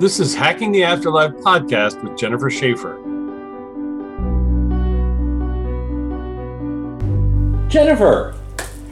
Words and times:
This 0.00 0.20
is 0.20 0.32
Hacking 0.32 0.70
the 0.70 0.84
Afterlife 0.84 1.32
podcast 1.38 2.00
with 2.04 2.16
Jennifer 2.16 2.48
Shaffer. 2.50 2.98
Jennifer. 7.68 8.36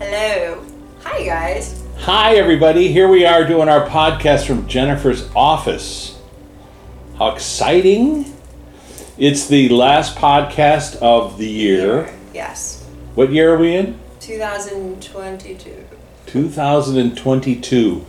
Hello. 0.00 0.64
Hi, 1.04 1.24
guys. 1.24 1.80
Hi, 1.98 2.34
everybody. 2.34 2.88
Here 2.88 3.06
we 3.06 3.24
are 3.24 3.46
doing 3.46 3.68
our 3.68 3.86
podcast 3.86 4.48
from 4.48 4.66
Jennifer's 4.66 5.30
office. 5.36 6.20
How 7.18 7.28
exciting! 7.28 8.32
It's 9.16 9.46
the 9.46 9.68
last 9.68 10.16
podcast 10.16 10.96
of 10.96 11.38
the 11.38 11.48
year. 11.48 12.12
Yes. 12.34 12.84
What 13.14 13.30
year 13.30 13.54
are 13.54 13.58
we 13.58 13.76
in? 13.76 13.96
2022. 14.18 15.84
2022. 16.26 18.06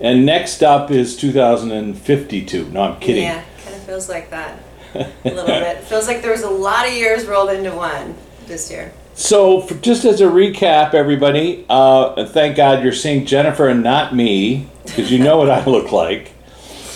And 0.00 0.24
next 0.24 0.62
up 0.62 0.90
is 0.90 1.16
2052. 1.16 2.70
No, 2.70 2.82
I'm 2.82 3.00
kidding. 3.00 3.24
Yeah, 3.24 3.44
kind 3.62 3.76
of 3.76 3.82
feels 3.82 4.08
like 4.08 4.30
that. 4.30 4.58
A 4.94 5.06
little 5.24 5.46
bit. 5.46 5.78
Feels 5.84 6.08
like 6.08 6.20
there 6.20 6.32
was 6.32 6.42
a 6.42 6.50
lot 6.50 6.88
of 6.88 6.92
years 6.92 7.24
rolled 7.24 7.50
into 7.50 7.72
one 7.72 8.16
this 8.46 8.70
year. 8.70 8.92
So, 9.14 9.60
for, 9.60 9.74
just 9.74 10.04
as 10.04 10.20
a 10.20 10.24
recap, 10.24 10.94
everybody, 10.94 11.64
uh, 11.68 12.26
thank 12.26 12.56
God 12.56 12.82
you're 12.82 12.92
seeing 12.92 13.24
Jennifer 13.24 13.68
and 13.68 13.84
not 13.84 14.14
me, 14.14 14.68
because 14.84 15.12
you 15.12 15.18
know 15.20 15.36
what 15.36 15.50
I 15.50 15.64
look 15.64 15.92
like. 15.92 16.32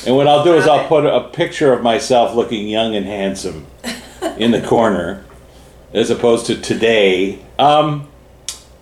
And 0.07 0.17
what 0.17 0.27
I'll 0.27 0.43
do 0.43 0.55
is 0.55 0.67
I'll 0.67 0.89
put 0.89 1.07
a 1.07 1.29
picture 1.29 1.73
of 1.73 1.83
myself 1.83 2.35
looking 2.35 2.67
young 2.67 2.97
and 2.97 3.07
handsome 3.07 3.67
in 4.39 4.51
the 4.51 4.61
corner, 4.61 5.25
as 5.93 6.11
opposed 6.11 6.47
to 6.47 6.61
today. 6.61 7.45
Um, 7.59 8.09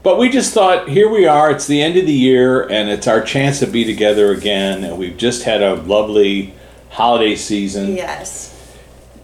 but 0.03 0.19
we 0.19 0.29
just 0.29 0.53
thought, 0.53 0.89
here 0.89 1.09
we 1.09 1.27
are, 1.27 1.51
it's 1.51 1.67
the 1.67 1.81
end 1.83 1.97
of 1.97 2.07
the 2.07 2.13
year, 2.13 2.63
and 2.69 2.89
it's 2.89 3.07
our 3.07 3.21
chance 3.23 3.61
to 3.61 3.67
be 3.67 3.85
together 3.85 4.33
again. 4.33 4.85
And 4.85 4.99
we've 4.99 5.17
just 5.17 5.45
had 5.45 5.63
a 5.63 5.75
lovely 5.75 6.55
holiday 6.91 7.37
season. 7.37 7.97
Yes. 7.97 8.49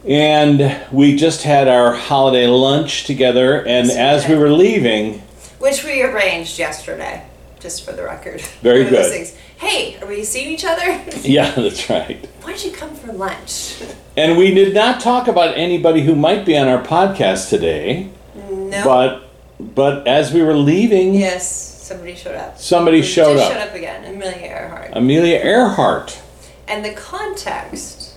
And 0.06 0.80
we 0.92 1.16
just 1.16 1.42
had 1.42 1.69
our 1.69 1.92
holiday 1.94 2.47
lunch 2.47 3.05
together, 3.05 3.66
and 3.66 3.91
as 3.91 4.28
we 4.28 4.36
were 4.36 4.50
leaving, 4.50 5.20
Which 5.58 5.84
we 5.84 6.03
arranged 6.03 6.58
yesterday, 6.58 7.27
just 7.60 7.84
for 7.84 7.92
the 7.92 8.05
record. 8.05 8.41
Very 8.62 8.84
good. 8.91 9.28
Hey, 9.58 9.98
are 10.00 10.06
we 10.06 10.22
seeing 10.22 10.48
each 10.53 10.64
other? 10.64 11.03
yeah, 11.22 11.50
that's 11.50 11.91
right. 11.91 12.25
Why 12.42 12.53
did 12.53 12.64
you 12.64 12.70
come 12.70 12.94
for 12.94 13.12
lunch? 13.12 13.83
And 14.16 14.38
we 14.38 14.55
did 14.55 14.72
not 14.72 15.00
talk 15.00 15.27
about 15.27 15.58
anybody 15.58 16.03
who 16.03 16.14
might 16.14 16.47
be 16.47 16.56
on 16.56 16.69
our 16.69 16.83
podcast 16.83 17.50
today, 17.50 18.08
No. 18.48 18.84
but 18.84 19.28
but 19.61 20.06
as 20.06 20.33
we 20.33 20.42
were 20.42 20.55
leaving, 20.56 21.14
yes, 21.14 21.47
somebody 21.84 22.14
showed 22.14 22.34
up. 22.37 22.59
somebody 22.59 22.98
Who 22.98 23.06
showed 23.06 23.34
just 23.37 23.51
up. 23.51 23.56
showed 23.59 23.69
up 23.69 23.75
again, 23.75 24.05
Amelia 24.05 24.47
Earhart. 24.47 24.91
Amelia 24.92 25.39
Earhart. 25.39 26.20
And 26.67 26.84
the 26.84 26.92
context 26.92 28.15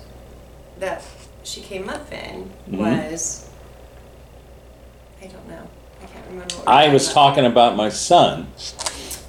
that 0.80 1.04
she 1.44 1.62
came 1.62 1.90
up 1.90 2.12
in 2.12 2.50
Mm-hmm. 2.70 2.78
was 2.78 3.48
I 5.22 5.26
don't 5.28 5.48
know. 5.48 5.68
I 6.02 6.06
can't 6.06 6.26
remember 6.28 6.56
what 6.56 6.66
we 6.68 6.72
I 6.72 6.94
was 6.94 7.06
about. 7.08 7.14
talking 7.14 7.46
about 7.46 7.76
my 7.76 7.90
son 7.90 8.48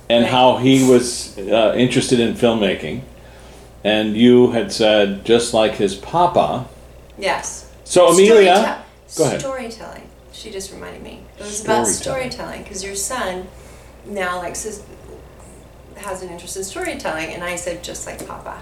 and 0.08 0.24
how 0.26 0.56
he 0.58 0.88
was 0.88 1.36
uh, 1.38 1.74
interested 1.76 2.20
in 2.20 2.34
filmmaking, 2.34 3.00
and 3.84 4.16
you 4.16 4.50
had 4.52 4.70
said 4.72 5.24
just 5.24 5.54
like 5.54 5.72
his 5.72 5.94
papa. 5.94 6.66
Yes. 7.18 7.70
So 7.84 8.08
Amelia, 8.08 8.54
Storytell- 9.08 9.16
go 9.18 9.24
ahead. 9.24 9.40
Storytelling. 9.40 10.08
She 10.42 10.50
just 10.50 10.72
reminded 10.72 11.04
me. 11.04 11.20
It 11.38 11.44
was 11.44 11.64
about 11.64 11.86
Storytelling. 11.86 12.64
because 12.64 12.82
your 12.82 12.96
son 12.96 13.46
now 14.04 14.38
likes 14.38 14.64
his, 14.64 14.82
has 15.98 16.20
an 16.20 16.30
interest 16.30 16.56
in 16.56 16.64
storytelling, 16.64 17.32
and 17.32 17.44
I 17.44 17.54
said 17.54 17.84
just 17.84 18.08
like 18.08 18.26
Papa. 18.26 18.60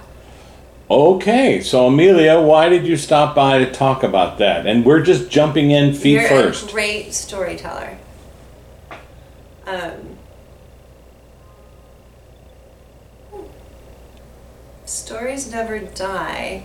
Okay, 0.91 1.63
so 1.63 1.87
Amelia, 1.87 2.39
why 2.39 2.69
did 2.69 2.87
you 2.87 2.99
stop 2.99 3.35
by 3.35 3.57
to 3.57 3.73
talk 3.73 4.03
about 4.03 4.37
that? 4.37 4.67
And 4.67 4.85
we're 4.85 5.01
just 5.01 5.31
jumping 5.31 5.71
in 5.71 5.95
feet 5.95 6.21
You're 6.21 6.29
first. 6.29 6.69
a 6.69 6.71
great 6.71 7.15
storyteller. 7.15 7.97
Um, 9.67 10.19
stories 14.85 15.51
never 15.51 15.79
die. 15.79 16.65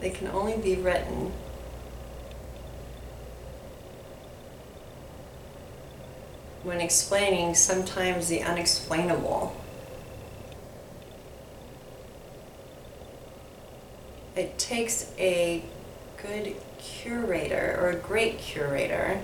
They 0.00 0.08
can 0.08 0.28
only 0.28 0.56
be 0.56 0.76
written. 0.76 1.32
When 6.62 6.80
explaining 6.80 7.54
sometimes 7.54 8.28
the 8.28 8.42
unexplainable. 8.42 9.56
It 14.36 14.58
takes 14.58 15.12
a 15.18 15.62
good 16.22 16.54
curator 16.78 17.78
or 17.80 17.90
a 17.90 17.96
great 17.96 18.38
curator 18.38 19.20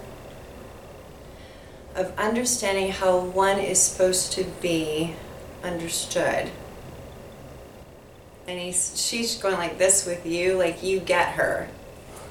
of 1.95 2.13
understanding 2.19 2.91
how 2.91 3.19
one 3.19 3.59
is 3.59 3.81
supposed 3.81 4.33
to 4.33 4.45
be 4.61 5.15
understood. 5.63 6.51
And 8.47 8.61
he's, 8.61 9.01
she's 9.01 9.37
going 9.37 9.57
like 9.57 9.79
this 9.79 10.07
with 10.07 10.27
you, 10.27 10.57
like 10.57 10.83
you 10.83 11.01
get 11.01 11.33
her. 11.33 11.69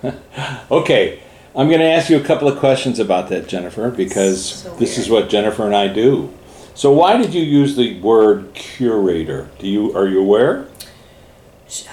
Okay, 0.70 1.22
I'm 1.58 1.68
going 1.70 1.80
to 1.80 1.86
ask 1.86 2.10
you 2.10 2.18
a 2.18 2.24
couple 2.24 2.48
of 2.50 2.60
questions 2.60 3.00
about 3.00 3.30
that, 3.30 3.48
Jennifer, 3.48 3.90
because 3.90 4.46
So 4.46 4.76
this 4.76 4.98
is 4.98 5.10
what 5.10 5.30
Jennifer 5.30 5.66
and 5.66 5.76
I 5.76 5.88
do. 5.88 6.34
So, 6.74 6.92
why 6.92 7.16
did 7.16 7.34
you 7.34 7.42
use 7.42 7.78
the 7.78 8.00
word 8.02 8.54
curator? 8.54 9.50
Do 9.60 9.68
you 9.68 9.96
are 9.96 10.06
you 10.08 10.20
aware? 10.20 10.68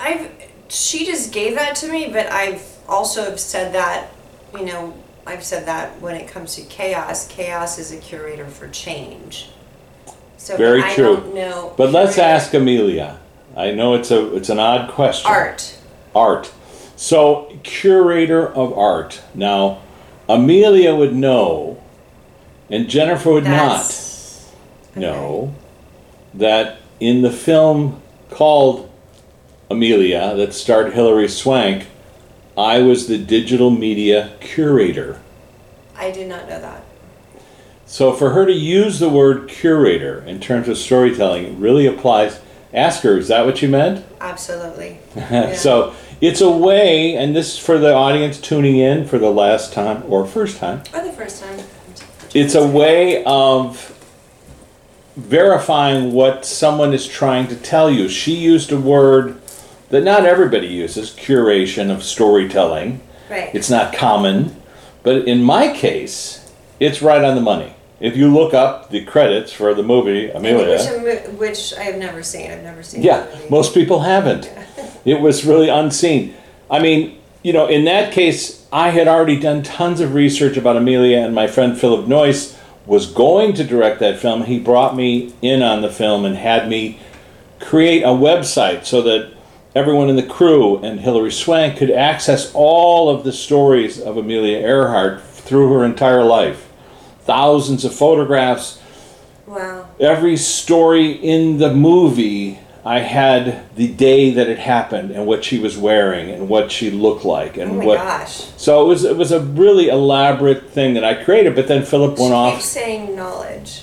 I've, 0.00 0.30
she 0.68 1.06
just 1.06 1.32
gave 1.32 1.54
that 1.54 1.76
to 1.76 1.88
me, 1.90 2.08
but 2.12 2.26
I've 2.32 2.66
also 2.88 3.22
have 3.24 3.38
said 3.38 3.72
that, 3.74 4.08
you 4.52 4.64
know, 4.64 4.94
I've 5.24 5.44
said 5.44 5.66
that 5.66 6.00
when 6.00 6.16
it 6.16 6.26
comes 6.26 6.56
to 6.56 6.62
chaos, 6.62 7.28
chaos 7.28 7.78
is 7.78 7.92
a 7.92 7.98
curator 7.98 8.46
for 8.48 8.68
change. 8.68 9.50
So 10.36 10.56
Very 10.56 10.82
I 10.82 10.92
true. 10.94 11.16
don't 11.16 11.34
know. 11.36 11.72
But 11.76 11.92
let's 11.92 12.18
ask 12.18 12.52
Amelia. 12.52 13.20
I 13.56 13.70
know 13.70 13.94
it's 13.94 14.10
a 14.10 14.34
it's 14.34 14.48
an 14.48 14.58
odd 14.58 14.90
question. 14.90 15.30
art. 15.30 15.78
Art. 16.14 16.52
So, 17.02 17.58
curator 17.64 18.46
of 18.46 18.78
art. 18.78 19.22
Now, 19.34 19.82
Amelia 20.28 20.94
would 20.94 21.12
know, 21.12 21.82
and 22.70 22.88
Jennifer 22.88 23.32
would 23.32 23.42
That's 23.42 24.52
not 24.94 25.00
know, 25.00 25.52
that 26.32 26.78
in 27.00 27.22
the 27.22 27.32
film 27.32 28.00
called 28.30 28.88
Amelia 29.68 30.36
that 30.36 30.54
starred 30.54 30.92
Hilary 30.92 31.26
Swank, 31.26 31.88
I 32.56 32.78
was 32.82 33.08
the 33.08 33.18
digital 33.18 33.70
media 33.70 34.36
curator. 34.38 35.20
I 35.96 36.12
did 36.12 36.28
not 36.28 36.48
know 36.48 36.60
that. 36.60 36.84
So 37.84 38.12
for 38.12 38.30
her 38.30 38.46
to 38.46 38.52
use 38.52 39.00
the 39.00 39.08
word 39.08 39.48
curator 39.48 40.22
in 40.22 40.38
terms 40.38 40.68
of 40.68 40.78
storytelling, 40.78 41.46
it 41.46 41.58
really 41.58 41.88
applies. 41.88 42.40
Ask 42.72 43.02
her, 43.02 43.18
is 43.18 43.26
that 43.26 43.44
what 43.44 43.60
you 43.60 43.68
meant? 43.68 44.06
Absolutely. 44.20 45.00
Yeah. 45.16 45.54
So 45.56 45.94
it's 46.22 46.40
a 46.40 46.50
way, 46.50 47.16
and 47.16 47.34
this 47.36 47.54
is 47.54 47.58
for 47.58 47.78
the 47.78 47.92
audience 47.92 48.40
tuning 48.40 48.76
in 48.78 49.06
for 49.06 49.18
the 49.18 49.30
last 49.30 49.72
time 49.72 50.04
or 50.08 50.24
first 50.26 50.56
time, 50.58 50.80
Or 50.94 51.02
the 51.04 51.12
first 51.12 51.42
time. 51.42 51.58
it's 52.32 52.54
a 52.54 52.66
way 52.66 53.22
of 53.24 53.88
verifying 55.16 56.12
what 56.12 56.46
someone 56.46 56.94
is 56.94 57.06
trying 57.06 57.48
to 57.48 57.56
tell 57.56 57.90
you. 57.90 58.08
She 58.08 58.34
used 58.34 58.72
a 58.72 58.80
word 58.80 59.38
that 59.90 60.04
not 60.04 60.24
everybody 60.24 60.68
uses 60.68 61.10
curation 61.10 61.90
of 61.90 62.02
storytelling. 62.02 63.00
Right. 63.28 63.54
It's 63.54 63.68
not 63.68 63.92
common, 63.92 64.56
but 65.02 65.28
in 65.28 65.42
my 65.42 65.72
case, 65.76 66.50
it's 66.80 67.02
right 67.02 67.22
on 67.22 67.34
the 67.34 67.42
money. 67.42 67.74
If 68.00 68.16
you 68.16 68.32
look 68.32 68.54
up 68.54 68.90
the 68.90 69.04
credits 69.04 69.52
for 69.52 69.74
the 69.74 69.82
movie 69.82 70.30
Amelia, 70.30 70.78
Which, 71.02 71.38
which 71.38 71.74
I 71.74 71.82
have 71.84 71.96
never 71.98 72.22
seen. 72.22 72.50
I've 72.50 72.62
never 72.62 72.82
seen. 72.82 73.02
yeah, 73.02 73.26
most 73.50 73.74
people 73.74 74.00
haven't. 74.00 74.46
It 75.04 75.20
was 75.20 75.44
really 75.44 75.68
unseen. 75.68 76.34
I 76.70 76.78
mean, 76.78 77.18
you 77.42 77.52
know, 77.52 77.66
in 77.66 77.84
that 77.84 78.12
case, 78.12 78.66
I 78.72 78.90
had 78.90 79.08
already 79.08 79.38
done 79.38 79.62
tons 79.62 80.00
of 80.00 80.14
research 80.14 80.56
about 80.56 80.76
Amelia, 80.76 81.18
and 81.18 81.34
my 81.34 81.46
friend 81.46 81.78
Philip 81.78 82.06
Noyce 82.06 82.56
was 82.86 83.06
going 83.06 83.52
to 83.54 83.64
direct 83.64 84.00
that 84.00 84.18
film. 84.18 84.44
He 84.44 84.58
brought 84.58 84.96
me 84.96 85.32
in 85.42 85.62
on 85.62 85.82
the 85.82 85.90
film 85.90 86.24
and 86.24 86.36
had 86.36 86.68
me 86.68 86.98
create 87.60 88.02
a 88.02 88.08
website 88.08 88.84
so 88.84 89.02
that 89.02 89.32
everyone 89.74 90.08
in 90.10 90.16
the 90.16 90.22
crew 90.22 90.78
and 90.78 91.00
Hilary 91.00 91.30
Swank 91.30 91.76
could 91.78 91.90
access 91.90 92.52
all 92.54 93.08
of 93.08 93.24
the 93.24 93.32
stories 93.32 94.00
of 94.00 94.16
Amelia 94.16 94.58
Earhart 94.58 95.22
through 95.22 95.72
her 95.72 95.84
entire 95.84 96.24
life. 96.24 96.68
Thousands 97.24 97.84
of 97.84 97.94
photographs, 97.94 98.80
Wow. 99.46 99.86
every 100.00 100.36
story 100.36 101.10
in 101.10 101.58
the 101.58 101.72
movie 101.72 102.58
I 102.84 102.98
had 102.98 103.74
the 103.76 103.88
day 103.92 104.32
that 104.32 104.48
it 104.48 104.58
happened 104.58 105.12
and 105.12 105.26
what 105.26 105.44
she 105.44 105.58
was 105.58 105.78
wearing 105.78 106.30
and 106.30 106.48
what 106.48 106.72
she 106.72 106.90
looked 106.90 107.24
like 107.24 107.56
and 107.56 107.70
Oh 107.70 107.74
my 107.74 107.84
what 107.84 107.98
gosh. 107.98 108.44
so 108.56 108.84
it 108.84 108.88
was 108.88 109.04
it 109.04 109.16
was 109.16 109.30
a 109.30 109.40
really 109.40 109.88
elaborate 109.88 110.70
thing 110.70 110.94
that 110.94 111.04
I 111.04 111.14
created 111.22 111.54
but 111.54 111.68
then 111.68 111.84
Philip 111.84 112.16
She 112.16 112.22
went 112.22 112.34
off 112.34 112.54
keeps 112.54 112.64
saying 112.64 113.14
knowledge. 113.14 113.82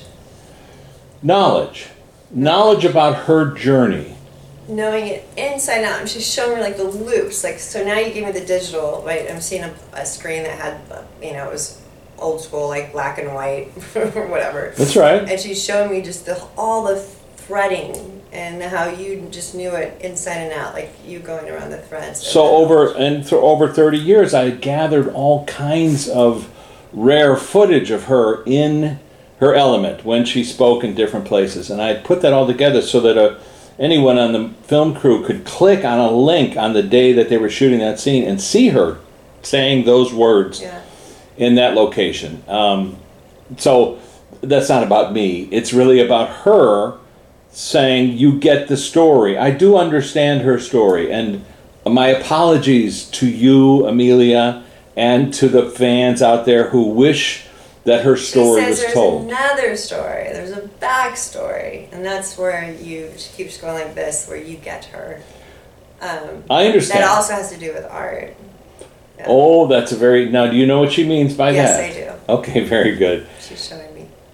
knowledge 1.22 1.88
knowledge 2.32 2.86
about 2.86 3.16
her 3.26 3.54
journey 3.54 4.16
knowing 4.68 5.08
it 5.08 5.28
inside 5.36 5.84
out. 5.84 6.00
And 6.00 6.08
she's 6.08 6.32
showing 6.32 6.58
me 6.58 6.62
like 6.62 6.78
the 6.78 6.84
loops. 6.84 7.44
Like 7.44 7.58
so 7.58 7.84
now 7.84 7.98
you 7.98 8.14
gave 8.14 8.24
me 8.26 8.32
the 8.32 8.46
digital. 8.46 9.02
Right, 9.04 9.26
I'm 9.28 9.42
seeing 9.42 9.64
a, 9.64 9.74
a 9.94 10.06
screen 10.06 10.44
that 10.44 10.60
had 10.60 10.80
you 11.24 11.34
know 11.34 11.48
it 11.48 11.52
was 11.54 11.82
old 12.20 12.40
school 12.42 12.68
like 12.68 12.92
black 12.92 13.18
and 13.18 13.34
white 13.34 13.72
or 13.96 14.28
whatever. 14.30 14.72
That's 14.78 14.96
right. 14.96 15.28
And 15.28 15.40
she's 15.40 15.64
showing 15.64 15.90
me 15.90 16.04
just 16.04 16.28
the 16.28 16.40
all 16.56 16.84
the 16.84 17.00
threading 17.00 18.19
and 18.32 18.62
how 18.62 18.90
you 18.90 19.28
just 19.32 19.56
knew 19.56 19.72
it 19.72 20.00
inside 20.02 20.38
and 20.38 20.54
out, 20.54 20.74
like 20.74 20.92
you 21.06 21.20
going 21.20 21.50
around 21.50 21.72
the 21.72 21.78
threads. 21.80 22.26
So 22.26 22.44
over 22.44 22.96
and 22.96 23.28
for 23.28 23.38
over 23.38 23.68
thirty 23.68 23.98
years, 23.98 24.34
I 24.34 24.52
gathered 24.52 25.10
all 25.10 25.46
kinds 25.46 26.08
of 26.08 26.50
rare 26.94 27.36
footage 27.36 27.92
of 27.92 28.06
her 28.06 28.44
in 28.46 29.00
her 29.40 29.54
element 29.56 30.04
when 30.04 30.26
she 30.26 30.44
spoke 30.44 30.84
in 30.84 30.94
different 30.96 31.26
places, 31.26 31.70
and 31.70 31.82
I 31.82 31.94
put 31.96 32.22
that 32.22 32.34
all 32.34 32.46
together 32.46 32.82
so 32.82 33.00
that 33.02 33.18
a, 33.18 33.40
anyone 33.80 34.18
on 34.18 34.34
the 34.34 34.50
film 34.64 34.94
crew 34.94 35.24
could 35.26 35.46
click 35.46 35.86
on 35.86 35.98
a 36.00 36.12
link 36.12 36.58
on 36.58 36.74
the 36.74 36.84
day 36.84 37.14
that 37.14 37.30
they 37.30 37.38
were 37.38 37.50
shooting 37.50 37.80
that 37.80 38.00
scene 38.00 38.24
and 38.28 38.42
see 38.42 38.70
her 38.70 39.00
saying 39.42 39.86
those 39.86 40.14
words 40.14 40.62
Yeah. 40.62 40.82
in 41.38 41.56
that 41.56 41.74
location. 41.74 42.44
Um, 42.48 42.98
so 43.58 44.00
that's 44.42 44.68
not 44.68 44.84
about 44.84 45.14
me. 45.14 45.48
It's 45.52 45.72
really 45.74 46.02
about 46.02 46.30
her 46.44 46.98
saying, 47.52 48.18
You 48.18 48.40
get 48.40 48.68
the 48.68 48.78
story. 48.78 49.38
I 49.38 49.52
do 49.52 49.78
understand 49.78 50.42
her 50.42 50.60
story. 50.60 51.12
And 51.12 51.46
my 51.86 52.08
apologies 52.08 53.06
to 53.12 53.28
you, 53.28 53.86
Amelia, 53.88 54.64
and 54.96 55.34
to 55.36 55.48
the 55.48 55.70
fans 55.70 56.22
out 56.22 56.46
there 56.46 56.70
who 56.70 56.84
wish 56.90 57.46
that 57.86 58.04
her 58.04 58.18
story 58.18 58.66
was 58.66 58.82
there's 58.82 58.94
told. 58.94 59.28
another 59.28 59.76
story. 59.76 60.30
There's 60.34 60.52
a 60.52 60.62
backstory, 60.82 61.92
and 61.92 62.06
that's 62.06 62.38
where 62.38 62.72
you 62.74 63.12
she 63.18 63.32
keeps 63.34 63.60
going 63.60 63.74
like 63.74 63.96
this, 63.96 64.28
where 64.28 64.38
you 64.38 64.58
get 64.58 64.86
her. 64.86 65.22
Um, 66.02 66.44
I 66.50 66.68
understand. 66.68 67.04
That 67.04 67.10
also 67.10 67.34
has 67.34 67.52
to 67.52 67.58
do 67.58 67.74
with 67.74 67.86
art. 67.86 68.36
Yeah. 69.18 69.26
Oh, 69.28 69.68
that's 69.68 69.92
a 69.92 69.96
very. 69.96 70.30
Now, 70.30 70.48
do 70.52 70.56
you 70.56 70.66
know 70.66 70.80
what 70.80 70.92
she 70.92 71.08
means 71.08 71.34
by 71.34 71.52
Yes, 71.52 71.78
that? 71.78 71.96
Yes, 71.96 72.18
I 72.20 72.26
do. 72.26 72.34
Okay, 72.34 72.64
very 72.66 72.96
good. 72.96 73.28
She's 73.42 73.68
showing. 73.68 73.89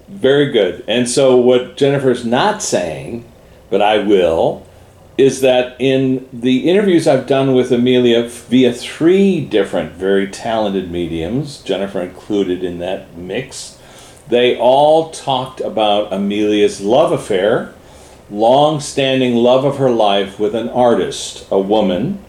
Very 0.08 0.52
good. 0.52 0.84
And 0.88 1.10
so, 1.10 1.36
what 1.36 1.78
Jennifer's 1.78 2.26
not 2.26 2.62
saying, 2.62 3.26
but 3.70 3.82
I 3.82 3.98
will, 4.00 4.66
is 5.18 5.42
that 5.42 5.76
in 5.80 6.28
the 6.32 6.70
interviews 6.70 7.08
I've 7.08 7.26
done 7.26 7.54
with 7.54 7.72
Amelia 7.72 8.28
via 8.28 8.74
three 8.74 9.44
different 9.44 9.94
very 9.94 10.28
talented 10.28 10.92
mediums, 10.92 11.62
Jennifer 11.62 12.02
included 12.02 12.64
in 12.64 12.80
that 12.80 13.18
mix, 13.18 13.80
they 14.28 14.58
all 14.58 15.12
talked 15.12 15.62
about 15.62 16.12
Amelia's 16.12 16.82
love 16.82 17.12
affair, 17.12 17.74
long 18.30 18.80
standing 18.80 19.36
love 19.36 19.66
of 19.66 19.78
her 19.78 19.90
life 19.90 20.40
with 20.40 20.54
an 20.54 20.70
artist, 20.70 21.48
a 21.50 21.60
woman. 21.60 22.24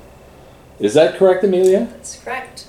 Is 0.78 0.94
that 0.94 1.16
correct, 1.16 1.44
Amelia? 1.44 1.88
That's 1.90 2.22
correct. 2.22 2.68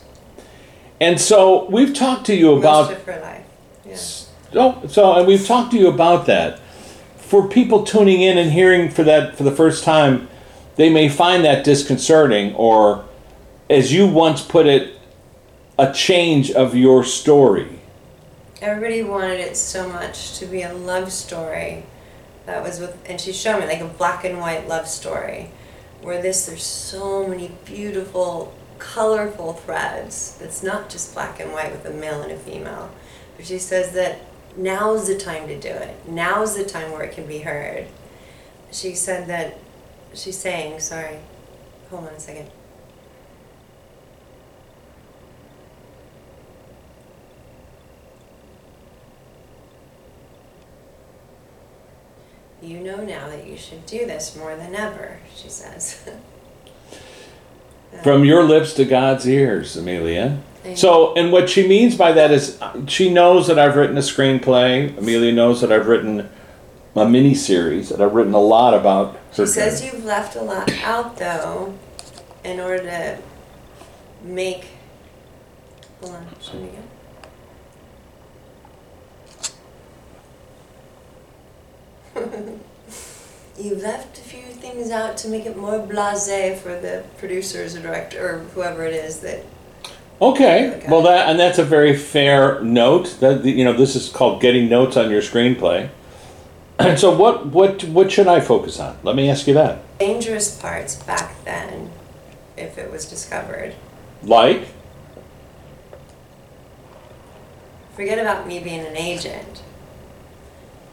And 1.00 1.22
so, 1.22 1.70
we've 1.70 1.94
talked 1.94 2.26
to 2.26 2.36
you 2.36 2.54
about. 2.58 2.90
Oh, 4.54 4.82
so 4.88 5.14
and 5.14 5.28
we've 5.28 5.46
talked 5.46 5.72
to 5.72 5.78
you 5.78 5.88
about 5.88 6.26
that. 6.28 6.60
For 7.18 7.48
people 7.48 7.84
tuning 7.84 8.22
in 8.22 8.38
and 8.38 8.52
hearing 8.52 8.90
for 8.90 9.04
that 9.04 9.36
for 9.36 9.44
the 9.44 9.52
first 9.52 9.84
time, 9.84 10.30
they 10.78 10.90
may 10.90 11.10
find 11.10 11.44
that 11.44 11.66
disconcerting, 11.66 12.54
or, 12.56 13.04
as 13.70 13.92
you 13.92 14.08
once 14.08 14.42
put 14.42 14.66
it, 14.66 14.94
a 15.78 15.92
change 15.92 16.52
of 16.52 16.76
your 16.76 17.04
story. 17.04 17.80
Everybody 18.62 19.04
wanted 19.04 19.40
it 19.40 19.58
so 19.58 19.90
much 19.90 20.40
to 20.40 20.46
be 20.46 20.62
a 20.62 20.74
love 20.74 21.12
story 21.12 21.84
that 22.46 22.64
was 22.64 22.80
with, 22.80 22.98
and 23.08 23.20
she 23.20 23.34
showed 23.34 23.60
me 23.60 23.68
like 23.68 23.82
a 23.82 23.88
black 23.88 24.24
and 24.24 24.40
white 24.40 24.68
love 24.68 24.88
story, 24.88 25.52
where 26.02 26.22
this 26.22 26.46
there's 26.46 26.64
so 26.64 27.28
many 27.28 27.52
beautiful, 27.66 28.56
colorful 28.80 29.54
threads. 29.54 30.40
It's 30.42 30.64
not 30.64 30.90
just 30.90 31.14
black 31.14 31.40
and 31.40 31.52
white 31.52 31.72
with 31.72 31.86
a 31.86 31.92
male 31.92 32.22
and 32.22 32.32
a 32.32 32.38
female, 32.38 32.90
but 33.36 33.46
she 33.46 33.60
says 33.60 33.92
that 33.94 34.22
now's 34.58 35.08
the 35.08 35.18
time 35.18 35.48
to 35.48 35.60
do 35.60 35.70
it. 35.70 36.08
Now's 36.08 36.56
the 36.56 36.66
time 36.66 36.92
where 36.92 37.04
it 37.04 37.14
can 37.14 37.26
be 37.26 37.40
heard. 37.40 37.88
She 38.72 38.96
said 38.96 39.28
that 39.28 39.58
she's 40.14 40.38
saying, 40.38 40.80
sorry, 40.80 41.20
hold 41.90 42.08
on 42.08 42.14
a 42.14 42.20
second. 42.20 42.50
You 52.62 52.80
know 52.80 52.98
now 52.98 53.30
that 53.30 53.46
you 53.48 53.56
should 53.56 53.86
do 53.86 54.00
this 54.00 54.36
more 54.36 54.56
than 54.56 54.76
ever, 54.76 55.20
she 55.36 55.48
says. 55.48 56.10
From 58.04 58.26
your 58.26 58.44
lips 58.44 58.74
to 58.74 58.86
God's 58.86 59.28
ears, 59.28 59.78
Amelia. 59.78 60.40
So, 60.76 61.16
and 61.16 61.32
what 61.32 61.50
she 61.50 61.68
means 61.68 61.96
by 61.96 62.12
that 62.14 62.32
is 62.32 62.62
uh, 62.62 62.86
she 62.88 63.10
knows 63.12 63.48
that 63.48 63.58
I've 63.60 63.76
written 63.76 63.98
a 63.98 64.02
screenplay. 64.02 64.98
Amelia 64.98 65.32
knows 65.32 65.62
that 65.62 65.72
I've 65.72 65.88
written 65.88 66.30
a 66.96 67.08
mini 67.08 67.36
series, 67.36 67.90
that 67.90 68.02
I've 68.02 68.14
written 68.14 68.34
a 68.34 68.40
lot 68.40 68.74
about. 68.74 69.20
She 69.34 69.46
says 69.46 69.86
you've 69.86 70.04
left 70.04 70.36
a 70.36 70.42
lot 70.42 70.72
out 70.84 71.18
though, 71.18 71.74
in 72.44 72.60
order 72.60 72.84
to 72.84 73.20
make. 74.24 74.66
Hold 76.02 76.16
on, 76.16 76.28
show 76.42 76.58
me 76.60 76.70
again. 82.16 82.62
You've 83.60 83.82
left 83.82 84.20
a 84.20 84.22
few 84.22 84.44
things 84.44 84.92
out 84.92 85.18
to 85.18 85.28
make 85.30 85.48
it 85.48 85.58
more 85.58 85.80
blasé 85.80 86.56
for 86.58 86.80
the 86.80 87.04
producers 87.18 87.76
or 87.76 87.82
director 87.82 88.36
or 88.36 88.40
whoever 88.54 88.84
it 88.86 88.94
is 88.94 89.20
that. 89.22 89.44
Okay, 90.20 90.84
well 90.90 91.04
that 91.04 91.30
and 91.30 91.40
that's 91.40 91.60
a 91.60 91.64
very 91.64 91.96
fair 91.96 92.62
note. 92.62 93.18
That 93.20 93.46
you 93.46 93.64
know, 93.64 93.74
this 93.74 93.96
is 93.96 94.10
called 94.10 94.42
getting 94.42 94.68
notes 94.68 94.98
on 94.98 95.12
your 95.12 95.22
screenplay. 95.22 95.90
And 96.80 97.00
so, 97.04 97.16
what 97.16 97.48
what 97.48 97.84
what 97.84 98.12
should 98.12 98.28
I 98.28 98.40
focus 98.40 98.80
on? 98.80 98.98
Let 99.04 99.16
me 99.16 99.30
ask 99.30 99.48
you 99.48 99.54
that. 99.54 99.80
Dangerous 100.00 100.60
parts 100.60 100.96
back 100.96 101.44
then, 101.44 101.92
if 102.56 102.78
it 102.78 102.92
was 102.92 103.06
discovered. 103.06 103.76
Like, 104.24 104.68
Forget 107.98 108.20
about 108.20 108.46
me 108.48 108.60
being 108.60 108.82
an 108.82 108.96
agent. 108.96 109.64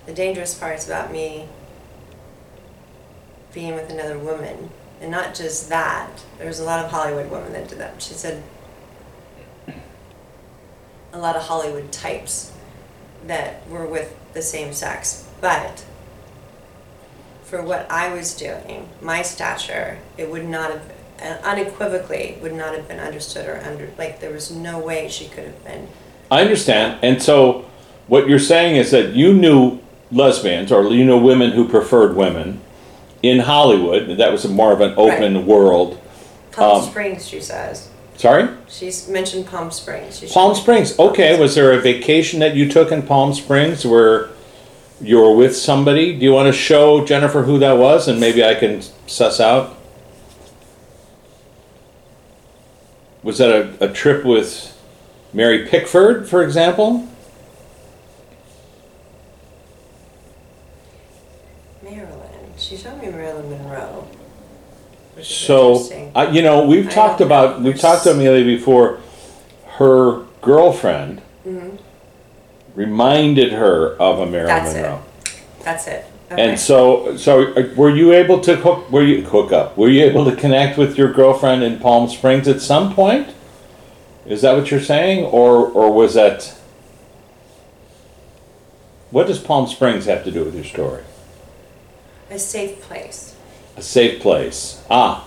The 0.07 0.15
dangerous 0.15 0.55
part's 0.55 0.87
about 0.87 1.13
me 1.13 1.47
being 3.53 3.75
with 3.75 3.91
another 3.91 4.19
woman. 4.19 4.71
And 5.03 5.11
not 5.11 5.35
just 5.35 5.69
that. 5.69 6.25
There 6.39 6.47
was 6.47 6.61
a 6.61 6.65
lot 6.65 6.83
of 6.83 6.91
Hollywood 6.91 7.31
women 7.31 7.53
that 7.53 7.69
did 7.69 7.77
that. 7.77 8.01
She 8.01 8.15
said 8.15 8.43
a 11.15 11.19
lot 11.19 11.37
of 11.37 11.43
Hollywood 11.43 11.93
types 11.93 12.53
that 13.27 13.67
were 13.69 13.87
with 13.87 14.15
the 14.35 14.43
same 14.43 14.73
sex. 14.73 15.27
But 15.41 15.85
for 17.45 17.63
what 17.63 17.91
I 17.91 18.13
was 18.13 18.35
doing, 18.35 18.89
my 19.01 19.23
stature, 19.23 19.99
it 20.19 20.31
would 20.31 20.45
not 20.45 20.71
have, 20.71 20.93
uh, 21.23 21.49
unequivocally, 21.49 22.37
would 22.43 22.55
not 22.55 22.75
have 22.75 22.89
been 22.89 22.99
understood 22.99 23.49
or 23.49 23.59
under, 23.65 23.91
like 23.97 24.21
there 24.21 24.33
was 24.33 24.51
no 24.51 24.79
way 24.79 25.09
she 25.09 25.29
could 25.29 25.45
have 25.45 25.65
been 25.65 25.89
I 26.31 26.43
understand. 26.43 26.99
And 27.03 27.23
so, 27.23 27.65
what 28.07 28.29
you're 28.29 28.39
saying 28.39 28.77
is 28.77 28.91
that 28.91 29.13
you 29.13 29.33
knew 29.33 29.79
lesbians 30.11 30.73
or 30.73 30.85
you 30.93 31.05
know 31.05 31.19
women 31.19 31.53
who 31.53 31.69
preferred 31.69 32.17
women 32.17 32.61
in 33.23 33.41
Hollywood. 33.41 34.19
That 34.19 34.33
was 34.33 34.47
more 34.49 34.73
of 34.73 34.81
an 34.81 34.95
open 34.97 35.47
world. 35.47 36.01
Palm 36.53 36.83
Um, 36.83 36.89
Springs, 36.91 37.27
she 37.27 37.41
says. 37.41 37.89
Sorry, 38.17 38.49
She's 38.69 39.09
mentioned 39.09 39.47
Palm 39.47 39.71
Springs. 39.71 40.19
She 40.21 40.29
Palm 40.29 40.55
should- 40.55 40.63
Springs. 40.63 40.99
Okay, 40.99 41.39
was 41.39 41.55
there 41.55 41.73
a 41.73 41.81
vacation 41.81 42.41
that 42.41 42.55
you 42.55 42.69
took 42.71 42.93
in 42.93 43.03
Palm 43.03 43.35
Springs 43.35 43.85
where 43.85 44.29
you 45.01 45.19
were 45.19 45.35
with 45.35 45.57
somebody? 45.57 46.17
Do 46.17 46.25
you 46.25 46.33
want 46.33 46.47
to 46.47 46.53
show 46.53 47.05
Jennifer 47.05 47.43
who 47.43 47.59
that 47.59 47.77
was, 47.77 48.07
and 48.09 48.21
maybe 48.21 48.45
I 48.45 48.55
can 48.55 48.83
suss 49.07 49.41
out? 49.41 49.77
Was 53.23 53.39
that 53.39 53.51
a, 53.51 53.85
a 53.85 53.93
trip 53.93 54.25
with 54.25 54.71
Mary 55.33 55.67
Pickford, 55.67 56.29
for 56.29 56.43
example? 56.45 57.09
Maryland. 61.83 62.55
She 62.59 62.77
showed 62.77 63.01
me 63.03 63.09
Marilyn 63.11 63.51
Monroe. 63.51 64.07
Which 65.15 65.31
is 65.31 65.37
So, 65.37 65.73
interesting. 65.73 66.13
uh, 66.15 66.31
you 66.33 66.43
know, 66.43 66.65
we've 66.67 66.89
I 66.89 66.91
talked 66.91 67.19
don't 67.19 67.29
about, 67.29 67.63
we've 67.63 67.79
talked 67.79 68.05
to 68.05 68.11
Amelia 68.13 68.45
before. 68.45 68.99
Her 69.79 70.23
girlfriend 70.41 71.21
Mhm. 71.47 71.79
reminded 72.75 73.53
her 73.53 73.95
of 74.01 74.21
a 74.21 74.27
Marilyn 74.27 74.47
That's 74.57 74.75
it. 74.75 74.83
Monroe. 74.83 75.01
That's 75.65 75.87
it. 75.89 76.05
Okay. 76.33 76.43
And 76.43 76.59
so, 76.59 77.17
so 77.17 77.53
uh, 77.55 77.65
were 77.77 77.91
you 77.91 78.13
able 78.13 78.41
to 78.41 78.57
hook? 78.57 78.91
Were 78.91 79.03
you 79.03 79.23
hook 79.23 79.53
up? 79.53 79.77
Were 79.77 79.89
you 79.89 80.05
able 80.05 80.25
to 80.25 80.35
connect 80.35 80.79
with 80.79 80.97
your 80.97 81.13
girlfriend 81.13 81.63
in 81.63 81.79
Palm 81.79 82.09
Springs 82.09 82.49
at 82.49 82.61
some 82.61 82.95
point? 82.95 83.29
Is 84.27 84.41
that 84.43 84.57
what 84.57 84.71
you're 84.71 84.81
saying, 84.81 85.25
or 85.25 85.67
or 85.67 85.93
was 85.93 86.15
that? 86.15 86.55
What 89.11 89.27
does 89.27 89.39
Palm 89.39 89.67
Springs 89.67 90.07
have 90.07 90.25
to 90.25 90.31
do 90.31 90.45
with 90.45 90.55
your 90.55 90.65
story? 90.65 91.03
a 92.31 92.39
safe 92.39 92.81
place. 92.81 93.35
A 93.77 93.83
safe 93.83 94.21
place. 94.21 94.83
Ah, 94.91 95.27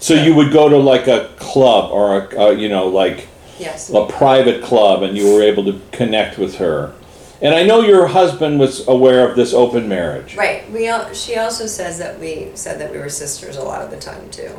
so 0.00 0.14
you 0.14 0.34
would 0.34 0.52
go 0.52 0.68
to 0.68 0.76
like 0.76 1.06
a 1.06 1.30
club 1.38 1.90
or 1.92 2.18
a, 2.20 2.40
uh, 2.40 2.50
you 2.50 2.68
know, 2.68 2.86
like 2.88 3.28
Yes. 3.58 3.90
a 3.90 4.04
private 4.06 4.62
club, 4.62 5.02
and 5.02 5.16
you 5.16 5.32
were 5.32 5.42
able 5.42 5.64
to 5.64 5.80
connect 5.92 6.38
with 6.38 6.56
her. 6.56 6.92
And 7.40 7.54
I 7.54 7.62
know 7.64 7.80
your 7.80 8.06
husband 8.08 8.58
was 8.58 8.86
aware 8.88 9.28
of 9.28 9.36
this 9.36 9.52
open 9.54 9.88
marriage. 9.88 10.36
Right. 10.36 10.70
We 10.70 10.88
al- 10.88 11.12
she 11.14 11.36
also 11.36 11.66
says 11.66 11.98
that 11.98 12.18
we 12.18 12.48
said 12.54 12.78
that 12.80 12.90
we 12.92 12.98
were 12.98 13.08
sisters 13.10 13.56
a 13.56 13.62
lot 13.62 13.82
of 13.82 13.90
the 13.90 13.98
time 13.98 14.28
too. 14.30 14.50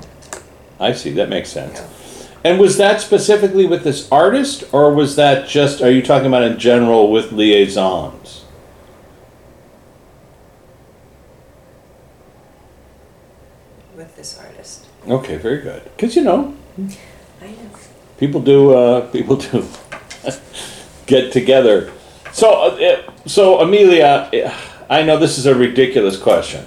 I 0.79 0.93
see. 0.93 1.11
That 1.11 1.29
makes 1.29 1.49
sense. 1.49 1.79
Yeah. 1.79 1.87
And 2.43 2.59
was 2.59 2.77
that 2.77 3.01
specifically 3.01 3.65
with 3.65 3.83
this 3.83 4.07
artist, 4.11 4.63
or 4.71 4.93
was 4.93 5.15
that 5.15 5.47
just? 5.47 5.81
Are 5.81 5.91
you 5.91 6.01
talking 6.03 6.27
about 6.27 6.43
in 6.43 6.59
general 6.59 7.11
with 7.11 7.31
liaisons? 7.31 8.43
With 13.95 14.15
this 14.15 14.37
artist. 14.39 14.85
Okay, 15.07 15.37
very 15.37 15.61
good. 15.61 15.83
Because 15.95 16.15
you 16.15 16.23
know, 16.23 16.55
I 17.41 17.45
know. 17.47 17.55
people 18.17 18.41
do. 18.41 18.73
Uh, 18.73 19.01
people 19.11 19.37
do 19.37 19.65
get 21.05 21.31
together. 21.31 21.91
So, 22.33 22.51
uh, 22.51 22.75
eh, 22.75 23.01
so 23.25 23.59
Amelia, 23.59 24.29
eh, 24.33 24.53
I 24.89 25.03
know 25.03 25.17
this 25.17 25.37
is 25.37 25.45
a 25.45 25.55
ridiculous 25.55 26.17
question, 26.17 26.65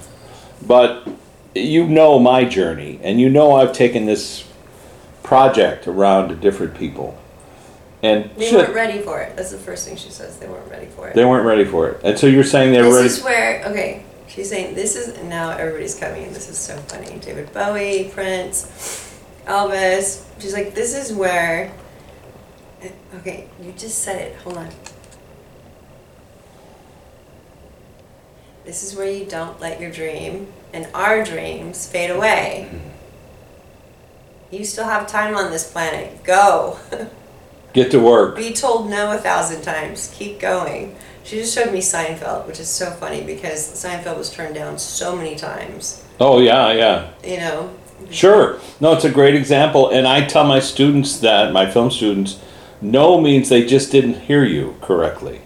but 0.66 1.06
you 1.54 1.87
know 1.87 2.18
my 2.18 2.44
journey, 2.44 2.99
and 3.02 3.20
you 3.20 3.28
know 3.28 3.52
I've 3.56 3.73
taken 3.73 4.06
this 4.06 4.44
project 5.23 5.87
around 5.87 6.28
to 6.30 6.35
different 6.35 6.75
people, 6.75 7.16
and 8.02 8.30
They 8.37 8.47
should- 8.49 8.59
weren't 8.59 8.75
ready 8.75 8.99
for 9.00 9.20
it. 9.20 9.37
That's 9.37 9.50
the 9.50 9.59
first 9.59 9.87
thing 9.87 9.97
she 9.97 10.11
says. 10.11 10.37
They 10.38 10.47
weren't 10.49 10.68
ready 10.70 10.87
for 10.87 11.09
it. 11.09 11.14
they 11.14 11.25
weren't 11.25 11.44
ready 11.47 11.64
for 11.64 11.88
it. 11.88 12.00
And 12.02 12.18
so 12.18 12.26
you're 12.26 12.42
saying 12.44 12.73
they're 12.73 12.85
this 12.85 12.94
ready. 12.94 13.06
is 13.06 13.23
where 13.23 13.62
okay. 13.66 14.02
She's 14.30 14.49
saying 14.49 14.76
this 14.76 14.94
is 14.94 15.08
and 15.18 15.28
now 15.28 15.50
everybody's 15.50 15.99
coming 15.99 16.22
in. 16.22 16.32
This 16.32 16.49
is 16.49 16.56
so 16.56 16.76
funny. 16.76 17.18
David 17.18 17.52
Bowie, 17.52 18.10
Prince, 18.14 19.18
Elvis. 19.44 20.25
She's 20.38 20.54
like, 20.54 20.75
this 20.75 20.94
is 20.94 21.12
where. 21.12 21.72
Okay, 23.16 23.49
you 23.60 23.72
just 23.72 23.99
said 23.99 24.22
it. 24.22 24.37
Hold 24.38 24.58
on. 24.58 24.68
This 28.64 28.84
is 28.84 28.96
where 28.96 29.10
you 29.10 29.25
don't 29.25 29.60
let 29.60 29.80
your 29.80 29.90
dream 29.90 30.52
and 30.72 30.87
our 30.94 31.25
dreams 31.25 31.88
fade 31.88 32.10
away. 32.10 32.70
You 34.52 34.64
still 34.64 34.84
have 34.84 35.08
time 35.08 35.34
on 35.34 35.50
this 35.50 35.70
planet. 35.70 36.22
Go. 36.22 36.78
Get 37.72 37.90
to 37.90 37.99
work. 37.99 38.37
Be 38.37 38.52
told 38.52 38.88
no 38.88 39.12
a 39.12 39.18
thousand 39.18 39.62
times. 39.62 40.12
Keep 40.14 40.38
going. 40.38 40.94
She 41.24 41.36
just 41.38 41.54
showed 41.54 41.72
me 41.72 41.80
Seinfeld, 41.80 42.46
which 42.46 42.58
is 42.60 42.68
so 42.68 42.90
funny 42.90 43.22
because 43.22 43.60
Seinfeld 43.72 44.16
was 44.16 44.30
turned 44.32 44.54
down 44.54 44.78
so 44.78 45.14
many 45.14 45.36
times. 45.36 46.04
Oh 46.18 46.40
yeah, 46.40 46.72
yeah. 46.72 47.10
You 47.24 47.36
know. 47.38 47.74
Sure. 48.10 48.58
No, 48.80 48.92
it's 48.94 49.04
a 49.04 49.10
great 49.10 49.34
example, 49.34 49.90
and 49.90 50.06
I 50.08 50.24
tell 50.26 50.44
my 50.44 50.58
students 50.58 51.18
that 51.20 51.52
my 51.52 51.70
film 51.70 51.90
students, 51.90 52.40
no 52.80 53.20
means 53.20 53.48
they 53.48 53.64
just 53.64 53.92
didn't 53.92 54.14
hear 54.22 54.42
you 54.44 54.76
correctly. 54.80 55.42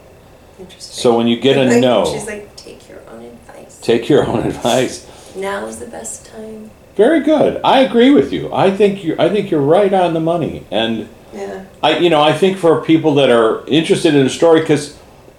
Interesting. 0.59 1.03
So 1.03 1.17
when 1.17 1.27
you 1.27 1.39
get 1.39 1.57
a 1.59 1.65
Like, 1.65 1.81
no, 1.81 2.05
she's 2.07 2.27
like, 2.27 2.55
take 2.57 2.89
your 2.89 3.01
own 3.11 3.25
advice. 3.25 3.79
take 3.81 4.09
your 4.09 4.25
own 4.27 4.47
advice. 4.47 5.07
now 5.37 5.67
is 5.67 5.79
the 5.81 5.87
best 5.87 6.27
time. 6.27 6.71
Very 6.95 7.21
good. 7.21 7.61
I 7.65 7.81
agree 7.81 8.11
with 8.13 8.33
you. 8.33 8.55
I 8.55 8.71
think 8.71 9.03
you. 9.03 9.17
I 9.19 9.29
think 9.29 9.51
you're 9.51 9.61
right 9.61 9.93
on 9.93 10.15
the 10.15 10.21
money, 10.21 10.65
and 10.71 11.09
Yeah. 11.35 11.65
I, 11.83 11.99
you 11.99 12.09
know, 12.09 12.23
I 12.23 12.33
think 12.33 12.57
for 12.57 12.81
people 12.83 13.15
that 13.17 13.31
are 13.31 13.67
interested 13.67 14.15
in 14.15 14.25
a 14.25 14.31
story, 14.31 14.61
because 14.61 14.97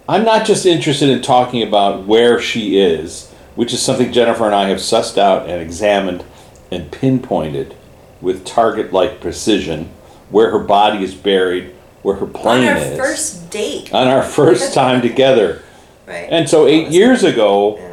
I'm 0.08 0.24
not 0.24 0.46
just 0.46 0.66
interested 0.66 1.10
in 1.10 1.22
talking 1.22 1.64
about 1.64 2.06
where 2.06 2.40
she 2.40 2.78
is, 2.80 3.32
which 3.56 3.74
is 3.74 3.82
something 3.82 4.12
Jennifer 4.12 4.46
and 4.46 4.54
I 4.54 4.70
have 4.70 4.78
sussed 4.78 5.18
out 5.18 5.50
and 5.50 5.62
examined 5.62 6.24
and 6.72 6.92
pinpointed 6.92 7.76
with 8.22 8.46
target-like 8.46 9.20
precision, 9.22 9.90
where 10.30 10.52
her 10.52 10.60
body 10.60 11.04
is 11.04 11.16
buried, 11.16 11.74
where 12.02 12.16
her 12.16 12.26
plane 12.28 12.64
is. 12.64 12.70
On 12.70 12.78
our 12.78 12.92
is, 12.94 12.98
first 13.00 13.50
date. 13.50 13.94
on 13.94 14.08
our 14.08 14.24
first 14.24 14.74
time 14.76 15.02
together. 15.02 15.64
Right. 16.08 16.28
And 16.30 16.48
so 16.50 16.68
eight 16.68 16.90
years 16.90 17.24
ago, 17.24 17.78
Yeah. 17.78 17.92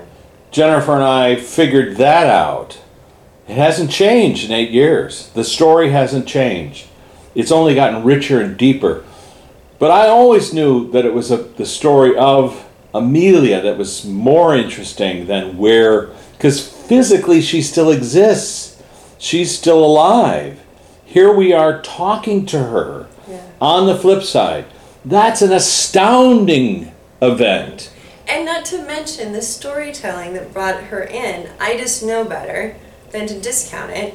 Jennifer 0.51 0.95
and 0.95 1.03
I 1.03 1.37
figured 1.37 1.97
that 1.97 2.27
out. 2.27 2.79
It 3.49 3.57
hasn't 3.57 3.91
changed 3.91 4.45
in 4.45 4.53
eight 4.53 4.71
years. 4.71 5.31
The 5.31 5.45
story 5.45 5.91
hasn't 5.91 6.27
changed. 6.27 6.87
It's 7.35 7.51
only 7.51 7.75
gotten 7.75 8.05
richer 8.05 8.41
and 8.41 8.57
deeper. 8.57 9.03
But 9.83 9.91
I 9.91 10.07
always 10.07 10.55
knew 10.55 10.89
that 10.93 11.05
it 11.05 11.13
was 11.13 11.33
a, 11.33 11.39
the 11.39 11.67
story 11.67 12.17
of 12.17 12.69
Amelia 12.95 13.61
that 13.63 13.77
was 13.77 14.05
more 14.05 14.55
interesting 14.55 15.27
than 15.27 15.59
where, 15.59 16.11
because 16.37 16.65
physically 16.65 17.41
she 17.41 17.63
still 17.63 17.91
exists. 17.91 18.81
She's 19.19 19.53
still 19.53 19.85
alive. 19.85 20.61
Here 21.05 21.35
we 21.35 21.53
are 21.53 21.83
talking 21.83 22.47
to 22.47 22.63
her. 22.63 23.09
Yeah. 23.29 23.43
On 23.61 23.89
the 23.89 23.97
flip 23.97 24.23
side, 24.23 24.67
that's 25.05 25.43
an 25.43 25.51
astounding 25.51 26.93
event. 27.21 27.93
And 28.29 28.47
not 28.47 28.65
to 28.67 28.87
mention 28.87 29.33
the 29.33 29.43
storytelling 29.43 30.35
that 30.35 30.53
brought 30.53 30.81
her 30.85 31.03
in. 31.03 31.51
I 31.59 31.77
just 31.77 32.05
know 32.05 32.25
better 32.25 32.77
than 33.11 33.27
to 33.27 33.41
discount 33.41 33.91
it. 33.91 34.15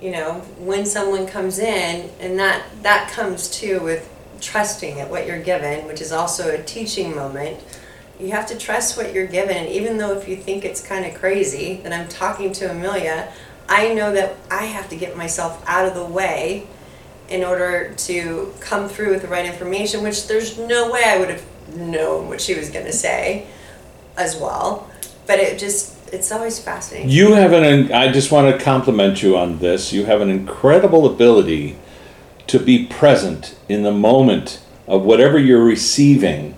You 0.00 0.12
know, 0.12 0.34
when 0.56 0.86
someone 0.86 1.26
comes 1.26 1.58
in, 1.58 2.10
and 2.20 2.38
that 2.38 2.62
that 2.82 3.10
comes 3.10 3.50
too 3.50 3.80
with 3.80 4.13
trusting 4.44 5.00
at 5.00 5.10
what 5.10 5.26
you're 5.26 5.42
given, 5.42 5.86
which 5.86 6.00
is 6.00 6.12
also 6.12 6.50
a 6.50 6.62
teaching 6.62 7.14
moment. 7.16 7.58
You 8.20 8.30
have 8.30 8.46
to 8.46 8.56
trust 8.56 8.96
what 8.96 9.12
you're 9.12 9.26
given, 9.26 9.66
even 9.66 9.98
though 9.98 10.16
if 10.16 10.28
you 10.28 10.36
think 10.36 10.64
it's 10.64 10.86
kind 10.86 11.04
of 11.04 11.14
crazy 11.14 11.80
that 11.82 11.92
I'm 11.92 12.08
talking 12.08 12.52
to 12.52 12.70
Amelia, 12.70 13.32
I 13.68 13.94
know 13.94 14.12
that 14.12 14.36
I 14.50 14.66
have 14.66 14.88
to 14.90 14.96
get 14.96 15.16
myself 15.16 15.64
out 15.66 15.86
of 15.86 15.94
the 15.94 16.04
way 16.04 16.66
in 17.28 17.42
order 17.42 17.94
to 17.94 18.52
come 18.60 18.88
through 18.88 19.10
with 19.10 19.22
the 19.22 19.28
right 19.28 19.46
information, 19.46 20.02
which 20.02 20.28
there's 20.28 20.58
no 20.58 20.92
way 20.92 21.02
I 21.04 21.18
would 21.18 21.30
have 21.30 21.44
known 21.74 22.28
what 22.28 22.40
she 22.40 22.54
was 22.54 22.70
going 22.70 22.84
to 22.84 22.92
say 22.92 23.46
as 24.16 24.36
well. 24.36 24.90
But 25.26 25.38
it 25.38 25.58
just, 25.58 25.96
it's 26.12 26.30
always 26.30 26.58
fascinating. 26.58 27.08
You 27.08 27.32
have 27.32 27.52
an, 27.52 27.90
I 27.92 28.12
just 28.12 28.30
want 28.30 28.56
to 28.56 28.62
compliment 28.62 29.22
you 29.22 29.38
on 29.38 29.58
this. 29.58 29.92
You 29.92 30.04
have 30.04 30.20
an 30.20 30.28
incredible 30.28 31.10
ability 31.12 31.78
to 32.46 32.58
be 32.58 32.86
present 32.86 33.56
in 33.68 33.82
the 33.82 33.92
moment 33.92 34.60
of 34.86 35.02
whatever 35.02 35.38
you're 35.38 35.64
receiving. 35.64 36.54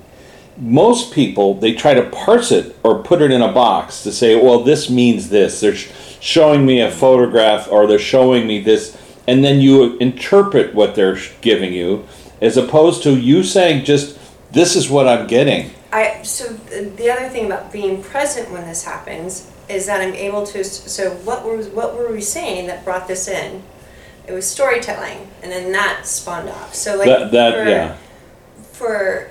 Most 0.57 1.13
people, 1.13 1.55
they 1.55 1.75
try 1.75 1.95
to 1.95 2.09
parse 2.11 2.51
it 2.51 2.77
or 2.83 3.03
put 3.03 3.23
it 3.23 3.31
in 3.31 3.43
a 3.43 3.53
box 3.53 4.03
to 4.03 4.13
say, 4.13 4.35
well, 4.35 4.63
this 4.63 4.89
means 4.89 5.29
this. 5.29 5.61
They're 5.61 5.75
sh- 5.75 5.91
showing 6.21 6.65
me 6.65 6.81
a 6.81 6.91
photograph 6.91 7.69
or 7.71 7.87
they're 7.87 7.99
showing 7.99 8.47
me 8.47 8.61
this. 8.61 8.97
And 9.29 9.45
then 9.45 9.61
you 9.61 9.99
interpret 9.99 10.75
what 10.75 10.95
they're 10.95 11.19
giving 11.41 11.73
you 11.73 12.07
as 12.41 12.57
opposed 12.57 13.03
to 13.03 13.17
you 13.19 13.43
saying 13.43 13.85
just, 13.85 14.19
this 14.53 14.77
is 14.77 14.89
what 14.89 15.09
I'm 15.09 15.27
getting. 15.27 15.71
I 15.93 16.23
so 16.23 16.53
the 16.53 16.91
the 16.97 17.11
other 17.11 17.29
thing 17.29 17.47
about 17.47 17.73
being 17.73 18.03
present 18.03 18.51
when 18.51 18.67
this 18.67 18.85
happens 18.85 19.51
is 19.69 19.87
that 19.87 20.01
I'm 20.01 20.15
able 20.15 20.45
to. 20.47 20.65
So 20.65 21.11
what 21.25 21.45
were 21.45 21.63
what 21.65 21.97
were 21.97 22.13
we 22.13 22.21
saying 22.21 22.67
that 22.67 22.85
brought 22.85 23.09
this 23.09 23.29
in? 23.29 23.63
It 24.27 24.33
was 24.33 24.49
storytelling, 24.49 25.29
and 25.43 25.53
then 25.53 25.73
that 25.73 26.07
spawned 26.07 26.49
off. 26.49 26.75
So 26.75 26.97
like 26.97 27.07
that, 27.07 27.31
that 27.31 27.55
for, 27.55 27.71
yeah. 27.71 27.97
for 28.73 29.31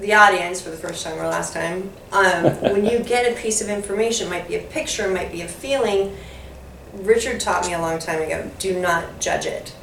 the 0.00 0.14
audience 0.14 0.60
for 0.60 0.70
the 0.70 0.76
first 0.76 1.04
time 1.04 1.18
or 1.18 1.28
last 1.28 1.52
time, 1.52 1.90
um, 2.12 2.44
when 2.72 2.84
you 2.84 2.98
get 2.98 3.30
a 3.30 3.40
piece 3.40 3.60
of 3.60 3.68
information, 3.68 4.26
it 4.26 4.30
might 4.30 4.48
be 4.48 4.56
a 4.56 4.62
picture, 4.62 5.08
it 5.08 5.14
might 5.14 5.30
be 5.30 5.42
a 5.42 5.48
feeling. 5.48 6.16
Richard 6.92 7.40
taught 7.40 7.66
me 7.66 7.74
a 7.74 7.78
long 7.78 7.98
time 7.98 8.22
ago: 8.22 8.50
do 8.58 8.78
not 8.80 9.20
judge 9.20 9.46
it, 9.46 9.74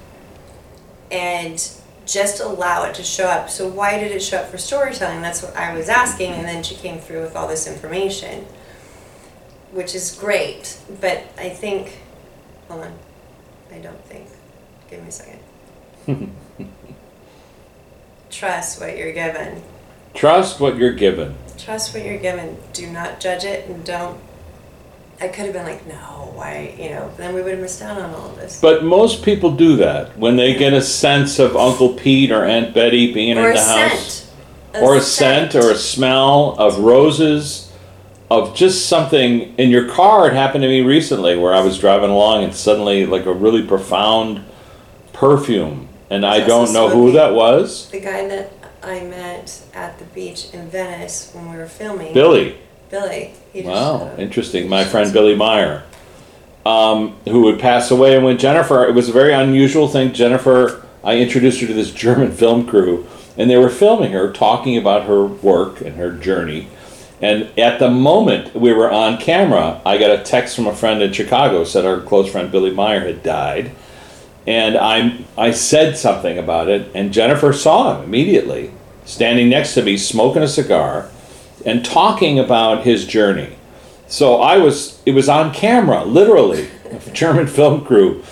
and 1.12 1.72
just 2.05 2.41
allow 2.41 2.84
it 2.84 2.96
to 2.96 3.03
show 3.03 3.25
up. 3.25 3.50
So 3.50 3.67
why 3.67 4.00
did 4.00 4.12
it 4.12 4.22
show 4.22 4.38
up 4.38 4.50
for 4.50 4.58
storytelling? 4.58 5.22
That's 5.22 5.41
what 5.41 5.55
I 5.55 5.74
was 5.75 5.89
asking, 5.89 6.34
and 6.34 6.46
then 6.46 6.63
she 6.63 6.75
came 6.75 7.00
through 7.00 7.22
with 7.22 7.36
all 7.36 7.48
this 7.48 7.67
information, 7.67 8.46
which 9.72 9.96
is 9.96 10.15
great. 10.15 10.77
But 11.00 11.24
I 11.38 11.50
think, 11.50 12.00
hold 12.67 12.81
on, 12.81 12.93
I 13.72 13.79
don't 13.79 14.03
think. 14.05 14.27
Give 14.91 15.01
me 15.01 15.07
a 15.07 15.12
second. 15.12 15.39
Trust 18.29 18.79
what 18.81 18.98
you're 18.98 19.13
given. 19.13 19.62
Trust 20.13 20.60
what 20.60 20.75
you're 20.77 20.93
given. 20.93 21.36
Trust 21.57 21.93
what 21.93 22.03
you're 22.05 22.19
given. 22.19 22.57
Do 22.74 22.88
not 22.88 23.19
judge 23.21 23.45
it, 23.45 23.69
and 23.69 23.86
don't. 23.86 24.19
I 25.21 25.27
could 25.29 25.45
have 25.45 25.53
been 25.53 25.65
like, 25.65 25.88
no, 25.88 26.31
why, 26.33 26.75
you 26.77 26.89
know, 26.89 27.12
then 27.15 27.33
we 27.36 27.41
would 27.41 27.51
have 27.51 27.62
missed 27.62 27.81
out 27.81 28.01
on 28.01 28.13
all 28.13 28.31
of 28.31 28.36
this. 28.36 28.60
But 28.60 28.83
most 28.83 29.24
people 29.24 29.55
do 29.55 29.75
that 29.77 30.17
when 30.17 30.36
they 30.36 30.55
get 30.55 30.74
a 30.74 30.81
sense 30.81 31.39
of 31.39 31.55
Uncle 31.55 31.93
Pete 31.93 32.31
or 32.31 32.43
Aunt 32.43 32.74
Betty 32.74 33.13
being 33.13 33.38
or 33.38 33.51
in 33.51 33.51
a 33.51 33.60
the 33.60 33.63
house. 33.63 34.31
scent. 34.74 34.83
or 34.83 34.95
a 34.95 35.01
scent 35.01 35.55
or 35.55 35.69
a 35.71 35.75
smell 35.75 36.55
of 36.57 36.79
roses 36.79 37.71
of 38.31 38.55
just 38.55 38.88
something 38.88 39.53
in 39.57 39.69
your 39.69 39.89
car 39.89 40.25
it 40.27 40.33
happened 40.33 40.62
to 40.62 40.67
me 40.69 40.79
recently 40.79 41.36
where 41.38 41.53
i 41.53 41.60
was 41.60 41.77
driving 41.77 42.10
along 42.10 42.45
and 42.45 42.55
suddenly 42.55 43.05
like 43.05 43.25
a 43.25 43.33
really 43.33 43.62
profound 43.62 44.41
perfume 45.21 45.87
and 46.09 46.25
i 46.25 46.39
don't 46.45 46.73
know 46.73 46.89
who 46.89 47.11
that 47.11 47.33
was 47.33 47.89
The 47.91 47.99
guy 47.99 48.27
that 48.27 48.51
I 48.83 49.01
met 49.01 49.61
at 49.75 49.99
the 49.99 50.05
beach 50.05 50.51
in 50.51 50.67
Venice 50.67 51.31
when 51.35 51.51
we 51.51 51.57
were 51.57 51.67
filming. 51.67 52.11
billy 52.13 52.57
Billy. 52.89 53.33
He 53.53 53.61
just 53.61 53.71
wow 53.71 53.99
showed 53.99 54.13
up. 54.13 54.19
interesting 54.19 54.67
my 54.67 54.83
friend 54.83 55.13
billy 55.13 55.35
meyer 55.35 55.83
um, 56.65 57.15
who 57.25 57.41
would 57.43 57.59
pass 57.59 57.91
away. 57.91 58.15
And 58.15 58.25
when 58.25 58.37
Jennifer, 58.37 58.85
it 58.85 58.93
was 58.93 59.09
a 59.09 59.13
very 59.13 59.33
unusual 59.33 59.87
thing. 59.87 60.13
Jennifer, 60.13 60.85
I 61.03 61.17
introduced 61.17 61.61
her 61.61 61.67
to 61.67 61.73
this 61.73 61.91
German 62.05 62.31
film 62.31 62.67
crew, 62.67 63.07
and 63.37 63.49
they 63.49 63.57
were 63.57 63.69
filming 63.69 64.11
her 64.11 64.31
talking 64.31 64.77
about 64.77 65.07
her 65.07 65.25
work 65.25 65.81
and 65.81 65.95
her 65.95 66.11
journey. 66.11 66.67
And 67.21 67.57
at 67.57 67.79
the 67.79 67.89
moment 67.89 68.55
we 68.55 68.73
were 68.73 68.91
on 68.91 69.17
camera, 69.19 69.81
I 69.85 69.97
got 69.97 70.19
a 70.19 70.23
text 70.23 70.55
from 70.55 70.67
a 70.67 70.75
friend 70.75 71.01
in 71.01 71.13
Chicago 71.13 71.63
said 71.63 71.85
our 71.85 72.01
close 72.01 72.31
friend 72.31 72.51
Billy 72.51 72.71
Meyer 72.71 73.01
had 73.01 73.21
died. 73.21 73.71
And 74.48 74.77
I, 74.77 75.24
I 75.38 75.51
said 75.51 75.98
something 75.98 76.38
about 76.38 76.67
it, 76.67 76.89
and 76.95 77.13
Jennifer 77.13 77.53
saw 77.53 77.95
him 77.95 78.03
immediately, 78.03 78.71
standing 79.05 79.50
next 79.50 79.75
to 79.75 79.83
me, 79.83 79.98
smoking 79.98 80.41
a 80.41 80.48
cigar, 80.48 81.10
and 81.65 81.86
talking 81.86 82.39
about 82.39 82.83
his 82.83 83.05
journey. 83.05 83.55
So 84.07 84.41
I 84.41 84.57
was, 84.57 85.01
it 85.05 85.12
was 85.12 85.29
on 85.29 85.53
camera, 85.53 86.03
literally, 86.03 86.69
a 86.91 87.12
German 87.12 87.48
film 87.48 87.86
crew. 87.86 88.24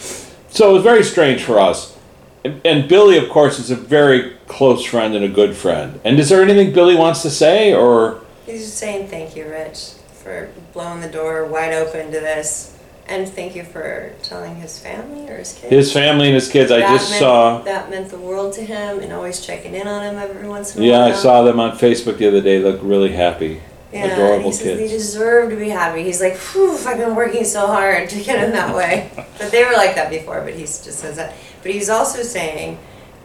So 0.49 0.71
it 0.71 0.73
was 0.73 0.83
very 0.83 1.03
strange 1.03 1.43
for 1.43 1.59
us. 1.59 1.95
And, 2.43 2.59
and 2.65 2.89
Billy, 2.89 3.17
of 3.17 3.29
course, 3.29 3.59
is 3.59 3.69
a 3.69 3.75
very 3.75 4.35
close 4.47 4.83
friend 4.83 5.13
and 5.13 5.23
a 5.23 5.29
good 5.29 5.55
friend. 5.55 5.99
And 6.03 6.19
is 6.19 6.29
there 6.29 6.41
anything 6.41 6.73
Billy 6.73 6.95
wants 6.95 7.21
to 7.21 7.29
say, 7.29 7.73
or? 7.73 8.21
He's 8.45 8.61
just 8.61 8.77
saying 8.77 9.09
thank 9.09 9.35
you, 9.35 9.47
Rich, 9.47 9.91
for 10.23 10.49
blowing 10.73 11.01
the 11.01 11.09
door 11.09 11.45
wide 11.45 11.73
open 11.73 12.07
to 12.07 12.19
this. 12.19 12.78
And 13.09 13.27
thank 13.27 13.55
you 13.55 13.63
for 13.63 14.13
telling 14.21 14.55
his 14.57 14.77
family 14.77 15.27
or 15.29 15.37
his 15.37 15.53
kids. 15.53 15.71
His 15.71 15.91
family 15.91 16.27
and 16.27 16.35
his 16.35 16.47
kids. 16.47 16.71
I 16.71 16.79
That 16.81 16.91
just 16.91 17.09
meant- 17.09 17.19
saw. 17.19 17.61
That 17.63 17.89
meant 17.89 18.09
the 18.09 18.19
world 18.19 18.53
to 18.53 18.61
him 18.61 18.99
and 18.99 19.11
always 19.11 19.43
checking 19.43 19.73
in 19.73 19.87
on 19.87 20.03
him 20.03 20.17
every 20.19 20.47
once 20.47 20.75
in 20.75 20.83
a 20.83 20.85
while. 20.85 20.91
Yeah, 20.91 21.05
while. 21.07 21.17
I 21.17 21.21
saw 21.21 21.41
them 21.41 21.59
on 21.59 21.77
Facebook 21.77 22.17
the 22.19 22.27
other 22.27 22.41
day. 22.41 22.59
Look 22.59 22.79
really 22.83 23.13
happy. 23.13 23.61
Yeah, 23.91 24.13
Adorable 24.13 24.51
he 24.51 24.55
says 24.55 24.77
they 24.77 24.87
deserve 24.87 25.49
to 25.49 25.55
be 25.55 25.69
happy. 25.69 26.03
He's 26.03 26.21
like, 26.21 26.35
Phew, 26.35 26.77
I've 26.85 26.99
been 26.99 27.15
working 27.15 27.43
so 27.43 27.65
hard 27.65 28.07
to 28.09 28.23
get 28.23 28.37
him 28.37 28.51
that 28.51 28.75
way. 28.75 29.09
but 29.39 29.49
they 29.49 29.63
were 29.65 29.71
like 29.73 29.95
that 29.95 30.11
before, 30.11 30.41
but 30.41 30.53
he 30.53 30.61
just 30.61 30.83
says 30.83 31.15
that. 31.15 31.33
But 31.63 31.71
he's 31.71 31.89
also 31.89 32.21
saying 32.21 32.77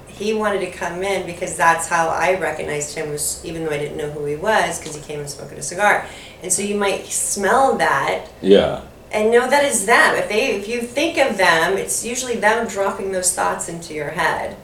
he 0.08 0.32
wanted 0.32 0.60
to 0.60 0.70
come 0.70 1.02
in 1.02 1.26
because 1.26 1.58
that's 1.58 1.88
how 1.88 2.08
I 2.08 2.40
recognized 2.40 2.96
him, 2.96 3.10
was 3.10 3.44
even 3.44 3.64
though 3.64 3.70
I 3.70 3.78
didn't 3.78 3.98
know 3.98 4.10
who 4.10 4.24
he 4.24 4.36
was, 4.36 4.78
because 4.78 4.94
he 4.96 5.02
came 5.02 5.20
and 5.20 5.28
smoked 5.28 5.52
a 5.52 5.62
cigar. 5.62 6.06
And 6.42 6.50
so 6.50 6.62
you 6.62 6.76
might 6.76 7.04
smell 7.06 7.76
that 7.76 8.26
Yeah. 8.40 8.80
And 9.14 9.30
know 9.30 9.48
that 9.48 9.64
is 9.64 9.86
them. 9.86 10.16
If 10.16 10.28
they, 10.28 10.56
if 10.56 10.68
you 10.68 10.82
think 10.82 11.18
of 11.18 11.38
them, 11.38 11.78
it's 11.78 12.04
usually 12.04 12.36
them 12.36 12.66
dropping 12.66 13.12
those 13.12 13.32
thoughts 13.32 13.68
into 13.68 13.94
your 13.94 14.10
head, 14.10 14.56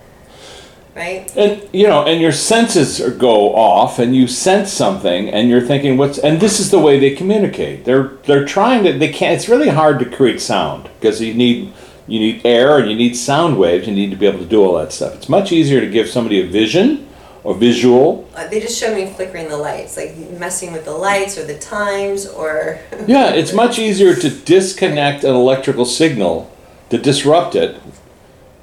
right? 0.95 1.35
And 1.37 1.69
you 1.73 1.87
know, 1.87 2.05
and 2.05 2.21
your 2.21 2.33
senses 2.33 3.01
go 3.17 3.55
off, 3.55 3.99
and 3.99 4.15
you 4.15 4.27
sense 4.27 4.73
something, 4.73 5.29
and 5.29 5.49
you're 5.49 5.61
thinking, 5.61 5.97
"What's?" 5.97 6.19
And 6.19 6.41
this 6.41 6.59
is 6.59 6.71
the 6.71 6.81
way 6.81 6.99
they 6.99 7.15
communicate. 7.15 7.85
They're 7.85 8.09
they're 8.25 8.45
trying 8.45 8.85
to. 8.85 8.99
They 8.99 9.13
can't. 9.13 9.35
It's 9.35 9.49
really 9.49 9.69
hard 9.69 10.01
to 10.01 10.05
create 10.05 10.41
sound 10.41 10.91
because 10.99 11.21
you 11.21 11.33
need 11.33 11.73
you 12.09 12.19
need 12.19 12.45
air 12.45 12.79
and 12.79 12.91
you 12.91 12.97
need 12.97 13.15
sound 13.15 13.57
waves. 13.57 13.87
You 13.87 13.95
need 13.95 14.11
to 14.11 14.17
be 14.17 14.27
able 14.27 14.41
to 14.41 14.47
do 14.47 14.65
all 14.65 14.77
that 14.79 14.93
stuff. 14.93 15.15
It's 15.15 15.29
much 15.29 15.53
easier 15.53 15.81
to 15.81 15.89
give 15.89 16.09
somebody 16.09 16.41
a 16.41 16.47
vision 16.47 17.07
or 17.45 17.55
visual. 17.55 18.29
Uh, 18.35 18.47
They 18.49 18.61
just 18.61 18.79
show 18.79 18.95
me 18.95 19.07
flickering 19.07 19.49
the 19.49 19.57
lights, 19.57 19.97
like 19.97 20.17
messing 20.39 20.73
with 20.73 20.85
the 20.85 20.93
lights 20.93 21.39
or 21.39 21.45
the 21.45 21.59
times 21.59 22.27
or. 22.27 22.79
Yeah, 23.07 23.31
it's 23.31 23.53
much 23.53 23.79
easier 23.79 24.15
to 24.15 24.31
disconnect 24.31 25.25
an 25.25 25.35
electrical 25.35 25.85
signal, 25.85 26.51
to 26.91 26.99
disrupt 26.99 27.55
it, 27.55 27.77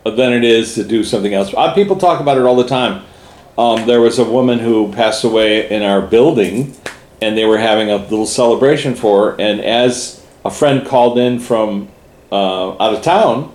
than 0.05 0.31
it 0.34 0.43
is 0.43 0.75
to 0.75 0.84
do 0.84 1.03
something 1.03 1.34
else. 1.34 1.53
Uh, 1.55 1.74
people 1.74 1.96
talk 1.96 2.22
about 2.22 2.38
it 2.38 2.43
all 2.43 2.55
the 2.55 2.67
time. 2.67 3.03
Um, 3.57 3.88
there 3.88 4.00
was 4.00 4.19
a 4.19 4.24
woman 4.24 4.60
who 4.60 4.91
passed 4.93 5.24
away 5.24 5.69
in 5.69 5.81
our 5.81 6.01
building, 6.01 6.75
and 7.22 7.38
they 7.38 7.46
were 7.46 7.57
having 7.57 7.89
a 7.89 7.98
little 7.98 8.27
celebration 8.27 8.93
for 8.96 9.31
her. 9.31 9.41
And 9.41 9.60
as 9.60 10.24
a 10.46 10.51
friend 10.51 10.86
called 10.88 11.17
in 11.17 11.39
from 11.39 11.89
uh, 12.31 12.72
out 12.74 12.93
of 12.93 13.01
town, 13.01 13.53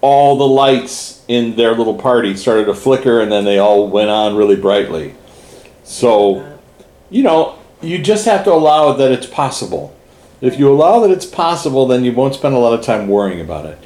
all 0.00 0.36
the 0.38 0.46
lights 0.46 1.22
in 1.28 1.56
their 1.56 1.74
little 1.74 1.94
party 1.96 2.36
started 2.36 2.64
to 2.66 2.74
flicker, 2.74 3.20
and 3.20 3.30
then 3.30 3.44
they 3.44 3.58
all 3.58 3.88
went 3.88 4.10
on 4.10 4.36
really 4.36 4.56
brightly. 4.56 5.14
So, 5.84 6.58
you 7.10 7.22
know, 7.22 7.58
you 7.82 7.98
just 7.98 8.24
have 8.24 8.44
to 8.44 8.52
allow 8.52 8.92
that 8.92 9.12
it's 9.12 9.26
possible. 9.26 9.96
If 10.40 10.58
you 10.58 10.70
allow 10.72 11.00
that 11.00 11.10
it's 11.10 11.26
possible, 11.26 11.86
then 11.86 12.04
you 12.04 12.12
won't 12.12 12.34
spend 12.34 12.54
a 12.54 12.58
lot 12.58 12.78
of 12.78 12.84
time 12.84 13.08
worrying 13.08 13.40
about 13.40 13.66
it. 13.66 13.78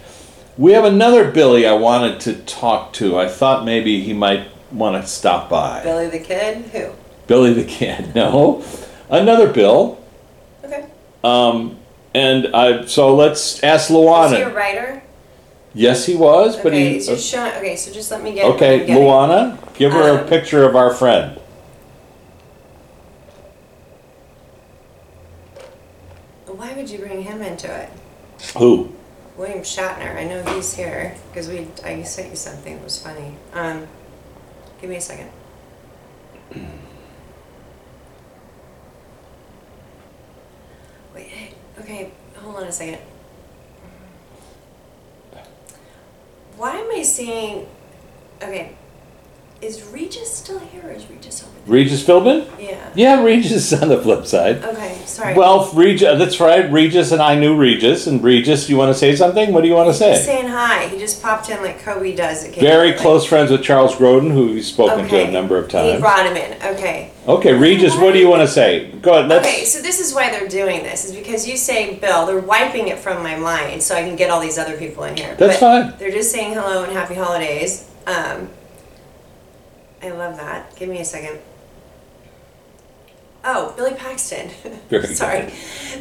We 0.56 0.72
have 0.72 0.84
another 0.84 1.30
Billy 1.30 1.66
I 1.66 1.72
wanted 1.72 2.20
to 2.20 2.34
talk 2.34 2.92
to. 2.94 3.18
I 3.18 3.28
thought 3.28 3.64
maybe 3.64 4.02
he 4.02 4.12
might 4.12 4.48
want 4.70 5.02
to 5.02 5.08
stop 5.08 5.50
by. 5.50 5.82
Billy 5.82 6.08
the 6.08 6.20
Kid? 6.20 6.58
Who? 6.66 6.92
Billy 7.26 7.52
the 7.54 7.64
Kid, 7.64 8.14
no. 8.14 8.64
Another 9.08 9.52
Bill. 9.52 9.98
Okay. 10.64 10.86
Um, 11.24 11.78
and 12.14 12.54
I, 12.54 12.84
so 12.84 13.14
let's 13.16 13.62
ask 13.64 13.84
Is 13.84 13.88
he 13.88 13.94
a 13.94 13.98
Luana. 13.98 14.54
writer? 14.54 15.02
Yes, 15.74 16.06
he 16.06 16.14
was, 16.14 16.56
but 16.56 16.66
okay, 16.66 16.94
he. 16.94 17.00
so 17.00 17.16
show, 17.16 17.46
okay, 17.56 17.74
so 17.74 17.92
just 17.92 18.10
let 18.12 18.22
me 18.22 18.32
get. 18.32 18.44
Okay, 18.54 18.86
getting- 18.86 18.94
Luana, 18.96 19.58
give 19.74 19.92
her 19.92 20.18
a 20.18 20.22
Um, 20.22 20.28
picture 20.28 20.62
of 20.62 20.76
our 20.76 20.94
friend. 20.94 21.40
Why 26.46 26.72
would 26.74 26.88
you 26.88 26.98
bring 26.98 27.22
him 27.22 27.42
into 27.42 27.66
it? 27.74 27.90
Who? 28.56 28.92
William 29.36 29.60
Shatner. 29.60 30.16
I 30.16 30.24
know 30.24 30.42
he's 30.54 30.74
here 30.74 31.16
because 31.32 31.48
we. 31.48 31.66
I 31.82 32.02
sent 32.02 32.30
you 32.30 32.36
something 32.36 32.76
that 32.76 32.84
was 32.84 33.02
funny. 33.02 33.34
Um, 33.52 33.88
give 34.80 34.88
me 34.88 34.96
a 34.96 35.00
second. 35.00 35.30
Wait. 41.14 41.26
hey, 41.26 41.54
Okay. 41.80 42.10
Hold 42.36 42.56
on 42.56 42.64
a 42.64 42.72
second. 42.72 42.98
Why 46.56 46.76
am 46.76 46.90
I 46.92 47.02
seeing? 47.02 47.66
Okay. 48.40 48.76
Is 49.64 49.82
Regis 49.84 50.30
still 50.30 50.58
here 50.58 50.82
or 50.84 50.90
is 50.90 51.08
Regis 51.08 51.42
over 51.42 51.50
there? 51.64 51.72
Regis 51.74 52.06
Philbin? 52.06 52.46
Yeah. 52.60 52.90
Yeah, 52.94 53.22
Regis 53.24 53.52
is 53.72 53.72
on 53.82 53.88
the 53.88 53.98
flip 53.98 54.26
side. 54.26 54.62
Okay. 54.62 55.00
Sorry. 55.06 55.34
Well, 55.34 55.70
Regis, 55.72 56.18
that's 56.18 56.38
right. 56.38 56.70
Regis 56.70 57.12
and 57.12 57.22
I 57.22 57.34
knew 57.34 57.56
Regis. 57.56 58.06
And 58.06 58.22
Regis, 58.22 58.68
you 58.68 58.76
want 58.76 58.90
to 58.92 58.98
say 58.98 59.16
something? 59.16 59.54
What 59.54 59.62
do 59.62 59.68
you 59.68 59.74
want 59.74 59.86
to 59.86 59.92
He's 59.92 60.18
say? 60.18 60.22
saying 60.22 60.48
hi. 60.48 60.88
He 60.88 60.98
just 60.98 61.22
popped 61.22 61.48
in 61.48 61.62
like 61.62 61.80
Kobe 61.80 62.14
does. 62.14 62.46
Very 62.48 62.90
occasionally. 62.90 62.92
close 62.98 63.24
friends 63.24 63.50
with 63.50 63.62
Charles 63.62 63.94
Grodin, 63.94 64.32
who 64.32 64.48
we've 64.52 64.64
spoken 64.64 65.08
to 65.08 65.24
a 65.24 65.30
number 65.30 65.56
of 65.56 65.70
times. 65.70 65.94
He 65.94 65.98
brought 65.98 66.26
him 66.26 66.36
in. 66.36 66.52
Okay. 66.74 67.10
Okay, 67.26 67.54
Regis, 67.54 67.96
what 67.96 68.12
do 68.12 68.18
you 68.18 68.28
want 68.28 68.42
to 68.42 68.48
say? 68.48 68.90
Go 69.00 69.14
ahead. 69.14 69.30
Let's. 69.30 69.48
Okay, 69.48 69.64
so 69.64 69.80
this 69.80 69.98
is 69.98 70.12
why 70.14 70.30
they're 70.30 70.46
doing 70.46 70.82
this, 70.82 71.06
is 71.06 71.12
because 71.16 71.48
you 71.48 71.56
say 71.56 71.94
Bill, 71.94 72.26
they're 72.26 72.38
wiping 72.38 72.88
it 72.88 72.98
from 72.98 73.22
my 73.22 73.38
mind 73.38 73.82
so 73.82 73.94
I 73.94 74.02
can 74.02 74.14
get 74.14 74.28
all 74.30 74.42
these 74.42 74.58
other 74.58 74.76
people 74.76 75.04
in 75.04 75.16
here. 75.16 75.34
That's 75.36 75.58
But 75.58 75.88
fine. 75.90 75.98
They're 75.98 76.10
just 76.10 76.30
saying 76.30 76.52
hello 76.52 76.84
and 76.84 76.92
happy 76.92 77.14
holidays. 77.14 77.88
Um, 78.06 78.50
I 80.04 80.10
love 80.10 80.36
that. 80.36 80.76
Give 80.76 80.88
me 80.88 81.00
a 81.00 81.04
second. 81.04 81.38
Oh, 83.46 83.74
Billy 83.76 83.92
Paxton. 83.94 84.48
Sorry. 85.14 85.52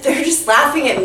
They're 0.01 0.23
just 0.23 0.47
laughing 0.47 0.87
at 0.87 0.97
me. 0.97 1.03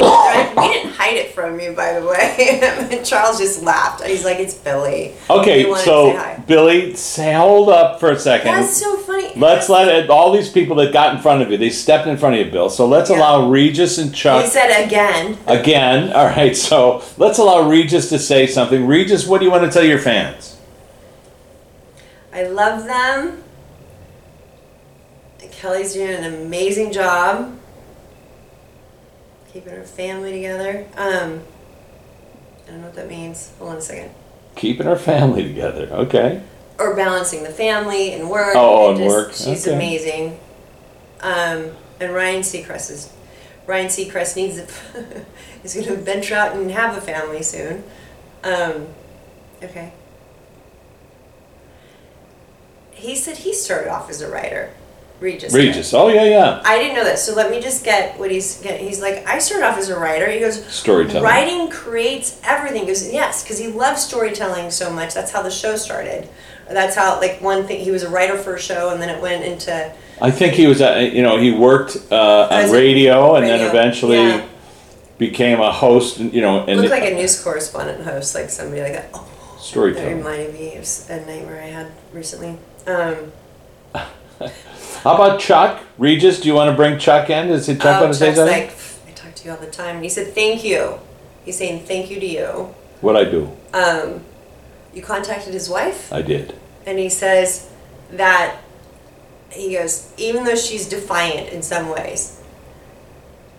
We 0.62 0.72
didn't 0.72 0.92
hide 0.94 1.16
it 1.16 1.32
from 1.32 1.58
you, 1.58 1.72
by 1.72 1.98
the 1.98 2.06
way. 2.06 3.02
Charles 3.04 3.38
just 3.38 3.62
laughed. 3.64 4.04
He's 4.04 4.24
like, 4.24 4.38
it's 4.38 4.54
Billy. 4.54 5.14
Okay, 5.28 5.64
He 5.64 5.74
so 5.76 6.12
say. 6.12 6.42
Billy, 6.46 6.94
say, 6.94 7.34
hold 7.34 7.68
up 7.70 7.98
for 7.98 8.12
a 8.12 8.18
second. 8.18 8.52
That's 8.52 8.76
so 8.76 8.96
funny. 8.98 9.32
Let's 9.37 9.68
let 9.68 9.88
it, 9.88 10.11
all 10.11 10.32
these 10.32 10.48
people 10.48 10.76
that 10.76 10.92
got 10.92 11.14
in 11.16 11.20
front 11.22 11.42
of 11.42 11.50
you, 11.50 11.56
they 11.58 11.70
stepped 11.70 12.06
in 12.06 12.16
front 12.16 12.37
of 12.37 12.46
you, 12.46 12.52
Bill. 12.52 12.70
So 12.70 12.87
let's 12.87 13.11
Yeah. 13.11 13.18
allow 13.18 13.48
Regis 13.48 13.98
and 13.98 14.11
He 14.11 14.16
Chuck 14.16 14.46
said 14.46 14.84
again. 14.87 15.38
again. 15.48 16.12
All 16.12 16.26
right, 16.26 16.56
so 16.56 17.02
let's 17.16 17.38
allow 17.38 17.68
Regis 17.68 18.08
to 18.11 18.18
say 18.18 18.46
something. 18.46 18.87
Regis, 18.87 19.26
what 19.26 19.38
do 19.38 19.44
you 19.44 19.50
want 19.50 19.64
to 19.64 19.70
tell 19.70 19.84
your 19.87 19.98
fans? 19.98 20.47
I 22.38 22.44
love 22.44 22.85
them. 22.85 23.42
Kelly's 25.51 25.94
doing 25.94 26.11
an 26.11 26.22
amazing 26.35 26.92
job 26.92 27.59
keeping 29.53 29.72
her 29.72 29.83
family 29.83 30.31
together. 30.31 30.87
Um, 30.96 31.40
I 32.66 32.70
don't 32.70 32.81
know 32.81 32.87
what 32.87 32.94
that 32.94 33.09
means. 33.09 33.51
Hold 33.59 33.72
on 33.72 33.77
a 33.79 33.81
second. 33.81 34.11
Keeping 34.55 34.87
her 34.87 34.94
family 34.94 35.42
together. 35.42 35.88
Okay. 35.90 36.40
Or 36.79 36.94
balancing 36.94 37.42
the 37.42 37.51
family 37.51 38.12
and 38.12 38.31
work. 38.31 38.53
Oh, 38.55 38.88
It 38.90 38.90
and 38.90 38.98
just- 38.98 39.09
work. 39.16 39.33
She's 39.33 39.66
Okay. 39.66 39.74
amazing. 39.74 40.38
Um, 41.20 41.72
and 41.98 42.14
Ryan 42.14 42.42
Seacrest 42.42 42.92
is 42.92 43.11
Ryan 43.66 43.87
Seacrest 43.88 44.37
needs 44.37 44.59
a, 44.59 44.66
is 45.64 45.74
going 45.74 45.87
to 45.88 45.96
venture 45.96 46.37
out 46.37 46.55
and 46.55 46.70
have 46.70 46.96
a 46.96 47.01
family 47.01 47.42
soon. 47.42 47.83
Um, 48.44 48.87
okay. 49.61 49.92
He 52.98 53.14
said 53.16 53.38
he 53.38 53.52
started 53.54 53.90
off 53.90 54.11
as 54.11 54.20
a 54.20 54.30
writer. 54.30 54.70
Regis. 55.20 55.52
did. 55.52 55.58
Regis. 55.58 55.94
Oh, 55.94 56.08
yeah, 56.08 56.24
yeah. 56.24 56.62
I 56.64 56.78
didn't 56.78 56.94
know 56.94 57.04
that. 57.04 57.18
So 57.18 57.34
let 57.34 57.50
me 57.50 57.61
just 57.61 57.84
get 57.84 58.18
what 58.20 58.30
he's 58.30 58.61
getting. 58.61 58.87
He's 58.87 59.00
like, 59.00 59.26
I 59.26 59.38
started 59.40 59.66
off 59.66 59.76
as 59.76 59.88
a 59.88 59.98
writer. 59.98 60.30
He 60.30 60.38
goes, 60.38 60.64
Storytelling. 60.66 61.24
writing 61.24 61.70
creates 61.70 62.40
everything. 62.44 62.82
He 62.82 62.87
goes, 62.87 63.12
yes, 63.12 63.42
because 63.42 63.58
he 63.58 63.66
loves 63.66 64.04
storytelling 64.04 64.70
so 64.70 64.92
much. 64.92 65.14
That's 65.14 65.32
how 65.32 65.42
the 65.42 65.50
show 65.50 65.74
started. 65.74 66.28
That's 66.68 66.94
how, 66.94 67.18
like, 67.18 67.40
one 67.40 67.66
thing, 67.66 67.80
he 67.80 67.90
was 67.90 68.04
a 68.04 68.11
writer 68.11 68.38
for 68.38 68.54
a 68.54 68.61
show 68.61 68.90
and 68.90 69.02
then 69.02 69.08
it 69.08 69.20
went 69.20 69.42
into, 69.42 69.92
I 70.20 70.30
think 70.30 70.54
he 70.54 70.66
was, 70.66 70.80
at, 70.80 71.12
you 71.12 71.22
know, 71.22 71.38
he 71.38 71.52
worked 71.52 71.96
uh, 72.11 72.48
on 72.50 72.70
radio 72.70 73.37
and 73.37 73.46
then 73.46 73.68
eventually 73.68 74.18
yeah. 74.18 74.46
became 75.16 75.61
a 75.61 75.70
host, 75.70 76.18
and 76.18 76.32
you 76.32 76.40
know, 76.40 76.64
and 76.66 76.80
Looked 76.80 76.90
like 76.90 77.11
a 77.11 77.14
news 77.14 77.40
correspondent 77.40 78.02
host, 78.04 78.34
like 78.34 78.50
somebody 78.50 78.82
like 78.82 78.92
that. 78.92 79.11
Oh, 79.14 79.24
that 79.72 80.14
reminded 80.14 80.54
me 80.54 80.76
of 80.76 80.87
a 81.08 81.16
nightmare 81.26 81.62
I 81.62 81.66
had 81.66 81.92
recently. 82.12 82.58
Um, 82.86 83.32
How 85.02 85.14
about 85.14 85.40
Chuck 85.40 85.82
Regis? 85.96 86.40
Do 86.40 86.48
you 86.48 86.54
want 86.54 86.70
to 86.70 86.76
bring 86.76 86.98
Chuck 86.98 87.30
in? 87.30 87.48
Is 87.50 87.66
he 87.66 87.74
Chuck 87.76 87.98
oh, 87.98 88.02
want 88.02 88.12
to 88.12 88.18
say 88.18 88.34
something? 88.34 88.66
like, 88.66 88.76
I 89.06 89.10
talk 89.12 89.34
to 89.34 89.44
you 89.44 89.50
all 89.52 89.56
the 89.56 89.70
time. 89.70 90.02
He 90.02 90.08
said, 90.08 90.34
thank 90.34 90.64
you. 90.64 90.98
He's 91.44 91.56
saying 91.56 91.84
thank 91.84 92.10
you 92.10 92.20
to 92.20 92.26
you. 92.26 92.74
what 93.00 93.16
I 93.16 93.24
do? 93.24 93.50
Um, 93.72 94.22
you 94.92 95.02
contacted 95.02 95.54
his 95.54 95.68
wife, 95.68 96.12
I 96.12 96.22
did. 96.22 96.54
and 96.86 96.98
he 96.98 97.08
says 97.08 97.70
that 98.10 98.58
he 99.50 99.74
goes, 99.74 100.12
even 100.16 100.44
though 100.44 100.56
she's 100.56 100.88
defiant 100.88 101.50
in 101.50 101.62
some 101.62 101.88
ways, 101.88 102.42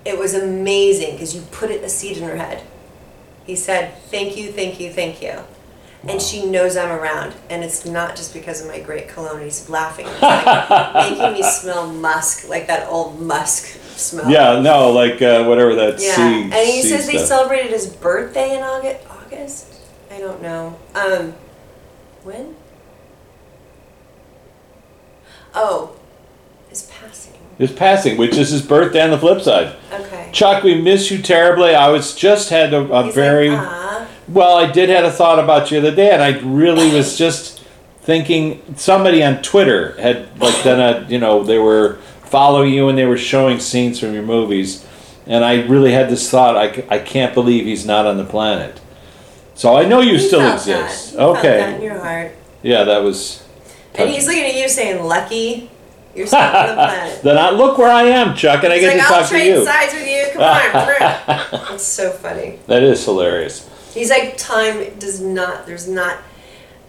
it 0.05 0.17
was 0.17 0.33
amazing 0.33 1.13
because 1.13 1.35
you 1.35 1.41
put 1.51 1.71
it 1.71 1.83
a 1.83 1.89
seed 1.89 2.17
in 2.17 2.23
her 2.23 2.37
head. 2.37 2.63
He 3.45 3.55
said, 3.55 3.97
thank 4.11 4.37
you, 4.37 4.51
thank 4.51 4.79
you, 4.79 4.91
thank 4.91 5.21
you. 5.21 5.39
And 6.07 6.21
she 6.21 6.45
knows 6.45 6.77
I'm 6.77 6.91
around, 6.91 7.33
and 7.49 7.61
it's 7.61 7.85
not 7.85 8.15
just 8.15 8.33
because 8.33 8.61
of 8.61 8.67
my 8.67 8.79
great 8.79 9.09
cologne. 9.09 9.41
He's 9.41 9.69
laughing, 9.69 10.07
It's 10.07 10.21
like 10.21 10.93
making 10.93 11.33
me 11.33 11.43
smell 11.43 11.91
musk, 11.91 12.47
like 12.47 12.67
that 12.67 12.87
old 12.87 13.19
musk 13.19 13.65
smell. 13.97 14.29
Yeah, 14.31 14.59
no, 14.61 14.91
like 14.91 15.21
uh, 15.21 15.43
whatever 15.43 15.75
that 15.75 15.99
Yeah, 15.99 16.15
sea. 16.15 16.43
and 16.43 16.53
he 16.53 16.81
says 16.83 17.05
they 17.05 17.17
celebrated 17.17 17.71
his 17.71 17.87
birthday 17.87 18.55
in 18.55 18.63
August. 18.63 19.05
August? 19.09 19.73
I 20.09 20.19
don't 20.19 20.41
know. 20.41 20.79
Um, 20.95 21.33
when? 22.23 22.55
Oh, 25.53 25.95
his 26.69 26.83
passing. 26.83 27.33
His 27.57 27.73
passing, 27.73 28.17
which 28.17 28.37
is 28.37 28.51
his 28.51 28.61
birthday 28.61 29.01
on 29.01 29.09
the 29.09 29.17
flip 29.17 29.41
side. 29.41 29.75
Okay. 29.91 30.29
Chuck, 30.31 30.63
we 30.63 30.79
miss 30.81 31.11
you 31.11 31.21
terribly. 31.21 31.75
I 31.75 31.89
was 31.89 32.15
just 32.15 32.49
had 32.51 32.73
a, 32.73 32.79
a 32.89 33.11
very 33.11 33.49
like. 33.49 34.07
Well. 34.33 34.57
I 34.57 34.71
did 34.71 34.89
had 34.89 35.05
a 35.05 35.11
thought 35.11 35.39
about 35.39 35.71
you 35.71 35.81
the 35.81 35.87
other 35.87 35.95
day, 35.95 36.11
and 36.11 36.21
I 36.21 36.39
really 36.39 36.93
was 36.93 37.17
just 37.17 37.59
thinking 38.01 38.61
somebody 38.75 39.23
on 39.23 39.41
Twitter 39.41 39.99
had 40.01 40.39
like 40.39 40.63
done 40.63 40.79
a 40.79 41.07
you 41.09 41.19
know 41.19 41.43
they 41.43 41.59
were 41.59 41.99
following 42.23 42.73
you 42.73 42.89
and 42.89 42.97
they 42.97 43.05
were 43.05 43.17
showing 43.17 43.59
scenes 43.59 43.99
from 43.99 44.13
your 44.13 44.23
movies, 44.23 44.85
and 45.27 45.43
I 45.43 45.65
really 45.65 45.91
had 45.91 46.09
this 46.09 46.29
thought. 46.29 46.55
I, 46.57 46.83
I 46.89 46.99
can't 46.99 47.33
believe 47.33 47.65
he's 47.65 47.85
not 47.85 48.05
on 48.05 48.17
the 48.17 48.25
planet. 48.25 48.79
So 49.55 49.75
I 49.75 49.85
know 49.85 49.99
you 49.99 50.13
You 50.13 50.19
still 50.19 50.53
exist. 50.53 51.11
You 51.13 51.17
that 51.17 51.23
in 51.29 51.35
okay, 51.37 51.83
your 51.83 51.99
heart. 51.99 52.31
yeah, 52.63 52.83
that 52.85 52.99
was. 53.03 53.43
And 53.95 54.09
he's 54.09 54.25
looking 54.27 54.43
at 54.45 54.55
you 54.55 54.69
saying, 54.69 55.03
"Lucky, 55.03 55.69
you're 56.15 56.27
still 56.27 56.39
on 56.39 56.67
the 56.67 56.73
planet." 56.75 57.21
then 57.23 57.37
I 57.37 57.49
look 57.49 57.77
where 57.77 57.91
I 57.91 58.03
am, 58.03 58.35
Chuck, 58.35 58.63
and 58.63 58.71
I 58.71 58.77
He's 58.77 58.85
get 58.85 58.97
like, 58.97 59.07
to 59.07 59.13
"I'll 59.13 59.19
talk 59.21 59.29
to 59.29 59.35
trade 59.35 59.65
sides 59.65 59.93
with 59.93 60.07
you. 60.07 60.27
Come 60.33 60.43
on." 60.43 61.59
bro." 61.59 61.75
it's 61.75 61.83
so 61.83 62.11
funny. 62.11 62.59
That 62.67 62.83
is 62.83 63.03
hilarious. 63.03 63.69
He's 63.99 64.09
like, 64.09 64.37
"Time 64.37 64.97
does 64.97 65.19
not. 65.19 65.65
There's 65.65 65.85
not." 65.85 66.19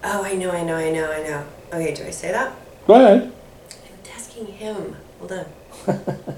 Oh, 0.05 0.23
I 0.23 0.35
know, 0.35 0.53
I 0.53 0.63
know, 0.63 0.77
I 0.77 0.93
know, 0.93 1.11
I 1.11 1.25
know. 1.25 1.45
Okay, 1.73 1.93
do 1.93 2.05
I 2.05 2.11
say 2.11 2.31
that? 2.31 2.55
Go 2.87 2.95
ahead. 2.95 3.33
I'm 3.73 4.13
asking 4.15 4.47
him. 4.47 4.97
Hold 5.19 5.33
on. 5.33 5.47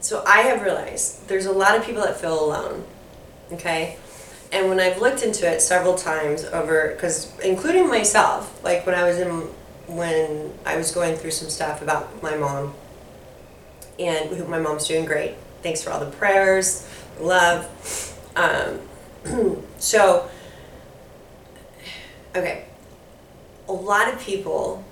so 0.00 0.24
I 0.26 0.40
have 0.40 0.62
realized 0.62 1.28
there's 1.28 1.46
a 1.46 1.52
lot 1.52 1.76
of 1.76 1.86
people 1.86 2.02
that 2.02 2.16
feel 2.16 2.44
alone. 2.44 2.84
Okay? 3.52 3.96
And 4.50 4.68
when 4.68 4.80
I've 4.80 5.00
looked 5.00 5.22
into 5.22 5.48
it 5.48 5.62
several 5.62 5.94
times 5.94 6.42
over, 6.46 6.94
because 6.94 7.32
including 7.38 7.86
myself, 7.86 8.60
like 8.64 8.86
when 8.86 8.96
I 8.96 9.04
was 9.04 9.20
in, 9.20 9.30
when 9.86 10.52
I 10.66 10.76
was 10.76 10.90
going 10.90 11.14
through 11.14 11.30
some 11.30 11.48
stuff 11.48 11.80
about 11.80 12.20
my 12.24 12.36
mom, 12.36 12.74
and 14.00 14.48
my 14.48 14.58
mom's 14.58 14.88
doing 14.88 15.04
great. 15.04 15.36
Thanks 15.62 15.80
for 15.80 15.90
all 15.92 16.00
the 16.00 16.10
prayers, 16.10 16.86
love. 17.20 17.68
Um, 18.36 18.80
so, 19.78 20.28
okay, 22.34 22.64
a 23.68 23.72
lot 23.72 24.12
of 24.12 24.20
people 24.20 24.84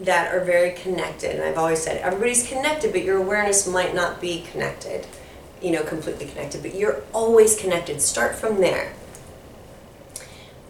that 0.00 0.32
are 0.32 0.44
very 0.44 0.72
connected, 0.72 1.34
and 1.34 1.42
I've 1.42 1.58
always 1.58 1.82
said 1.82 2.00
everybody's 2.02 2.46
connected, 2.46 2.92
but 2.92 3.02
your 3.02 3.16
awareness 3.16 3.66
might 3.66 3.94
not 3.94 4.20
be 4.20 4.42
connected, 4.52 5.06
you 5.60 5.70
know, 5.70 5.82
completely 5.82 6.26
connected, 6.26 6.62
but 6.62 6.74
you're 6.74 7.02
always 7.12 7.58
connected. 7.58 8.00
Start 8.00 8.36
from 8.36 8.60
there. 8.60 8.92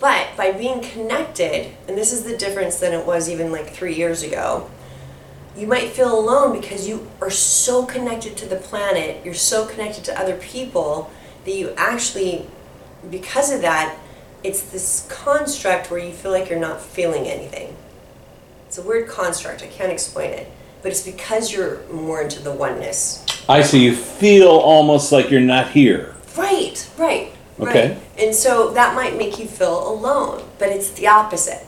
But 0.01 0.37
by 0.37 0.53
being 0.53 0.81
connected, 0.81 1.73
and 1.89 1.99
this 1.99 2.13
is 2.13 2.25
the 2.25 2.37
difference 2.37 2.79
than 2.79 2.93
it 2.93 3.05
was 3.05 3.29
even 3.29 3.51
like 3.51 3.71
three 3.71 3.95
years 3.95 4.23
ago, 4.23 4.71
you 5.57 5.67
might 5.67 5.91
feel 5.91 6.19
alone 6.19 6.59
because 6.59 6.89
you 6.89 7.09
are 7.21 7.31
so 7.31 7.85
connected 7.85 8.37
to 8.39 8.47
the 8.47 8.57
planet, 8.57 9.25
you're 9.25 9.35
so 9.35 9.67
connected 9.67 10.05
to 10.05 10.19
other 10.21 10.37
people 10.37 11.11
that 11.45 11.55
you 11.55 11.73
actually, 11.77 12.47
because 13.11 13.53
of 13.53 13.61
that, 13.63 13.97
it's 14.45 14.63
this 14.63 15.07
construct 15.11 15.91
where 15.91 15.99
you 16.01 16.13
feel 16.13 16.31
like 16.31 16.49
you're 16.49 16.59
not 16.61 16.81
feeling 16.81 17.27
anything. 17.27 17.75
It's 18.67 18.79
a 18.79 18.83
weird 18.83 19.09
construct, 19.09 19.63
I 19.63 19.67
can't 19.67 19.91
explain 19.91 20.33
it. 20.33 20.51
But 20.83 20.93
it's 20.93 21.03
because 21.05 21.53
you're 21.53 21.83
more 21.89 22.23
into 22.23 22.41
the 22.41 22.53
oneness. 22.53 23.25
I 23.49 23.63
see. 23.63 23.83
You 23.83 23.97
feel 23.97 24.49
almost 24.51 25.11
like 25.11 25.31
you're 25.31 25.41
not 25.41 25.71
here. 25.71 26.15
Right, 26.37 26.89
right, 26.97 27.33
Okay. 27.59 27.93
right. 27.95 27.99
And 28.17 28.33
so 28.33 28.71
that 28.75 28.95
might 28.95 29.17
make 29.19 29.41
you 29.41 29.47
feel 29.47 29.89
alone, 29.91 30.45
but 30.59 30.69
it's 30.69 30.91
the 30.91 31.09
opposite. 31.09 31.68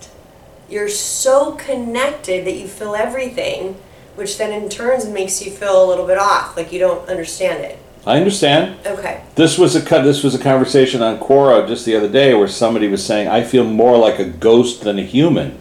You're 0.71 0.89
so 0.89 1.53
connected 1.53 2.47
that 2.47 2.57
you 2.57 2.69
feel 2.69 2.95
everything, 2.95 3.77
which 4.15 4.39
then 4.39 4.53
in 4.53 4.69
turns 4.69 5.09
makes 5.09 5.45
you 5.45 5.51
feel 5.51 5.85
a 5.85 5.89
little 5.89 6.07
bit 6.07 6.17
off, 6.17 6.57
like 6.57 6.73
you 6.73 6.79
don't 6.79 7.09
understand 7.09 7.65
it. 7.65 7.79
I 8.07 8.17
understand. 8.17 8.79
Okay. 8.87 9.23
This 9.35 9.59
was 9.59 9.77
a 9.77 9.81
this 9.81 10.23
was 10.23 10.35
a 10.35 10.39
conversation 10.39 11.03
on 11.03 11.19
Quora 11.19 11.67
just 11.67 11.85
the 11.85 11.97
other 11.97 12.09
day 12.09 12.33
where 12.35 12.49
somebody 12.49 12.89
was 12.89 13.05
saying 13.05 13.29
I 13.29 13.43
feel 13.43 13.65
more 13.65 13.99
like 13.99 14.19
a 14.19 14.25
ghost 14.25 14.83
than 14.83 14.99
a 14.99 15.03
human, 15.03 15.61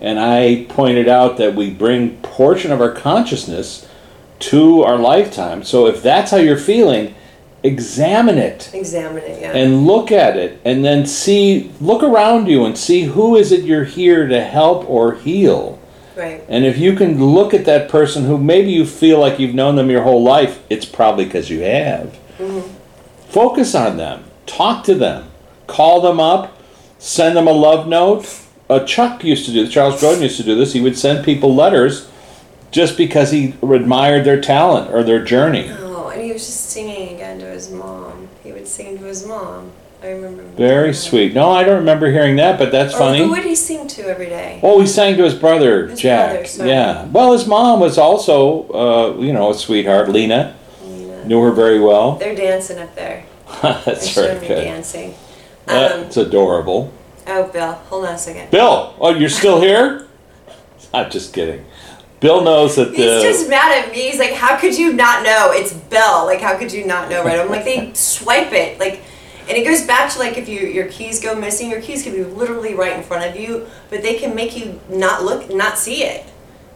and 0.00 0.18
I 0.18 0.66
pointed 0.68 1.08
out 1.08 1.36
that 1.38 1.54
we 1.54 1.70
bring 1.70 2.16
portion 2.18 2.72
of 2.72 2.80
our 2.80 2.92
consciousness 2.92 3.86
to 4.38 4.82
our 4.82 4.96
lifetime. 4.96 5.62
So 5.64 5.86
if 5.86 6.02
that's 6.02 6.30
how 6.30 6.38
you're 6.38 6.56
feeling, 6.56 7.14
examine 7.64 8.38
it 8.38 8.70
Examine 8.72 9.24
it, 9.24 9.40
yeah. 9.40 9.52
and 9.52 9.86
look 9.86 10.12
at 10.12 10.36
it, 10.36 10.60
and 10.64 10.84
then 10.84 11.06
see 11.06 11.72
look 11.80 12.02
around 12.02 12.46
you 12.46 12.64
and 12.64 12.78
see 12.78 13.02
who 13.02 13.34
is 13.34 13.50
it 13.50 13.64
you're 13.64 13.84
here 13.84 14.28
to 14.28 14.44
help 14.44 14.88
or 14.88 15.14
heal. 15.14 15.80
right. 16.16 16.44
And 16.48 16.64
if 16.64 16.78
you 16.78 16.94
can 16.94 17.24
look 17.24 17.52
at 17.54 17.64
that 17.64 17.88
person 17.88 18.24
who 18.24 18.38
maybe 18.38 18.70
you 18.70 18.86
feel 18.86 19.18
like 19.18 19.40
you've 19.40 19.54
known 19.54 19.74
them 19.76 19.90
your 19.90 20.02
whole 20.02 20.22
life, 20.22 20.62
it's 20.70 20.84
probably 20.84 21.24
because 21.24 21.50
you 21.50 21.60
have. 21.60 22.16
Focus 23.28 23.74
on 23.74 23.96
them, 23.96 24.24
talk 24.46 24.84
to 24.84 24.94
them, 24.94 25.30
call 25.66 26.00
them 26.00 26.20
up, 26.20 26.56
send 26.98 27.36
them 27.36 27.48
a 27.48 27.52
love 27.52 27.88
note. 27.88 28.42
Uh, 28.70 28.84
Chuck 28.84 29.24
used 29.24 29.46
to 29.46 29.52
do 29.52 29.64
this, 29.64 29.72
Charles 29.72 30.00
Grodin 30.00 30.22
used 30.22 30.36
to 30.36 30.42
do 30.42 30.54
this. 30.54 30.72
He 30.72 30.80
would 30.80 30.96
send 30.96 31.24
people 31.24 31.54
letters 31.54 32.08
just 32.70 32.96
because 32.96 33.30
he 33.30 33.54
admired 33.62 34.24
their 34.24 34.40
talent 34.40 34.92
or 34.92 35.02
their 35.02 35.24
journey. 35.24 35.70
Oh, 35.70 36.08
and 36.08 36.22
he 36.22 36.32
was 36.32 36.44
just 36.44 36.70
singing 36.70 37.14
again 37.14 37.38
to 37.40 37.46
his 37.46 37.70
mom. 38.78 38.86
He 38.86 38.92
would 38.92 38.96
sing 38.96 38.98
to 38.98 39.04
his 39.04 39.26
mom. 39.26 39.72
I 40.02 40.08
remember. 40.08 40.42
Very 40.42 40.92
sweet. 40.92 41.32
No, 41.34 41.50
I 41.50 41.64
don't 41.64 41.76
remember 41.78 42.10
hearing 42.10 42.36
that, 42.36 42.58
but 42.58 42.70
that's 42.70 42.94
Or 42.94 42.98
funny. 42.98 43.18
Who 43.20 43.30
would 43.30 43.44
he 43.44 43.54
sing 43.54 43.88
to 43.88 44.02
every 44.02 44.26
day? 44.26 44.60
Oh, 44.62 44.80
he 44.80 44.86
sang 44.86 45.16
to 45.16 45.24
his 45.24 45.34
brother, 45.34 45.88
His 45.88 45.98
Jack. 46.00 46.30
brother, 46.32 46.46
sorry. 46.46 46.68
yeah. 46.68 47.06
Well, 47.06 47.32
his 47.32 47.46
mom 47.46 47.80
was 47.80 47.96
also, 47.96 48.68
uh, 48.68 49.18
you 49.20 49.32
know, 49.32 49.50
a 49.50 49.54
sweetheart. 49.54 50.10
Lena 50.10 50.54
Lena. 50.84 51.24
knew 51.24 51.40
her 51.42 51.52
very 51.52 51.80
well. 51.80 52.16
They're 52.16 52.34
dancing 52.34 52.78
up 52.78 52.94
there. 52.94 53.24
That's 53.62 53.84
They 53.84 54.06
showed 54.08 54.26
very 54.26 54.40
me 54.40 54.48
good. 54.48 54.64
dancing. 54.64 55.10
Um, 55.68 55.74
That's 56.02 56.16
adorable. 56.18 56.92
oh, 57.26 57.44
Bill, 57.50 57.72
hold 57.72 58.04
on 58.04 58.14
a 58.14 58.18
second. 58.18 58.50
Bill, 58.50 58.94
oh, 59.00 59.14
you're 59.14 59.30
still 59.30 59.60
here? 59.62 60.06
I'm 60.92 61.10
just 61.10 61.32
kidding. 61.32 61.64
Bill 62.24 62.42
knows 62.42 62.76
that 62.76 62.94
He's 62.94 63.04
the. 63.04 63.20
just 63.20 63.50
mad 63.50 63.84
at 63.84 63.92
me. 63.92 64.08
He's 64.08 64.18
like, 64.18 64.32
"How 64.32 64.56
could 64.56 64.78
you 64.78 64.94
not 64.94 65.22
know? 65.22 65.50
It's 65.52 65.74
Bill. 65.74 66.24
Like, 66.24 66.40
how 66.40 66.56
could 66.56 66.72
you 66.72 66.86
not 66.86 67.10
know?" 67.10 67.22
Right? 67.22 67.38
I'm 67.38 67.50
like, 67.50 67.66
they 67.66 67.92
swipe 67.92 68.50
it, 68.54 68.80
like, 68.80 69.02
and 69.46 69.58
it 69.58 69.62
goes 69.62 69.82
back 69.82 70.10
to 70.12 70.18
like 70.18 70.38
if 70.38 70.48
you 70.48 70.60
your 70.60 70.86
keys 70.86 71.20
go 71.20 71.34
missing, 71.34 71.68
your 71.68 71.82
keys 71.82 72.02
can 72.02 72.14
be 72.14 72.24
literally 72.24 72.72
right 72.74 72.96
in 72.96 73.02
front 73.02 73.28
of 73.28 73.38
you, 73.38 73.66
but 73.90 74.00
they 74.00 74.14
can 74.14 74.34
make 74.34 74.56
you 74.56 74.80
not 74.88 75.22
look, 75.22 75.54
not 75.54 75.76
see 75.76 76.02
it. 76.02 76.24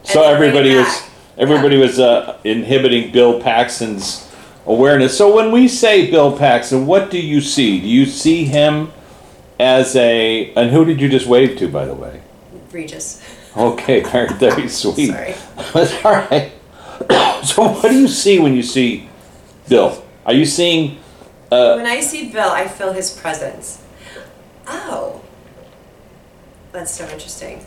So 0.03 0.21
then 0.21 0.37
bring 0.37 0.51
it 0.51 0.55
everybody 0.55 0.75
was 0.75 1.09
everybody 1.35 1.77
was 1.77 1.99
uh, 1.99 2.37
inhibiting 2.43 3.11
Bill 3.11 3.41
Paxton's 3.41 4.31
awareness. 4.67 5.17
So 5.17 5.35
when 5.35 5.51
we 5.51 5.67
say 5.67 6.11
Bill 6.11 6.37
Paxton, 6.37 6.85
what 6.85 7.09
do 7.09 7.19
you 7.19 7.41
see? 7.41 7.81
Do 7.81 7.87
you 7.87 8.05
see 8.05 8.45
him 8.45 8.91
as 9.59 9.95
a 9.95 10.53
and 10.53 10.69
who 10.69 10.85
did 10.85 11.01
you 11.01 11.09
just 11.09 11.25
wave 11.25 11.57
to, 11.57 11.67
by 11.67 11.85
the 11.85 11.95
way? 11.95 12.21
Regis. 12.71 13.19
Okay, 13.59 13.99
very 14.11 14.33
very 14.33 14.69
sweet. 14.69 15.07
Sorry. 15.07 15.35
That's 15.73 16.05
all 16.05 16.13
right. 16.13 16.51
so 17.43 17.63
what 17.73 17.89
do 17.89 17.99
you 17.99 18.07
see 18.07 18.39
when 18.39 18.55
you 18.55 18.63
see 18.63 19.09
Bill? 19.67 20.03
Are 20.25 20.33
you 20.33 20.45
seeing? 20.45 20.97
Uh, 21.51 21.75
when 21.75 21.85
I 21.85 21.99
see 22.01 22.29
Bill, 22.29 22.49
I 22.49 22.67
feel 22.67 22.93
his 22.93 23.11
presence. 23.11 23.83
Oh, 24.67 25.21
that's 26.71 26.91
so 26.93 27.07
interesting. 27.09 27.65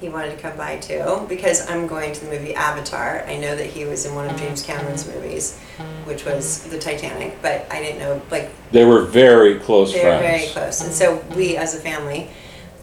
he 0.00 0.08
wanted 0.08 0.34
to 0.34 0.36
come 0.42 0.56
by 0.56 0.76
too 0.78 1.24
because 1.28 1.68
I'm 1.70 1.86
going 1.86 2.12
to 2.12 2.24
the 2.24 2.30
movie 2.30 2.54
Avatar. 2.54 3.24
I 3.26 3.36
know 3.36 3.54
that 3.54 3.66
he 3.66 3.84
was 3.84 4.04
in 4.04 4.14
one 4.14 4.28
of 4.28 4.36
James 4.36 4.62
Cameron's 4.62 5.06
movies, 5.06 5.58
which 6.04 6.24
was 6.24 6.64
the 6.64 6.78
Titanic, 6.78 7.40
but 7.40 7.66
I 7.70 7.80
didn't 7.80 8.00
know 8.00 8.20
like 8.30 8.50
They 8.72 8.84
were 8.84 9.02
very 9.02 9.58
close 9.60 9.92
they 9.92 10.04
were 10.04 10.18
very 10.18 10.46
close. 10.48 10.80
And 10.82 10.92
so 10.92 11.22
we 11.36 11.56
as 11.56 11.74
a 11.74 11.78
family 11.78 12.28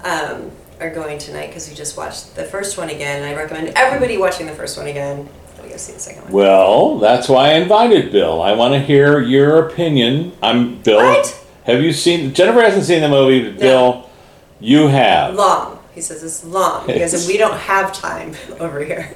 um, 0.03 0.51
are 0.79 0.89
going 0.89 1.17
tonight 1.17 1.47
because 1.47 1.69
we 1.69 1.75
just 1.75 1.97
watched 1.97 2.35
the 2.35 2.43
first 2.43 2.77
one 2.77 2.89
again, 2.89 3.21
and 3.23 3.25
I 3.25 3.35
recommend 3.39 3.69
everybody 3.75 4.17
watching 4.17 4.45
the 4.45 4.53
first 4.53 4.77
one 4.77 4.87
again. 4.87 5.27
We 5.63 5.69
go 5.69 5.77
see 5.77 5.93
the 5.93 5.99
second 5.99 6.23
one. 6.23 6.31
Well, 6.33 6.99
that's 6.99 7.27
why 7.29 7.51
I 7.51 7.53
invited 7.53 8.11
Bill. 8.11 8.41
I 8.41 8.53
want 8.53 8.73
to 8.73 8.79
hear 8.79 9.19
your 9.21 9.67
opinion. 9.67 10.33
I'm 10.43 10.81
Bill. 10.81 10.97
What? 10.97 11.41
Have 11.63 11.81
you 11.81 11.93
seen? 11.93 12.33
Jennifer 12.33 12.61
hasn't 12.61 12.85
seen 12.85 13.01
the 13.01 13.09
movie, 13.09 13.43
but 13.51 13.53
No. 13.53 13.59
Bill, 13.59 14.09
you 14.59 14.87
have. 14.87 15.35
long. 15.35 15.79
He 15.93 16.01
says 16.01 16.23
it's 16.23 16.43
long 16.43 16.85
because 16.87 17.13
It's- 17.13 17.27
we 17.27 17.37
don't 17.37 17.57
have 17.57 17.93
time 17.93 18.35
over 18.59 18.83
here. 18.83 19.15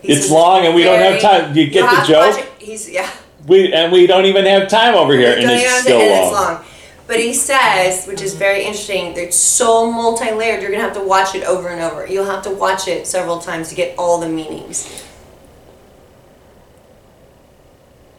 He 0.00 0.12
It's 0.12 0.30
long 0.30 0.64
and 0.66 0.74
we 0.74 0.84
don't 0.84 0.98
have 1.00 1.20
time. 1.20 1.56
You 1.56 1.66
get 1.68 1.80
the 1.82 1.86
have 1.88 2.06
to 2.06 2.12
watch 2.12 2.36
joke? 2.36 2.46
He's 2.58 2.88
yeah. 2.90 3.10
We 3.46 3.72
and 3.74 3.90
we 3.92 4.06
don't 4.06 4.24
even 4.26 4.44
have 4.46 4.68
time 4.68 4.94
over 4.94 5.12
here, 5.14 5.32
and 5.36 5.50
it's 5.50 5.80
still 5.82 5.98
long. 5.98 6.08
it's 6.08 6.32
long. 6.32 6.64
But 7.06 7.20
he 7.20 7.34
says, 7.34 8.06
which 8.06 8.22
is 8.22 8.34
very 8.34 8.64
interesting, 8.64 9.14
it's 9.16 9.36
so 9.36 9.90
multi-layered. 9.92 10.62
You're 10.62 10.70
gonna 10.70 10.82
have 10.82 10.94
to 10.94 11.04
watch 11.04 11.34
it 11.34 11.44
over 11.44 11.68
and 11.68 11.82
over. 11.82 12.06
You'll 12.06 12.24
have 12.24 12.42
to 12.44 12.50
watch 12.50 12.88
it 12.88 13.06
several 13.06 13.40
times 13.40 13.68
to 13.68 13.74
get 13.74 13.98
all 13.98 14.18
the 14.18 14.28
meanings. 14.28 15.04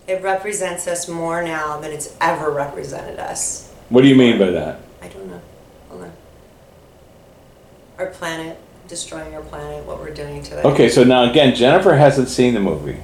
It 0.08 0.22
represents 0.22 0.88
us 0.88 1.08
more 1.08 1.42
now 1.42 1.80
than 1.80 1.92
it's 1.92 2.16
ever 2.22 2.52
represented 2.52 3.20
us. 3.20 3.72
What 3.90 4.02
do 4.02 4.08
you 4.08 4.16
mean 4.16 4.38
by 4.38 4.52
that? 4.52 4.80
I 5.02 5.08
don't 5.08 5.28
know. 5.28 5.42
Hold 5.90 6.04
on. 6.04 6.14
Our 7.98 8.08
planet, 8.08 8.60
destroying 8.88 9.34
our 9.34 9.42
planet, 9.42 9.84
what 9.86 10.00
we're 10.00 10.14
doing 10.14 10.44
to 10.44 10.60
it. 10.60 10.66
Okay, 10.66 10.90
so 10.90 11.04
now 11.04 11.28
again, 11.30 11.56
Jennifer 11.56 11.96
hasn't 11.96 12.30
seen 12.30 12.54
the 12.54 12.60
movie. 12.60 13.02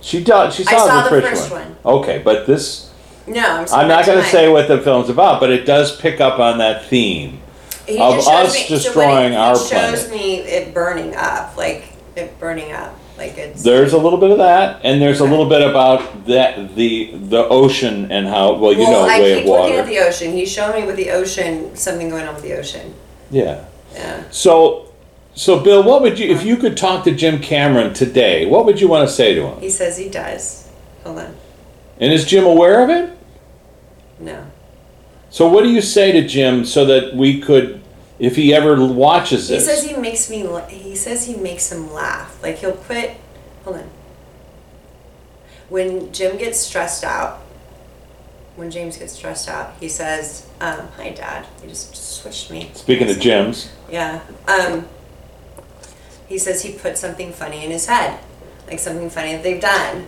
She 0.00 0.24
does. 0.24 0.56
She 0.56 0.64
I 0.66 0.72
saw, 0.72 0.86
saw 0.86 1.08
the, 1.08 1.22
first 1.22 1.52
one. 1.52 1.76
Okay, 1.84 2.20
but 2.24 2.48
this 2.48 2.91
No, 3.26 3.40
I'm. 3.40 3.66
I'm 3.72 3.88
not 3.88 4.06
going 4.06 4.22
to 4.22 4.28
say 4.28 4.48
what 4.48 4.68
the 4.68 4.80
film's 4.80 5.08
about, 5.08 5.40
but 5.40 5.50
it 5.50 5.64
does 5.64 5.98
pick 6.00 6.20
up 6.20 6.38
on 6.38 6.58
that 6.58 6.86
theme. 6.86 7.40
He 7.86 7.98
of 7.98 8.14
just 8.14 8.28
us 8.28 8.54
me, 8.54 8.68
destroying 8.68 9.32
he, 9.32 9.36
our 9.36 9.56
shows 9.56 9.68
planet. 9.68 10.10
me 10.10 10.36
it 10.38 10.72
burning 10.72 11.14
up, 11.16 11.56
like 11.56 11.92
it 12.14 12.38
burning 12.38 12.72
up, 12.72 12.96
like 13.18 13.36
it's. 13.36 13.62
There's 13.62 13.92
a 13.92 13.98
little 13.98 14.18
bit 14.18 14.30
of 14.30 14.38
that, 14.38 14.80
and 14.84 15.02
there's 15.02 15.20
a 15.20 15.24
little 15.24 15.48
bit 15.48 15.68
about 15.68 16.26
that 16.26 16.74
the 16.76 17.12
the 17.14 17.44
ocean 17.48 18.10
and 18.12 18.26
how 18.26 18.54
well 18.54 18.72
you 18.72 18.80
well, 18.80 19.06
know 19.06 19.12
I 19.12 19.20
way 19.20 19.34
keep 19.34 19.44
of 19.44 19.50
looking 19.50 19.74
at 19.74 19.76
water. 19.78 19.88
the 19.88 19.98
ocean. 19.98 20.32
He's 20.32 20.50
showing 20.50 20.82
me 20.82 20.86
with 20.86 20.96
the 20.96 21.10
ocean 21.10 21.74
something 21.74 22.08
going 22.08 22.26
on 22.26 22.34
with 22.34 22.44
the 22.44 22.56
ocean. 22.56 22.94
Yeah. 23.30 23.64
Yeah. 23.94 24.24
So, 24.30 24.92
so 25.34 25.60
Bill, 25.60 25.82
what 25.82 26.02
would 26.02 26.18
you 26.18 26.30
if 26.30 26.44
you 26.44 26.56
could 26.56 26.76
talk 26.76 27.04
to 27.04 27.14
Jim 27.14 27.40
Cameron 27.40 27.94
today? 27.94 28.46
What 28.46 28.64
would 28.64 28.80
you 28.80 28.88
want 28.88 29.08
to 29.08 29.14
say 29.14 29.34
to 29.34 29.48
him? 29.48 29.60
He 29.60 29.70
says 29.70 29.98
he 29.98 30.08
does. 30.08 30.70
Hold 31.04 31.18
on. 31.18 31.36
And 32.00 32.12
is 32.12 32.24
Jim 32.24 32.44
aware 32.44 32.82
of 32.82 32.90
it? 32.90 33.16
No. 34.18 34.46
So, 35.30 35.48
what 35.48 35.62
do 35.62 35.70
you 35.70 35.80
say 35.80 36.12
to 36.12 36.26
Jim 36.26 36.64
so 36.64 36.84
that 36.84 37.14
we 37.14 37.40
could, 37.40 37.80
if 38.18 38.36
he 38.36 38.54
ever 38.54 38.84
watches 38.86 39.50
it? 39.50 39.54
He 39.54 39.60
says 39.60 39.84
he 39.84 39.96
makes 39.96 40.28
me. 40.28 40.46
He 40.68 40.94
says 40.96 41.26
he 41.26 41.34
makes 41.36 41.70
him 41.72 41.92
laugh. 41.92 42.42
Like 42.42 42.58
he'll 42.58 42.72
put. 42.72 43.10
Hold 43.64 43.76
on. 43.76 43.90
When 45.68 46.12
Jim 46.12 46.36
gets 46.36 46.58
stressed 46.58 47.04
out. 47.04 47.40
When 48.54 48.70
James 48.70 48.98
gets 48.98 49.14
stressed 49.14 49.48
out, 49.48 49.72
he 49.80 49.88
says, 49.88 50.46
um, 50.60 50.88
"Hi, 50.98 51.08
Dad." 51.10 51.46
He 51.62 51.68
just 51.68 51.96
switched 51.96 52.50
me. 52.50 52.70
Speaking 52.74 53.08
of 53.08 53.18
Jim's, 53.18 53.70
Yeah. 53.90 54.20
Um, 54.46 54.86
he 56.28 56.36
says 56.36 56.60
he 56.62 56.72
put 56.72 56.98
something 56.98 57.32
funny 57.32 57.64
in 57.64 57.70
his 57.70 57.86
head, 57.86 58.20
like 58.66 58.78
something 58.78 59.08
funny 59.08 59.32
that 59.32 59.42
they've 59.42 59.60
done. 59.60 60.06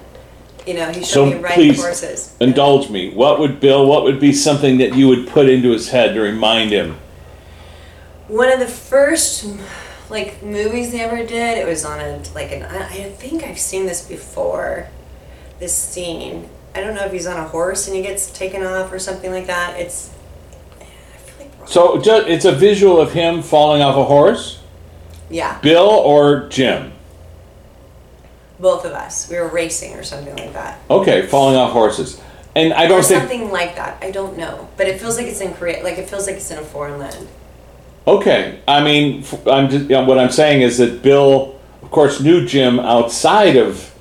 You 0.67 0.75
know, 0.75 0.87
he 0.91 1.01
showed 1.01 1.07
So 1.07 1.27
me 1.27 1.35
riding 1.35 1.55
please, 1.55 1.81
horses. 1.83 2.35
indulge 2.41 2.89
me. 2.89 3.13
What 3.13 3.39
would 3.39 3.61
Bill? 3.61 3.87
What 3.87 4.03
would 4.05 4.19
be 4.19 4.33
something 4.33 4.79
that 4.79 4.95
you 4.95 5.09
would 5.09 5.29
put 5.29 5.49
into 5.49 5.71
his 5.73 5.91
head 5.91 6.15
to 6.15 6.21
remind 6.21 6.71
him? 6.71 6.97
One 8.29 8.51
of 8.51 8.59
the 8.59 8.67
first 8.67 9.47
like 10.09 10.43
movies 10.43 10.93
they 10.93 11.01
ever 11.01 11.19
did, 11.19 11.59
it 11.59 11.67
was 11.67 11.85
on 11.85 12.01
a 12.01 12.23
like 12.35 12.51
an. 12.53 12.63
I 12.63 12.87
I 12.87 13.11
think 13.11 13.43
I've 13.45 13.59
seen 13.59 13.85
this 13.87 14.07
before. 14.07 14.89
This 15.61 15.77
scene. 15.77 16.49
I 16.75 16.81
don't 16.81 16.95
know 16.95 17.05
if 17.05 17.13
he's 17.13 17.27
on 17.27 17.37
a 17.37 17.45
horse 17.45 17.87
and 17.87 17.95
he 17.95 18.03
gets 18.03 18.31
taken 18.31 18.65
off 18.65 18.91
or 18.93 18.99
something 18.99 19.31
like 19.31 19.47
that. 19.47 19.79
It's. 19.79 20.11
I 20.81 20.85
feel 20.85 21.47
like. 21.59 21.69
So, 21.69 21.99
ju- 22.01 22.25
it's 22.27 22.45
a 22.47 22.53
visual 22.53 22.99
of 23.01 23.13
him 23.13 23.43
falling 23.43 23.83
off 23.83 23.97
a 23.97 24.05
horse. 24.05 24.61
Yeah, 25.31 25.61
Bill 25.61 25.89
or 25.89 26.49
Jim? 26.49 26.93
Both 28.65 28.87
of 28.87 28.93
us. 28.93 29.29
We 29.29 29.39
were 29.39 29.49
racing 29.49 29.95
or 29.95 30.03
something 30.03 30.35
like 30.35 30.55
that. 30.55 30.81
Okay, 30.89 31.27
falling 31.27 31.55
off 31.55 31.73
horses. 31.73 32.19
And 32.57 32.73
I 32.73 32.87
don't 32.87 33.05
think. 33.05 33.21
something 33.21 33.51
like 33.51 33.77
that. 33.77 34.03
I 34.03 34.11
don't 34.11 34.39
know, 34.39 34.71
but 34.79 34.89
it 34.89 34.99
feels 34.99 35.19
like 35.19 35.27
it's 35.27 35.43
in 35.43 35.53
Korea. 35.53 35.85
Like 35.85 35.99
it 35.99 36.09
feels 36.09 36.27
like 36.27 36.37
it's 36.37 36.51
in 36.51 36.59
a 36.59 36.63
foreign 36.63 36.99
land. 36.99 37.29
Okay, 38.07 38.61
I 38.67 38.83
mean, 38.83 39.23
I'm 39.47 39.69
just, 39.69 39.85
you 39.85 39.97
know, 39.97 40.05
what 40.05 40.19
I'm 40.19 40.31
saying 40.31 40.63
is 40.63 40.79
that 40.79 41.03
Bill, 41.03 41.61
of 41.83 41.91
course, 41.91 42.21
knew 42.21 42.47
Jim 42.47 42.81
outside 42.81 43.57
of 43.57 43.95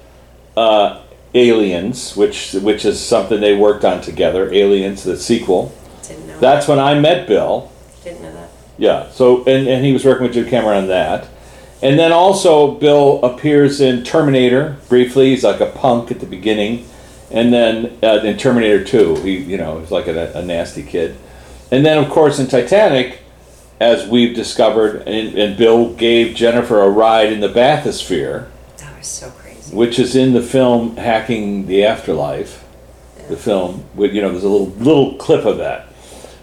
uh, 0.55 1.03
Aliens, 1.33 2.15
which 2.15 2.53
which 2.53 2.85
is 2.85 3.03
something 3.03 3.41
they 3.41 3.55
worked 3.55 3.83
on 3.83 4.01
together. 4.01 4.49
Aliens, 4.53 5.03
the 5.03 5.17
sequel. 5.17 5.75
Didn't 6.03 6.27
know. 6.27 6.39
That's 6.39 6.69
when 6.69 6.79
I 6.79 6.97
met 6.97 7.27
Bill. 7.27 7.69
Didn't 8.03 8.21
know 8.21 8.33
that. 8.33 8.49
Yeah. 8.77 9.09
So 9.11 9.43
and, 9.43 9.67
and 9.67 9.83
he 9.83 9.91
was 9.91 10.05
working 10.05 10.23
with 10.23 10.33
Jim 10.33 10.47
Cameron 10.47 10.83
on 10.83 10.87
that. 10.87 11.27
And 11.83 11.99
then 11.99 12.11
also 12.13 12.71
Bill 12.75 13.21
appears 13.23 13.81
in 13.81 14.03
Terminator 14.03 14.77
briefly. 14.87 15.31
He's 15.31 15.43
like 15.43 15.59
a 15.59 15.65
punk 15.65 16.11
at 16.11 16.19
the 16.21 16.25
beginning, 16.25 16.85
and 17.29 17.53
then 17.53 17.97
uh, 18.01 18.21
in 18.23 18.37
Terminator 18.37 18.83
Two, 18.85 19.15
he 19.17 19.37
you 19.37 19.57
know 19.57 19.79
he's 19.79 19.91
like 19.91 20.07
a, 20.07 20.31
a 20.33 20.41
nasty 20.41 20.81
kid. 20.81 21.17
And 21.71 21.85
then 21.85 21.97
of 22.01 22.09
course 22.09 22.39
in 22.39 22.47
Titanic, 22.47 23.19
as 23.81 24.07
we've 24.07 24.33
discovered, 24.35 25.03
and, 25.07 25.37
and 25.37 25.57
Bill 25.57 25.93
gave 25.93 26.35
Jennifer 26.35 26.81
a 26.81 26.89
ride 26.89 27.33
in 27.33 27.41
the 27.41 27.49
bathysphere, 27.49 28.47
That 28.77 28.97
was 28.97 29.07
so 29.07 29.29
crazy. 29.31 29.75
which 29.75 29.99
is 29.99 30.15
in 30.15 30.33
the 30.33 30.41
film 30.41 30.95
Hacking 30.95 31.65
the 31.67 31.83
Afterlife. 31.83 32.63
The 33.27 33.37
film, 33.37 33.83
with 33.95 34.13
you 34.13 34.21
know, 34.21 34.31
there's 34.31 34.43
a 34.43 34.49
little 34.49 34.67
little 34.77 35.15
clip 35.15 35.45
of 35.45 35.57
that 35.57 35.87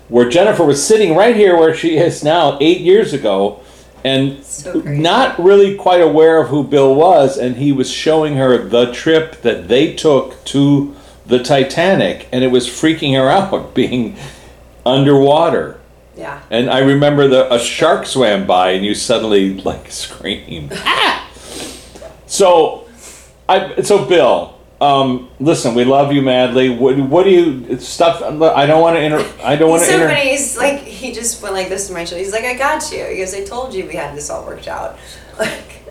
where 0.08 0.28
Jennifer 0.28 0.64
was 0.64 0.84
sitting 0.84 1.14
right 1.14 1.36
here 1.36 1.56
where 1.56 1.72
she 1.74 1.96
is 1.96 2.24
now 2.24 2.58
eight 2.60 2.80
years 2.80 3.12
ago, 3.12 3.60
and 4.04 4.42
So 4.44 4.80
not 4.80 5.38
really 5.38 5.76
quite 5.76 6.00
aware 6.00 6.42
of 6.42 6.48
who 6.48 6.64
Bill 6.64 6.94
was, 6.94 7.36
and 7.36 7.56
he 7.56 7.72
was 7.72 7.90
showing 7.90 8.36
her 8.36 8.58
the 8.58 8.92
trip 8.92 9.42
that 9.42 9.68
they 9.68 9.94
took 9.94 10.44
to 10.46 10.94
the 11.26 11.42
Titanic, 11.42 12.28
and 12.32 12.44
it 12.44 12.48
was 12.48 12.68
freaking 12.68 13.16
her 13.16 13.28
out 13.28 13.74
being 13.74 14.16
underwater. 14.84 15.80
Yeah. 16.16 16.42
And 16.50 16.68
I 16.68 16.80
remember 16.80 17.28
the 17.28 17.52
a 17.52 17.58
shark 17.58 18.06
swam 18.06 18.46
by, 18.46 18.72
and 18.72 18.84
you 18.84 18.94
suddenly 18.94 19.54
like 19.54 19.90
screamed. 19.90 20.72
"Ah!" 20.74 21.28
so, 22.26 22.88
I 23.48 23.80
so 23.82 24.04
Bill, 24.04 24.59
um, 24.80 25.28
listen, 25.38 25.74
we 25.74 25.84
love 25.84 26.12
you 26.12 26.22
madly. 26.22 26.70
What, 26.70 26.96
what 26.98 27.24
do 27.24 27.30
you 27.30 27.78
stuff? 27.78 28.22
I 28.22 28.66
don't 28.66 28.80
want 28.80 28.96
to 28.96 29.02
inter. 29.02 29.30
I 29.42 29.56
don't 29.56 29.68
want 29.68 29.82
to 29.82 29.88
so 29.88 29.94
inter. 29.94 30.08
funny. 30.08 30.30
He's 30.30 30.56
like, 30.56 30.80
he 30.80 31.12
just 31.12 31.42
went 31.42 31.54
like 31.54 31.68
this 31.68 31.88
to 31.88 31.92
my 31.92 32.04
shoulder. 32.04 32.22
He's 32.24 32.32
like, 32.32 32.44
I 32.44 32.54
got 32.54 32.90
you. 32.90 33.04
He 33.04 33.18
goes, 33.18 33.34
I 33.34 33.44
told 33.44 33.74
you 33.74 33.86
we 33.86 33.94
had 33.94 34.16
this 34.16 34.30
all 34.30 34.44
worked 34.46 34.68
out. 34.68 34.98
Like, 35.38 35.86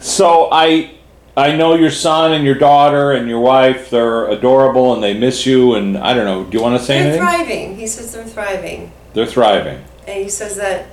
So 0.00 0.48
I 0.52 0.94
I 1.36 1.56
know 1.56 1.74
your 1.74 1.90
son 1.90 2.32
and 2.32 2.44
your 2.44 2.54
daughter 2.56 3.12
and 3.12 3.28
your 3.28 3.40
wife. 3.40 3.90
They're 3.90 4.28
adorable 4.28 4.92
and 4.92 5.02
they 5.02 5.16
miss 5.18 5.46
you. 5.46 5.74
And 5.74 5.96
I 5.96 6.12
don't 6.12 6.24
know. 6.24 6.44
Do 6.44 6.56
you 6.58 6.62
want 6.62 6.78
to 6.78 6.84
say 6.84 7.02
they're 7.02 7.22
anything? 7.22 7.46
thriving. 7.46 7.76
He 7.76 7.86
says 7.86 8.12
they're 8.12 8.26
thriving. 8.26 8.92
They're 9.14 9.24
thriving. 9.26 9.82
And 10.06 10.22
he 10.22 10.28
says 10.28 10.56
that 10.56 10.86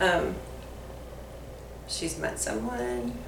um, 0.00 0.34
she's 1.88 2.18
met 2.18 2.38
someone. 2.38 3.18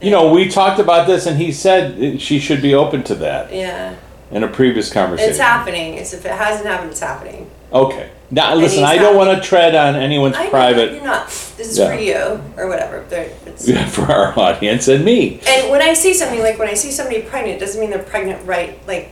You 0.00 0.10
know, 0.10 0.32
we 0.32 0.48
talked 0.48 0.80
about 0.80 1.06
this, 1.06 1.26
and 1.26 1.36
he 1.38 1.52
said 1.52 2.20
she 2.20 2.38
should 2.38 2.62
be 2.62 2.74
open 2.74 3.02
to 3.04 3.14
that 3.16 3.52
Yeah. 3.52 3.94
in 4.30 4.42
a 4.44 4.48
previous 4.48 4.90
conversation. 4.92 5.30
It's 5.30 5.38
happening. 5.38 5.94
It's, 5.94 6.12
if 6.14 6.24
it 6.24 6.32
hasn't 6.32 6.66
happened, 6.66 6.90
it's 6.90 7.00
happening. 7.00 7.50
Okay. 7.72 8.08
Now, 8.30 8.52
And 8.52 8.60
listen, 8.60 8.78
he's 8.80 8.88
I 8.88 8.96
don't 8.96 9.14
happy. 9.16 9.28
want 9.28 9.42
to 9.42 9.48
tread 9.48 9.74
on 9.74 9.96
anyone's 9.96 10.36
I 10.36 10.44
know, 10.44 10.50
private 10.50 10.92
You're 10.92 11.04
not. 11.04 11.26
This 11.26 11.68
is 11.72 11.78
Yeah. 11.78 11.86
for 11.88 12.00
you 12.00 12.40
or 12.56 12.68
whatever. 12.68 13.04
They're, 13.08 13.30
it's, 13.44 13.68
for 13.94 14.10
our 14.10 14.38
audience 14.38 14.88
and 14.88 15.04
me. 15.04 15.40
And 15.46 15.70
when 15.70 15.82
I 15.82 15.92
see 15.94 16.14
something 16.14 16.40
like 16.40 16.58
when 16.58 16.68
I 16.68 16.74
see 16.74 16.90
somebody 16.92 17.22
pregnant, 17.22 17.56
it 17.56 17.60
doesn't 17.60 17.80
mean 17.80 17.90
they're 17.90 17.98
pregnant 17.98 18.46
right. 18.46 18.78
Like 18.86 19.10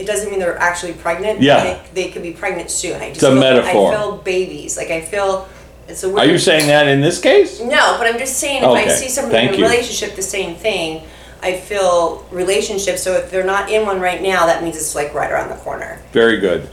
it 0.00 0.04
doesn't 0.06 0.30
mean 0.30 0.40
they're 0.40 0.58
actually 0.58 0.92
pregnant. 0.94 1.40
Yeah. 1.40 1.62
They, 1.94 2.04
they 2.06 2.10
could 2.10 2.22
be 2.22 2.32
pregnant 2.32 2.70
soon. 2.70 2.96
I 2.96 3.08
just 3.10 3.16
It's 3.16 3.22
a 3.22 3.30
feel, 3.30 3.40
metaphor. 3.40 3.92
I 3.92 3.96
feel 3.96 4.16
babies. 4.18 4.76
Like 4.76 4.90
I 4.90 5.00
feel 5.00 5.48
a 5.88 6.08
weird. 6.08 6.18
Are 6.18 6.26
you 6.26 6.38
saying 6.38 6.66
that 6.68 6.88
in 6.88 7.00
this 7.00 7.20
case? 7.20 7.60
No, 7.60 7.96
but 7.98 8.06
I'm 8.06 8.18
just 8.18 8.38
saying 8.38 8.62
if 8.62 8.68
I 8.68 8.82
Okay, 8.82 8.90
see 8.90 9.08
somebody 9.08 9.34
thank 9.36 9.48
in 9.50 9.54
a 9.54 9.58
you. 9.58 9.64
relationship, 9.64 10.16
the 10.16 10.22
same 10.22 10.56
thing. 10.56 11.02
I 11.42 11.58
feel 11.58 12.26
relationships. 12.30 13.02
So 13.02 13.12
if 13.14 13.30
they're 13.30 13.44
not 13.44 13.70
in 13.70 13.86
one 13.86 14.00
right 14.00 14.20
now, 14.22 14.46
that 14.46 14.62
means 14.64 14.76
it's 14.76 14.94
like 14.94 15.14
right 15.14 15.30
around 15.30 15.50
the 15.50 15.56
corner. 15.56 16.00
Very 16.12 16.38
good. 16.38 16.68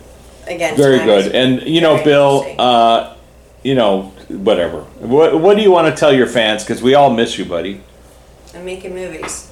Again. 0.48 0.76
Very 0.76 0.98
time 1.00 1.10
is- 1.10 1.24
good. 1.26 1.36
And, 1.36 1.62
you 1.64 1.82
know, 1.82 1.94
very 1.96 2.06
Bill, 2.06 2.34
interesting. 2.38 2.60
uh, 2.60 3.16
you 3.62 3.76
know, 3.76 4.02
whatever. 4.30 4.82
What, 5.00 5.40
what 5.40 5.58
do 5.58 5.64
you 5.64 5.72
want 5.72 5.94
to 5.94 6.00
tell 6.00 6.12
your 6.14 6.28
fans? 6.28 6.64
Because 6.64 6.82
we 6.82 6.96
all 6.96 7.14
miss 7.14 7.38
you, 7.38 7.46
buddy. 7.46 7.82
I'm 8.56 8.66
making 8.66 8.94
movies. 8.96 9.50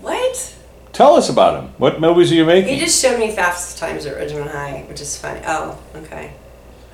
What? 0.00 0.54
Tell 0.92 1.14
us 1.14 1.28
about 1.28 1.54
them. 1.60 1.74
What 1.78 2.00
movies 2.00 2.30
are 2.32 2.34
you 2.34 2.44
making? 2.44 2.74
He 2.74 2.80
just 2.80 3.00
showed 3.00 3.18
me 3.18 3.30
Fast 3.30 3.78
Times 3.78 4.04
at 4.06 4.16
Ridgemont 4.16 4.50
High, 4.50 4.84
which 4.88 5.00
is 5.00 5.16
funny. 5.16 5.40
Oh, 5.46 5.78
okay. 5.96 6.32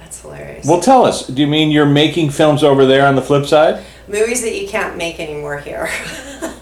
That's 0.09 0.23
hilarious. 0.23 0.67
Well, 0.67 0.81
tell 0.81 1.05
us. 1.05 1.27
Do 1.27 1.43
you 1.43 1.47
mean 1.47 1.71
you're 1.71 1.85
making 1.85 2.31
films 2.31 2.65
over 2.65 2.87
there 2.87 3.07
on 3.07 3.15
the 3.15 3.21
flip 3.21 3.45
side? 3.45 3.85
Movies 4.07 4.41
that 4.41 4.59
you 4.59 4.67
can't 4.67 4.97
make 4.97 5.21
anymore 5.21 5.59
here. 5.59 5.91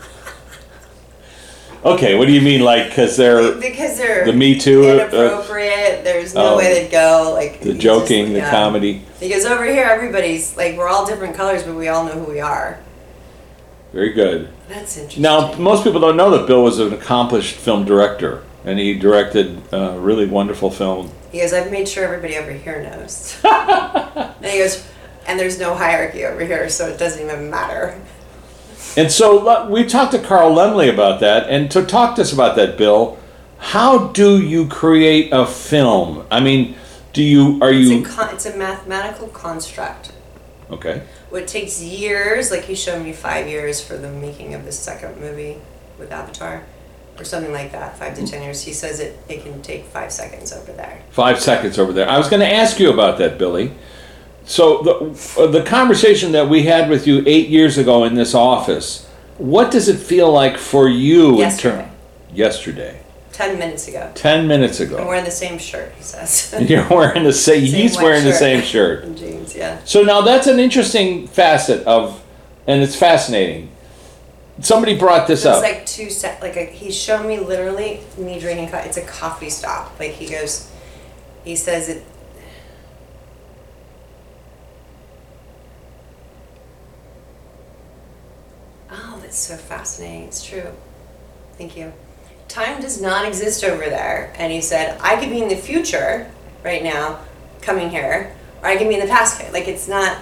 Okay, 1.85 2.19
what 2.19 2.27
do 2.27 2.33
you 2.33 2.41
mean, 2.41 2.63
like, 2.63 2.89
because 2.89 3.17
they're 3.17 3.55
because 3.61 3.97
they're 3.97 4.25
the 4.25 4.33
Me 4.33 4.59
Too, 4.59 4.89
uh, 4.89 4.95
inappropriate. 4.95 6.03
There's 6.03 6.35
no 6.35 6.55
oh, 6.55 6.57
way 6.57 6.83
they'd 6.83 6.91
go. 6.91 7.31
Like 7.33 7.61
the 7.61 7.75
joking, 7.75 8.25
just- 8.25 8.33
the 8.33 8.39
yeah. 8.39 8.51
comedy? 8.51 9.05
Because 9.21 9.45
over 9.45 9.65
here, 9.65 9.85
everybody's 9.85 10.57
like 10.57 10.77
we're 10.77 10.89
all 10.89 11.07
different 11.07 11.37
colors, 11.37 11.63
but 11.63 11.77
we 11.77 11.87
all 11.87 12.05
know 12.05 12.15
who 12.15 12.25
we 12.25 12.41
are. 12.41 12.81
Very 13.93 14.13
good. 14.13 14.49
That's 14.69 14.97
interesting. 14.97 15.23
Now, 15.23 15.55
most 15.59 15.85
people 15.85 16.01
don't 16.01 16.17
know 16.17 16.31
that 16.31 16.49
Bill 16.49 16.65
was 16.65 16.81
an 16.81 16.93
accomplished 16.93 17.55
film 17.55 17.85
director, 17.85 18.43
and 18.65 18.81
he 18.81 18.99
directed 18.99 19.63
a 19.73 19.97
really 19.97 20.27
wonderful 20.27 20.73
film. 20.73 21.13
He 21.37 21.43
goes, 21.43 21.53
I've 21.53 21.71
made 21.71 21.87
sure 21.89 22.05
everybody 22.05 22.37
over 22.37 22.51
here 22.51 22.83
knows. 22.83 23.39
and 23.45 24.47
he 24.47 24.59
goes, 24.59 24.87
and 25.27 25.39
there's 25.39 25.59
no 25.59 25.75
hierarchy 25.75 26.25
over 26.25 26.45
here, 26.45 26.69
so 26.69 26.89
it 26.89 26.99
doesn't 26.99 27.23
even 27.23 27.51
matter. 27.51 28.01
And 28.97 29.13
so 29.13 29.69
we 29.69 29.85
talked 29.85 30.13
to 30.13 30.19
Carl 30.19 30.55
Lemley 30.55 30.93
about 30.93 31.21
that, 31.21 31.49
and 31.51 31.71
to 31.73 31.85
talk 31.85 32.17
to 32.17 32.23
us 32.23 32.33
about 32.33 32.57
that, 32.57 32.79
Bill, 32.79 33.19
how 33.59 34.09
do 34.09 34.41
you 34.41 34.67
create 34.69 35.31
a 35.33 35.47
film? 35.47 36.27
I 36.31 36.41
mean, 36.41 36.77
do 37.13 37.23
you 37.23 37.59
are 37.63 37.73
you 37.73 38.01
It's 38.01 38.09
a 38.09 38.15
con- 38.15 38.35
it's 38.35 38.47
a 38.47 38.57
mathematical 38.57 39.29
construct. 39.29 40.13
okay? 40.71 41.03
What 41.31 41.49
takes 41.49 41.83
years, 41.83 42.51
like 42.51 42.65
he 42.65 42.75
showed 42.75 43.03
me 43.03 43.13
five 43.13 43.49
years 43.49 43.85
for 43.85 43.97
the 43.97 44.11
making 44.11 44.55
of 44.55 44.65
the 44.65 44.73
second 44.73 45.21
movie 45.21 45.59
with 45.99 46.13
Avatar, 46.13 46.65
or 47.19 47.25
something 47.25 47.53
like 47.53 47.73
that, 47.73 47.99
five 47.99 48.15
to 48.17 48.27
ten 48.27 48.43
years. 48.43 48.63
He 48.63 48.73
says 48.73 49.01
it, 49.01 49.19
it 49.29 49.43
can 49.43 49.63
take 49.63 49.85
five 49.85 50.13
seconds 50.13 50.53
over 50.53 50.73
there. 50.73 51.03
Five 51.11 51.41
seconds 51.41 51.79
over 51.79 51.93
there. 51.93 52.09
I 52.09 52.19
was 52.19 52.29
going 52.29 52.41
to 52.41 52.53
ask 52.53 52.79
you 52.79 52.93
about 52.93 53.19
that, 53.19 53.39
Billy. 53.39 53.73
So 54.45 54.83
the 54.83 55.43
uh, 55.43 55.47
the 55.49 55.65
conversation 55.65 56.33
that 56.33 56.49
we 56.49 56.63
had 56.63 56.89
with 56.89 57.07
you 57.07 57.23
eight 57.27 57.49
years 57.49 57.79
ago 57.79 58.05
in 58.05 58.15
this 58.15 58.35
office, 58.35 59.07
what 59.39 59.71
does 59.73 59.89
it 59.89 59.99
feel 59.99 60.31
like 60.31 60.57
for 60.57 60.89
you 60.89 61.39
Yesterday. 61.39 61.79
in 61.79 61.85
term 61.85 61.97
yesterday? 62.33 63.01
Ten 63.33 63.59
minutes 63.59 63.87
ago. 63.89 64.11
Ten 64.15 64.49
minutes 64.49 64.81
ago. 64.81 64.97
I'm 64.97 65.07
wearing 65.07 65.25
the 65.25 65.31
same 65.31 65.59
shirt, 65.59 65.93
he 65.95 66.03
says. 66.03 66.55
You're 66.71 66.89
wearing 66.89 67.25
the 67.25 67.33
same. 67.33 67.67
Same 67.67 67.83
He's 67.83 67.97
wearing 67.97 68.25
the 68.25 68.33
same 68.33 68.63
shirt. 68.63 69.05
and 69.05 69.19
jeans, 69.19 69.55
yeah. 69.55 69.79
So 69.85 70.03
now 70.03 70.23
that's 70.23 70.47
an 70.47 70.59
interesting 70.59 71.27
facet 71.27 71.87
of, 71.87 72.25
and 72.67 72.83
it's 72.83 72.97
fascinating. 72.97 73.69
Somebody 74.61 74.99
brought 74.99 75.27
this 75.27 75.41
it's 75.41 75.47
up. 75.47 75.63
like 75.63 75.85
two 75.85 76.09
set, 76.09 76.41
like 76.41 76.57
a, 76.57 76.65
he's 76.65 76.97
shown 76.97 77.29
me 77.29 77.39
literally 77.39 78.01
me 78.17 78.39
drinking 78.39 78.71
coffee. 78.71 78.89
It's 78.89 78.97
a 78.97 79.05
coffee 79.05 79.51
stop. 79.51 79.99
Like 79.99 80.13
he 80.13 80.29
goes, 80.29 80.71
he 81.45 81.57
says 81.57 81.89
it. 81.91 82.05
Oh, 88.91 89.19
that's 89.21 89.37
so 89.37 89.57
fascinating. 89.57 90.25
It's 90.25 90.43
true. 90.43 90.73
Thank 91.59 91.77
you. 91.77 91.93
Time 92.49 92.81
does 92.81 93.01
not 93.01 93.27
exist 93.27 93.63
over 93.63 93.85
there. 93.85 94.33
And 94.37 94.53
he 94.53 94.63
said, 94.63 94.99
I 95.03 95.17
could 95.21 95.31
be 95.31 95.43
in 95.43 95.49
the 95.49 95.57
future 95.57 96.31
right 96.65 96.83
now, 96.83 97.21
coming 97.61 97.91
here, 97.91 98.35
or 98.63 98.69
I 98.69 98.77
could 98.77 98.89
be 98.89 98.95
in 98.95 99.01
the 99.01 99.07
past. 99.07 99.53
Like 99.53 99.69
it's 99.69 99.87
not. 99.87 100.19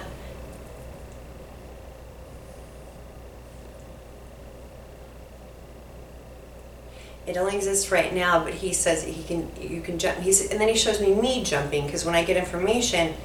It 7.27 7.37
only 7.37 7.55
exists 7.55 7.91
right 7.91 8.13
now, 8.13 8.43
but 8.43 8.53
he 8.53 8.71
says 8.71 9.03
he 9.03 9.23
can. 9.23 9.49
You 9.59 9.81
can 9.81 9.97
jump. 9.97 10.19
He's 10.19 10.51
and 10.51 10.61
then 10.61 10.69
he 10.69 10.75
shows 10.75 11.01
me 11.01 11.13
me 11.13 11.43
jumping 11.43 11.85
because 11.85 12.05
when 12.05 12.13
I 12.13 12.23
get 12.23 12.37
information, 12.37 13.15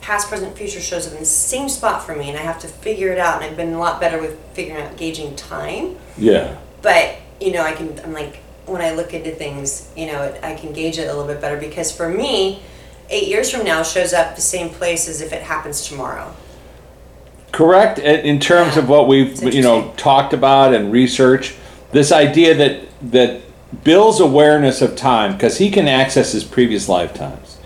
past, 0.00 0.28
present, 0.28 0.56
future 0.56 0.80
shows 0.80 1.06
up 1.06 1.14
in 1.14 1.20
the 1.20 1.24
same 1.24 1.68
spot 1.68 2.04
for 2.04 2.14
me, 2.14 2.28
and 2.28 2.38
I 2.38 2.42
have 2.42 2.60
to 2.60 2.68
figure 2.68 3.10
it 3.12 3.18
out. 3.18 3.42
And 3.42 3.50
I've 3.50 3.56
been 3.56 3.72
a 3.72 3.78
lot 3.78 4.00
better 4.00 4.20
with 4.20 4.38
figuring 4.52 4.82
out 4.82 4.96
gauging 4.96 5.36
time. 5.36 5.96
yeah. 6.18 6.58
But 6.82 7.16
you 7.40 7.52
know, 7.52 7.62
I 7.62 7.72
can. 7.72 7.98
I'm 8.00 8.12
like 8.12 8.40
when 8.66 8.82
I 8.82 8.92
look 8.92 9.14
into 9.14 9.30
things, 9.30 9.90
you 9.96 10.06
know, 10.06 10.22
it, 10.22 10.42
I 10.42 10.54
can 10.54 10.72
gauge 10.72 10.98
it 10.98 11.08
a 11.08 11.14
little 11.14 11.26
bit 11.26 11.40
better 11.40 11.56
because 11.56 11.90
for 11.90 12.08
me, 12.08 12.62
eight 13.08 13.28
years 13.28 13.50
from 13.50 13.64
now 13.64 13.82
shows 13.82 14.12
up 14.12 14.34
the 14.34 14.42
same 14.42 14.68
place 14.70 15.08
as 15.08 15.20
if 15.20 15.32
it 15.32 15.42
happens 15.42 15.86
tomorrow. 15.86 16.34
Correct. 17.52 17.98
In 17.98 18.20
in 18.20 18.40
terms 18.40 18.76
of 18.76 18.88
what 18.88 19.08
we've 19.08 19.42
you 19.42 19.62
know 19.62 19.92
talked 19.96 20.32
about 20.32 20.74
and 20.74 20.92
research, 20.92 21.54
this 21.92 22.12
idea 22.12 22.54
that 22.54 22.82
that 23.12 23.40
Bill's 23.84 24.20
awareness 24.20 24.80
of 24.80 24.96
time 24.96 25.32
because 25.32 25.58
he 25.58 25.70
can 25.70 25.88
access 25.88 26.32
his 26.32 26.44
previous 26.44 26.88
lifetimes, 26.88 27.58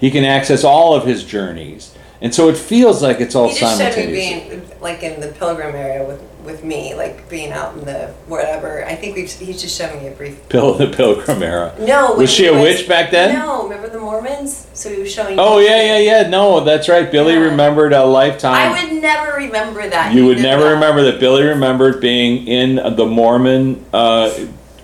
he 0.00 0.10
can 0.10 0.24
access 0.24 0.64
all 0.64 0.94
of 0.94 1.04
his 1.06 1.24
journeys, 1.24 1.94
and 2.20 2.34
so 2.34 2.48
it 2.48 2.56
feels 2.56 3.02
like 3.02 3.20
it's 3.20 3.34
all 3.34 3.48
He 3.48 3.58
just 3.58 3.76
simultaneous. 3.78 4.48
being 4.48 4.62
like 4.80 5.02
in 5.02 5.20
the 5.20 5.28
pilgrim 5.28 5.74
area 5.74 6.06
with 6.06 6.22
with 6.44 6.64
me, 6.64 6.94
like 6.94 7.28
being 7.28 7.52
out 7.52 7.74
in 7.76 7.84
the 7.84 8.06
whatever. 8.26 8.82
I 8.86 8.94
think 8.94 9.16
we've 9.16 9.30
he's 9.30 9.60
just 9.60 9.76
showing 9.76 10.00
me 10.00 10.08
a 10.08 10.12
brief. 10.12 10.38
Bill 10.48 10.72
the 10.74 10.86
Pilgrim 10.86 11.42
era. 11.42 11.74
No, 11.80 12.14
Was 12.14 12.32
she 12.32 12.44
he 12.44 12.48
a 12.48 12.54
witch 12.54 12.88
back 12.88 13.10
then? 13.10 13.34
No, 13.34 13.64
remember 13.64 13.88
the 13.90 13.98
Mormons? 13.98 14.66
So 14.72 14.88
he 14.90 15.00
was 15.00 15.12
showing. 15.12 15.38
Oh 15.38 15.58
yeah, 15.58 15.82
yeah, 15.82 15.98
yeah. 16.22 16.28
No, 16.28 16.60
that's 16.60 16.88
right. 16.88 17.10
Billy 17.10 17.34
Yeah. 17.34 17.40
remembered 17.40 17.92
a 17.92 18.04
lifetime. 18.04 18.54
I 18.54 18.84
would 18.84 19.02
never 19.02 19.36
remember 19.36 19.88
that. 19.90 20.14
You 20.14 20.24
would 20.26 20.38
never 20.40 20.62
that. 20.64 20.70
remember 20.74 21.02
that 21.10 21.20
Billy 21.20 21.42
remembered 21.42 22.00
being 22.00 22.46
in 22.46 22.76
the 22.96 23.04
Mormon 23.04 23.84
uh, 23.92 24.30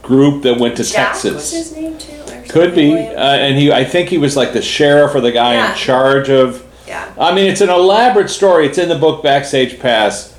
group 0.05 0.43
that 0.45 0.59
went 0.59 0.77
to 0.77 0.85
Jack 0.85 1.13
Texas. 1.13 1.33
was 1.35 1.51
his 1.51 1.77
name 1.77 1.99
too. 1.99 2.13
or 2.33 2.43
Could 2.49 2.75
be, 2.75 2.95
uh, 2.97 3.19
and 3.21 3.57
he. 3.59 3.73
I 3.73 3.85
think 3.85 4.09
he 4.09 4.19
was 4.19 4.37
like 4.37 4.53
the 4.53 4.63
sheriff 4.63 5.15
or 5.15 5.21
the 5.21 5.33
guy 5.33 5.55
Yeah. 5.55 5.71
in 5.73 5.77
charge 5.77 6.29
of. 6.31 6.65
yeah. 6.87 7.13
I 7.19 7.35
mean, 7.35 7.51
it's 7.51 7.61
an 7.61 7.71
elaborate 7.71 8.31
story. 8.31 8.67
It's 8.67 8.79
in 8.79 8.89
the 8.89 8.99
book 8.99 9.23
Backstage 9.23 9.79
Pass, 9.81 10.37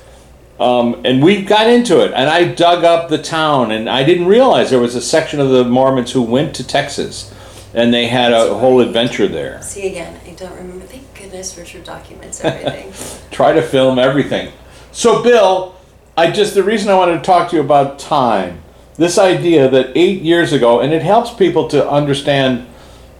um, 0.58 1.00
and 1.04 1.22
we 1.22 1.42
got 1.42 1.68
into 1.68 2.02
it. 2.04 2.12
And 2.14 2.30
I 2.30 2.44
dug 2.52 2.84
up 2.84 3.08
the 3.08 3.18
town, 3.18 3.70
and 3.72 3.88
I 3.90 4.04
didn't 4.04 4.26
realize 4.26 4.70
there 4.70 4.78
was 4.80 4.94
a 4.94 5.02
section 5.02 5.40
of 5.40 5.50
the 5.50 5.64
Mormons 5.64 6.12
who 6.12 6.22
went 6.22 6.54
to 6.56 6.66
Texas, 6.66 7.34
and 7.74 7.92
they 7.92 8.06
had 8.06 8.32
a 8.32 8.54
whole 8.54 8.80
adventure 8.80 9.28
there. 9.28 9.60
See 9.62 9.86
again, 9.88 10.18
I 10.26 10.30
don't 10.30 10.56
remember. 10.56 10.86
Thank 10.86 11.02
goodness 11.14 11.58
Richard 11.58 11.84
documents 11.84 12.42
everything. 12.44 12.92
try 13.30 13.52
to 13.52 13.62
film 13.62 13.98
everything. 13.98 14.52
So, 14.92 15.22
Bill, 15.22 15.74
I 16.16 16.30
just 16.30 16.54
the 16.54 16.62
reason 16.62 16.88
I 16.88 16.94
wanted 16.94 17.18
to 17.18 17.22
talk 17.22 17.50
to 17.50 17.56
you 17.56 17.62
about 17.62 17.98
time, 17.98 18.62
this 18.96 19.18
idea 19.18 19.68
that 19.68 19.92
eight 19.94 20.22
years 20.22 20.52
ago, 20.52 20.80
and 20.80 20.92
it 20.92 21.02
helps 21.02 21.32
people 21.32 21.68
to 21.68 21.88
understand 21.88 22.66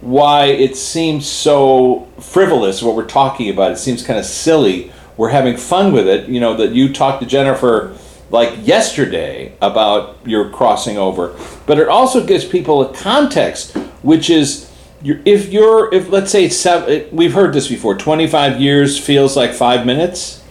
why 0.01 0.45
it 0.45 0.75
seems 0.75 1.27
so 1.27 2.07
frivolous 2.19 2.81
what 2.83 2.95
we're 2.95 3.05
talking 3.05 3.49
about. 3.49 3.71
It 3.71 3.77
seems 3.77 4.05
kind 4.05 4.19
of 4.19 4.25
silly. 4.25 4.91
We're 5.17 5.29
having 5.29 5.57
fun 5.57 5.91
with 5.91 6.07
it. 6.07 6.29
You 6.29 6.39
know 6.39 6.55
that 6.57 6.73
you 6.73 6.93
talked 6.93 7.21
to 7.21 7.27
Jennifer 7.27 7.97
like 8.29 8.67
yesterday 8.67 9.55
about 9.61 10.17
your 10.25 10.49
crossing 10.49 10.97
over, 10.97 11.35
but 11.65 11.79
it 11.79 11.87
also 11.87 12.25
gives 12.25 12.45
people 12.45 12.81
a 12.81 12.93
context, 12.93 13.75
which 14.03 14.29
is 14.29 14.71
if 15.03 15.51
you're 15.51 15.93
if 15.93 16.09
let's 16.09 16.31
say 16.31 16.49
seven, 16.49 17.07
we've 17.11 17.33
heard 17.33 17.53
this 17.53 17.67
before. 17.67 17.95
Twenty 17.95 18.27
five 18.27 18.59
years 18.61 18.99
feels 18.99 19.35
like 19.35 19.53
five 19.53 19.85
minutes. 19.85 20.43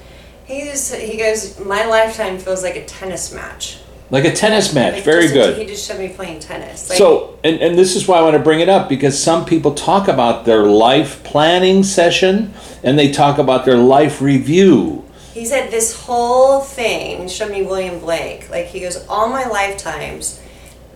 he 0.44 0.64
just 0.64 0.94
he 0.94 1.16
goes, 1.18 1.58
my 1.60 1.84
lifetime 1.86 2.38
feels 2.38 2.62
like 2.62 2.76
a 2.76 2.84
tennis 2.84 3.32
match. 3.32 3.78
Like 4.08 4.24
a 4.24 4.32
tennis 4.32 4.72
match, 4.72 4.94
Like, 4.94 5.04
very 5.04 5.22
just- 5.22 5.34
good. 5.34 5.58
He 5.58 5.66
just 5.66 5.86
showed 5.88 5.98
me 5.98 6.08
playing 6.08 6.38
tennis. 6.38 6.88
Like, 6.88 6.98
so, 6.98 7.38
and, 7.42 7.60
and 7.60 7.76
this 7.76 7.96
is 7.96 8.06
why 8.06 8.18
I 8.18 8.22
want 8.22 8.34
to 8.36 8.42
bring 8.42 8.60
it 8.60 8.68
up 8.68 8.88
because 8.88 9.20
some 9.20 9.44
people 9.44 9.74
talk 9.74 10.06
about 10.06 10.44
their 10.44 10.64
life 10.64 11.24
planning 11.24 11.82
session 11.82 12.54
and 12.84 12.96
they 12.98 13.10
talk 13.10 13.38
about 13.38 13.64
their 13.64 13.76
life 13.76 14.20
review. 14.22 15.04
He 15.34 15.44
said 15.44 15.70
this 15.70 16.04
whole 16.04 16.60
thing 16.60 17.22
he 17.22 17.28
showed 17.28 17.50
me 17.50 17.62
William 17.62 17.98
Blake. 17.98 18.48
Like 18.48 18.66
he 18.66 18.80
goes, 18.80 19.04
all 19.08 19.28
my 19.28 19.46
lifetimes 19.46 20.40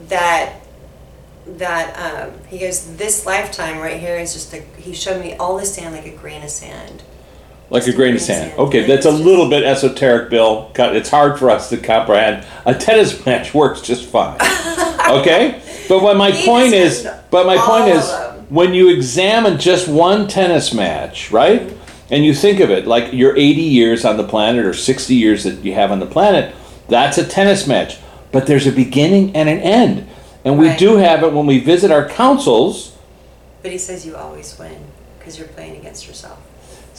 that 0.08 0.54
that 1.46 2.28
um, 2.28 2.32
he 2.48 2.58
goes, 2.58 2.96
this 2.96 3.26
lifetime 3.26 3.78
right 3.78 3.98
here 3.98 4.16
is 4.16 4.32
just 4.32 4.54
a. 4.54 4.62
He 4.78 4.94
showed 4.94 5.20
me 5.20 5.34
all 5.34 5.58
the 5.58 5.66
sand 5.66 5.94
like 5.94 6.06
a 6.06 6.16
grain 6.16 6.42
of 6.42 6.50
sand. 6.50 7.02
Like 7.70 7.86
a 7.86 7.92
grain 7.92 8.14
of 8.16 8.20
sand. 8.20 8.52
Okay, 8.58 8.84
that's 8.84 9.06
a 9.06 9.10
little 9.12 9.48
bit 9.48 9.62
esoteric, 9.62 10.28
Bill. 10.28 10.70
God, 10.74 10.96
It's 10.96 11.08
hard 11.08 11.38
for 11.38 11.50
us 11.50 11.68
to 11.70 11.76
comprehend. 11.76 12.44
A 12.66 12.74
tennis 12.74 13.24
match 13.24 13.54
works 13.54 13.80
just 13.80 14.04
fine. 14.08 14.38
Okay? 15.10 15.60
But 15.88 16.02
what 16.04 16.16
my 16.16 16.30
He 16.30 16.46
point 16.46 16.72
is, 16.72 17.04
but 17.32 17.44
my 17.44 17.56
all 17.56 17.66
point 17.66 17.90
of 17.90 17.96
is, 17.96 18.08
them. 18.08 18.46
when 18.48 18.74
you 18.74 18.90
examine 18.94 19.58
just 19.58 19.88
one 19.88 20.28
tennis 20.28 20.72
match, 20.72 21.32
right? 21.32 21.72
And 22.12 22.24
you 22.24 22.32
think 22.32 22.60
of 22.60 22.70
it 22.70 22.86
like 22.86 23.12
your 23.12 23.36
80 23.36 23.60
years 23.60 24.04
on 24.04 24.16
the 24.18 24.22
planet 24.22 24.64
or 24.64 24.72
60 24.72 25.12
years 25.12 25.42
that 25.42 25.64
you 25.64 25.74
have 25.74 25.90
on 25.90 25.98
the 25.98 26.06
planet, 26.06 26.54
that's 26.88 27.18
a 27.18 27.26
tennis 27.26 27.66
match. 27.66 27.98
But 28.30 28.46
there's 28.46 28.68
a 28.68 28.72
beginning 28.72 29.34
and 29.34 29.48
an 29.48 29.58
end. 29.58 30.06
And 30.44 30.58
we 30.60 30.68
Right. 30.68 30.78
do 30.78 30.96
have 30.98 31.24
it 31.24 31.32
when 31.32 31.46
we 31.46 31.58
visit 31.58 31.90
our 31.90 32.08
councils. 32.08 32.92
But 33.62 33.72
he 33.72 33.78
says 33.78 34.06
you 34.06 34.14
always 34.14 34.56
win 34.60 34.76
because 35.18 35.38
you're 35.40 35.48
playing 35.48 35.76
against 35.76 36.06
yourself. 36.06 36.38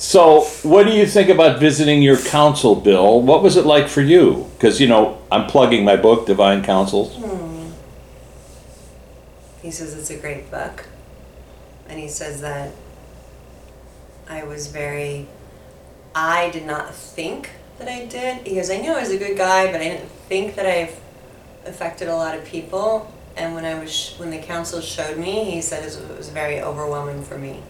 So, 0.02 0.45
what 0.64 0.88
do 0.88 0.93
you 0.93 1.06
think 1.06 1.30
about 1.30 1.60
visiting 1.60 2.02
your 2.02 2.18
council, 2.18 2.74
Bill? 2.74 3.22
What 3.22 3.43
was 3.43 3.56
it 3.56 3.68
like 3.68 3.88
for 3.88 4.02
you? 4.02 4.49
Because, 4.56 4.82
you 4.82 4.88
know, 4.88 5.22
I'm 5.32 5.45
plugging 5.45 5.86
my 5.86 5.95
book, 5.95 6.26
Divine 6.26 6.64
Councils. 6.64 7.16
Hmm. 7.18 7.70
He 9.62 9.70
says 9.70 9.93
it's 9.93 10.10
a 10.10 10.18
great 10.18 10.49
book. 10.49 10.88
And 11.88 11.99
he 11.99 12.08
says 12.08 12.41
that 12.41 12.72
I 14.28 14.43
was 14.43 14.68
very, 14.72 15.28
I 16.16 16.49
did 16.49 16.66
not 16.66 16.95
think 16.95 17.52
that 17.78 17.88
I 17.88 18.08
did. 18.08 18.47
He 18.47 18.60
I 18.60 18.82
knew 18.82 18.93
I 18.93 19.02
was 19.02 19.12
a 19.12 19.20
good 19.20 19.38
guy, 19.38 19.72
but 19.72 19.82
I 19.82 19.89
didn't 19.89 20.10
think 20.28 20.56
that 20.56 20.66
I 20.66 20.95
affected 21.68 22.08
a 22.08 22.16
lot 22.16 22.36
of 22.36 22.43
people. 22.43 23.14
And 23.38 23.54
when 23.54 23.66
I 23.66 23.80
was, 23.80 24.16
when 24.18 24.32
the 24.32 24.39
council 24.39 24.82
showed 24.82 25.20
me, 25.20 25.43
he 25.52 25.62
said 25.62 25.84
it 25.84 26.18
was 26.18 26.30
very 26.30 26.60
overwhelming 26.60 27.24
for 27.24 27.38
me. 27.38 27.62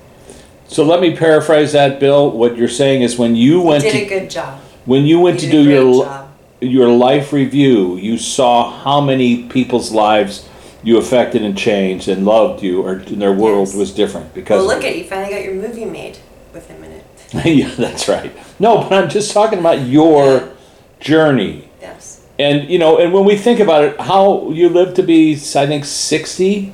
So, 0.72 0.86
let 0.86 1.02
me 1.02 1.14
paraphrase 1.16 1.74
that, 1.74 2.00
Bill. 2.00 2.32
What 2.32 2.56
you're 2.56 2.70
saying 2.70 3.02
is 3.02 3.18
when 3.18 3.36
you 3.36 3.60
went 3.60 3.84
Did 3.84 3.92
to 3.92 3.98
a 4.06 4.20
good 4.20 4.30
job. 4.30 4.58
when 4.86 5.04
you 5.06 5.20
went 5.20 5.38
to 5.42 5.46
did 5.46 5.52
do 5.52 5.60
a 5.70 5.74
your 5.74 5.84
great 5.84 6.06
job. 6.10 6.30
your 6.62 6.88
life 6.90 7.34
review, 7.34 7.98
you 7.98 8.18
saw 8.18 8.72
how 8.84 9.02
many 9.02 9.44
people's 9.50 9.92
lives 9.92 10.48
you 10.82 10.98
affected 10.98 11.42
and 11.44 11.58
changed 11.58 12.08
and 12.08 12.24
loved 12.26 12.64
you, 12.64 12.82
or 12.82 12.96
their 12.96 13.34
world 13.34 13.68
Yes. 13.68 13.76
was 13.76 13.92
different 13.94 14.34
because. 14.34 14.62
Well, 14.62 14.72
of 14.72 14.78
look 14.78 14.86
it. 14.86 14.92
at 14.92 14.98
you 14.98 15.04
finally 15.04 15.30
got 15.34 15.44
your 15.44 15.56
movie 15.56 15.84
made 15.84 16.20
within 16.54 16.78
a 16.78 16.80
minute. 17.34 17.46
yeah, 17.46 17.76
that's 17.76 18.08
right. 18.08 18.32
No, 18.58 18.78
but 18.88 18.94
I'm 18.94 19.10
just 19.10 19.34
talking 19.34 19.60
about 19.60 19.82
your 19.82 20.54
journey. 21.02 21.68
Yes. 21.82 22.22
And 22.40 22.70
you 22.70 22.80
know, 22.80 22.98
and 22.98 23.12
when 23.12 23.26
we 23.26 23.36
think 23.36 23.60
about 23.60 23.84
it, 23.84 24.00
how 24.00 24.50
you 24.52 24.70
lived 24.70 24.96
to 24.96 25.04
be, 25.04 25.34
I 25.34 25.68
think, 25.68 25.84
sixty, 25.84 26.74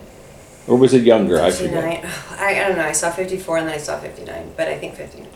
or 0.68 0.78
was 0.78 0.94
it 0.94 1.04
younger? 1.04 1.42
I 1.42 1.52
forget. 1.52 2.04
59. 2.04 2.40
I, 2.40 2.62
I 2.64 2.68
don't 2.68 2.78
know. 2.78 2.84
I 2.84 2.92
saw 2.92 3.12
54 3.12 3.58
and 3.58 3.68
then 3.68 3.76
I 3.76 3.78
saw 3.78 4.00
59, 4.00 4.54
but 4.56 4.68
I 4.68 4.78
think 4.78 4.96
59. 4.96 5.28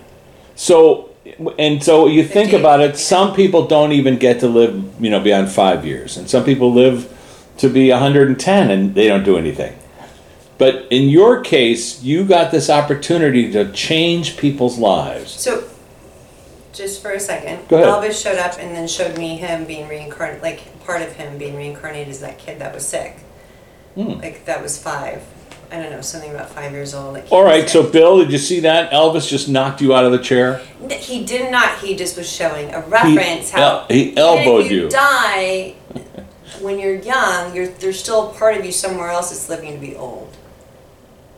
So, 0.56 1.10
and 1.58 1.84
so 1.84 2.08
you 2.08 2.24
think 2.24 2.52
58, 2.52 2.60
about 2.60 2.82
it. 2.82 2.98
Some 2.98 3.34
people 3.34 3.68
don't 3.68 3.94
even 3.94 4.18
get 4.18 4.42
to 4.42 4.48
live, 4.48 4.84
you 5.00 5.10
know, 5.10 5.20
beyond 5.20 5.50
five 5.50 5.86
years, 5.86 6.18
and 6.18 6.30
some 6.30 6.44
people 6.44 6.74
live 6.74 7.12
to 7.58 7.70
be 7.70 7.90
110 7.92 8.72
and 8.72 8.96
they 8.96 9.08
don't 9.08 9.24
do 9.24 9.38
anything. 9.38 9.78
But 10.58 10.86
in 10.92 11.10
your 11.10 11.42
case, 11.42 12.04
you 12.04 12.24
got 12.24 12.52
this 12.52 12.70
opportunity 12.70 13.52
to 13.52 13.72
change 13.72 14.38
people's 14.38 14.78
lives. 14.78 15.32
So, 15.32 15.68
just 16.74 17.02
for 17.02 17.12
a 17.12 17.20
second, 17.20 17.68
Go 17.68 17.78
ahead. 17.78 17.88
Elvis 17.88 18.22
showed 18.22 18.38
up 18.38 18.60
and 18.60 18.76
then 18.76 18.88
showed 18.88 19.18
me 19.18 19.38
him 19.38 19.66
being 19.66 19.88
reincarnated, 19.88 20.44
like 20.44 20.80
part 20.84 21.02
of 21.02 21.14
him 21.14 21.38
being 21.38 21.56
reincarnated 21.56 22.10
as 22.10 22.20
that 22.22 22.38
kid 22.38 22.60
that 22.60 22.74
was 22.74 22.86
sick. 22.86 23.18
Hmm. 23.96 24.20
Like 24.20 24.46
that 24.46 24.62
was 24.62 24.82
five. 24.82 25.24
I 25.72 25.78
don't 25.78 25.90
know, 25.90 26.02
something 26.02 26.32
about 26.32 26.50
five 26.50 26.74
years 26.74 26.94
old. 26.94 27.14
Like 27.14 27.28
he 27.28 27.36
All 27.36 27.44
so. 27.68 27.90
Bill, 27.90 28.20
did 28.20 28.32
you 28.32 28.38
see 28.38 28.60
that? 28.62 28.92
Elvis 28.92 29.30
just 29.30 29.48
knocked 29.48 29.80
you 29.82 29.96
out 29.96 30.04
of 30.04 30.12
the 30.12 30.20
chair. 30.20 30.62
he 30.90 31.24
did 31.24 31.50
not. 31.50 31.80
He 31.80 31.96
just 31.96 32.18
was 32.18 32.30
showing 32.30 32.74
a 32.74 32.82
reference 32.82 33.52
how 33.52 33.62
el- 33.62 33.88
he 33.88 34.18
elbowed 34.18 34.70
you, 34.70 34.84
you. 34.84 34.90
die 34.90 35.76
when 36.62 36.80
you're 36.80 36.96
young, 36.96 37.56
you're 37.56 37.68
there's 37.68 38.00
still 38.00 38.30
a 38.30 38.34
part 38.34 38.58
of 38.58 38.66
you 38.66 38.72
somewhere 38.72 39.10
else 39.10 39.30
that's 39.30 39.50
living 39.50 39.74
to 39.74 39.80
be 39.80 39.96
old. 39.96 40.36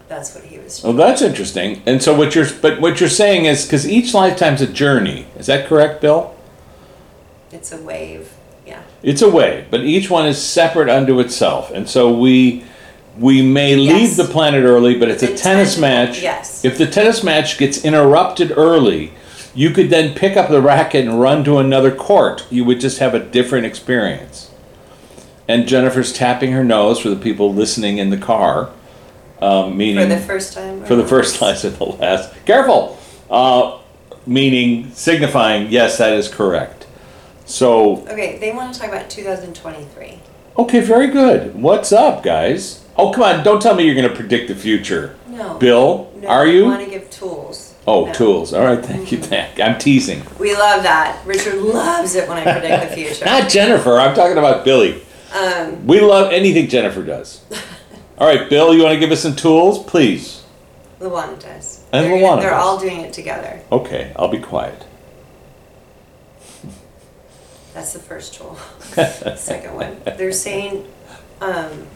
That's 0.08 0.36
what 0.36 0.44
he 0.44 0.60
was. 0.60 0.84
Well, 0.84 0.94
that's 0.94 1.22
interesting. 1.22 1.82
And 1.86 2.04
so 2.04 2.16
what 2.16 2.36
you're, 2.36 2.46
but 2.62 2.80
what 2.82 3.00
you're 3.00 3.10
saying 3.10 3.46
is, 3.46 3.66
because 3.66 3.88
each 3.88 4.14
lifetime's 4.14 4.62
a 4.62 4.68
journey. 4.68 5.26
Is 5.38 5.48
that 5.48 5.68
correct, 5.68 6.02
Bill? 6.02 6.36
It's 7.52 7.72
a 7.72 7.82
wave. 7.82 8.32
It's 9.04 9.22
a 9.22 9.30
way, 9.30 9.66
but 9.70 9.82
each 9.82 10.10
one 10.10 10.26
is 10.26 10.42
separate 10.42 10.90
unto 10.90 11.20
itself. 11.20 11.72
And 11.72 11.88
so 11.90 12.12
we 12.12 12.64
we 13.20 13.44
may 13.44 13.76
leave 13.76 13.90
Yes. 14.10 14.18
the 14.18 14.24
planet 14.24 14.64
early, 14.64 14.96
but 14.98 15.08
it's 15.10 15.22
a 15.22 15.36
tennis 15.36 15.74
ten- 15.74 15.82
match. 15.82 16.22
yes. 16.24 16.66
If 16.66 16.80
the 16.80 16.88
tennis 16.88 17.22
match 17.24 17.60
gets 17.60 17.86
interrupted 17.86 18.52
early, 18.58 19.12
you 19.54 19.70
could 19.70 19.92
then 19.92 20.16
pick 20.16 20.36
up 20.36 20.50
the 20.50 20.62
racket 20.62 21.06
and 21.06 21.22
run 21.22 21.44
to 21.44 21.60
another 21.60 21.92
court. 21.92 22.44
You 22.50 22.66
would 22.66 22.80
just 22.80 22.98
have 22.98 23.14
a 23.14 23.20
different 23.20 23.68
experience. 23.68 24.50
And 25.48 25.68
Jennifer's 25.68 26.12
tapping 26.12 26.54
her 26.54 26.64
nose 26.64 26.98
for 27.00 27.10
the 27.10 27.16
people 27.16 27.54
listening 27.54 28.00
in 28.00 28.10
the 28.10 28.18
car, 28.18 28.70
um, 29.42 29.78
meaning 29.78 30.02
For 30.10 30.16
the 30.16 30.22
first 30.22 30.54
time. 30.54 30.84
for 30.86 30.96
the 30.96 31.06
first 31.06 31.40
last 31.40 31.64
and 31.66 31.76
the 31.78 31.84
last. 31.84 32.32
Careful, 32.46 32.98
uh, 33.30 33.78
meaning 34.26 34.90
signifying 34.96 35.68
yes, 35.70 36.00
that 36.00 36.14
is 36.14 36.28
correct. 36.30 36.83
So 37.54 37.98
Okay, 38.08 38.40
they 38.40 38.52
want 38.52 38.74
to 38.74 38.80
talk 38.80 38.90
about 38.90 39.12
2023. 39.12 40.18
Okay, 40.58 40.80
very 40.80 41.06
good. 41.08 41.54
What's 41.54 41.92
up, 41.92 42.24
guys? 42.24 42.84
Oh, 42.98 43.12
come 43.12 43.22
on! 43.24 43.44
Don't 43.44 43.62
tell 43.62 43.76
me 43.76 43.86
you're 43.86 43.94
going 43.94 44.10
to 44.10 44.16
predict 44.16 44.48
the 44.48 44.56
future, 44.56 45.16
No. 45.28 45.60
Bill. 45.60 46.12
No, 46.16 46.28
are 46.30 46.46
I 46.48 46.50
you? 46.50 46.66
want 46.66 46.84
to 46.84 46.90
give 46.90 47.08
tools. 47.12 47.76
Oh, 47.86 48.06
No. 48.06 48.14
tools. 48.14 48.56
All 48.56 48.64
right, 48.66 48.84
thank 48.84 49.12
you. 49.12 49.18
Thank. 49.22 49.60
I'm 49.60 49.78
teasing. 49.78 50.24
We 50.40 50.56
love 50.56 50.82
that. 50.82 51.24
Richard 51.28 51.62
loves 51.62 52.16
it 52.16 52.28
when 52.28 52.40
I 52.40 52.44
predict 52.60 52.90
the 52.90 52.96
future. 52.96 53.26
Not 53.32 53.52
Jennifer. 53.52 54.00
I'm 54.00 54.16
talking 54.16 54.40
about 54.40 54.66
Billy. 54.66 55.04
Um, 55.32 55.86
We 55.86 56.00
love 56.02 56.34
anything 56.34 56.70
Jennifer 56.70 57.04
does. 57.04 57.42
All 58.18 58.26
right, 58.26 58.50
Bill. 58.50 58.74
You 58.74 58.82
want 58.82 58.94
to 58.96 59.00
give 59.00 59.12
us 59.12 59.22
some 59.22 59.36
tools, 59.36 59.84
please? 59.84 60.44
Luana 61.00 61.40
does. 61.40 61.84
And 61.94 62.06
they're 62.06 62.18
Luana 62.18 62.42
they're 62.42 62.50
does. 62.50 62.64
all 62.64 62.80
doing 62.80 63.02
it 63.02 63.14
together. 63.14 63.62
Okay, 63.72 64.12
I'll 64.16 64.28
be 64.30 64.40
quiet. 64.40 64.86
That's 67.74 67.94
the 67.94 68.00
first 68.00 68.36
tool. 68.36 68.56
Second 69.36 69.76
one, 69.76 70.02
they're 70.18 70.32
saying, 70.32 70.86
um, 71.42 71.88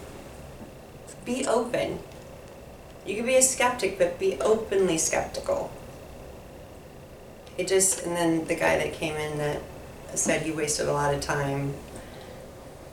be 1.25 1.45
open. 1.45 1.99
You 3.05 3.15
can 3.15 3.25
be 3.25 3.35
a 3.35 3.41
skeptic, 3.41 3.97
but 3.97 4.19
be 4.19 4.39
openly 4.41 4.97
skeptical. 4.97 5.71
It 7.57 7.67
just, 7.67 8.05
and 8.05 8.15
then 8.15 8.45
the 8.45 8.55
guy 8.55 8.77
that 8.77 8.93
came 8.93 9.15
in 9.15 9.37
that 9.37 9.61
said 10.15 10.41
he 10.43 10.51
wasted 10.51 10.87
a 10.87 10.93
lot 10.93 11.13
of 11.13 11.21
time 11.21 11.73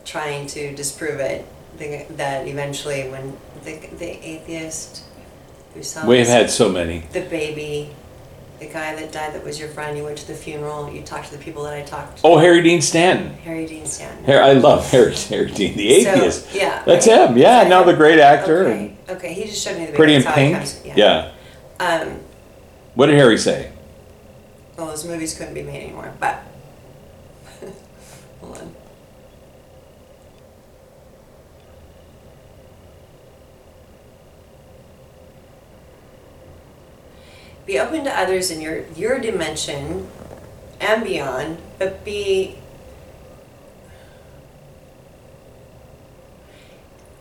trying 0.04 0.46
to 0.48 0.74
disprove 0.74 1.20
it. 1.20 1.46
the- 1.78 2.06
That 2.10 2.46
eventually, 2.46 3.08
when 3.08 3.36
the 3.64 3.78
the 3.98 4.10
atheist 4.26 5.02
who 5.74 5.82
saw 5.82 6.06
We've 6.06 6.26
had 6.26 6.50
so 6.50 6.68
many. 6.68 7.00
the 7.12 7.22
baby, 7.22 7.90
the 8.66 8.72
guy 8.72 8.94
that 8.94 9.12
died 9.12 9.34
that 9.34 9.44
was 9.44 9.58
your 9.58 9.68
friend, 9.68 9.96
you 9.96 10.04
went 10.04 10.16
to 10.18 10.26
the 10.26 10.34
funeral, 10.34 10.90
you 10.90 11.02
talked 11.02 11.26
to 11.30 11.36
the 11.36 11.42
people 11.42 11.62
that 11.64 11.74
I 11.74 11.82
talked 11.82 12.18
to. 12.18 12.26
Oh, 12.26 12.38
Harry 12.38 12.62
Dean 12.62 12.80
Stanton. 12.80 13.34
Harry 13.38 13.66
Dean 13.66 13.84
Stanton. 13.86 14.24
Har- 14.24 14.42
I 14.42 14.52
love 14.52 14.88
Harry, 14.90 15.14
Harry 15.14 15.50
Dean, 15.50 15.76
the 15.76 16.02
So, 16.04 16.10
atheist. 16.14 16.54
yeah. 16.54 16.82
That's 16.84 17.06
right? 17.06 17.28
him. 17.30 17.36
Yeah, 17.36 17.64
now 17.68 17.82
the 17.82 17.94
great 17.94 18.18
actor 18.18 18.66
Okay. 18.66 18.78
and 19.08 19.16
Okay, 19.18 19.32
he 19.34 19.44
just 19.44 19.62
showed 19.62 19.78
me 19.78 19.86
the. 19.86 19.92
Pretty 19.92 20.14
in 20.14 20.22
Pink. 20.22 20.56
comes- 20.56 20.80
Yeah. 20.84 21.32
Um, 21.78 22.20
What 22.94 23.06
did 23.06 23.16
Harry 23.16 23.36
say? 23.38 23.70
well, 24.76 24.86
those 24.88 25.04
movies 25.04 25.36
couldn't 25.36 25.54
be 25.54 25.62
made 25.62 25.82
anymore, 25.84 26.12
but. 26.18 26.42
Hold 28.40 28.58
on. 28.58 28.74
Be 37.66 37.78
open 37.78 38.04
to 38.04 38.10
others 38.10 38.50
in 38.50 38.60
your, 38.60 38.84
your 38.94 39.18
dimension 39.18 40.08
and 40.80 41.02
beyond, 41.02 41.58
but 41.78 42.04
be. 42.04 42.56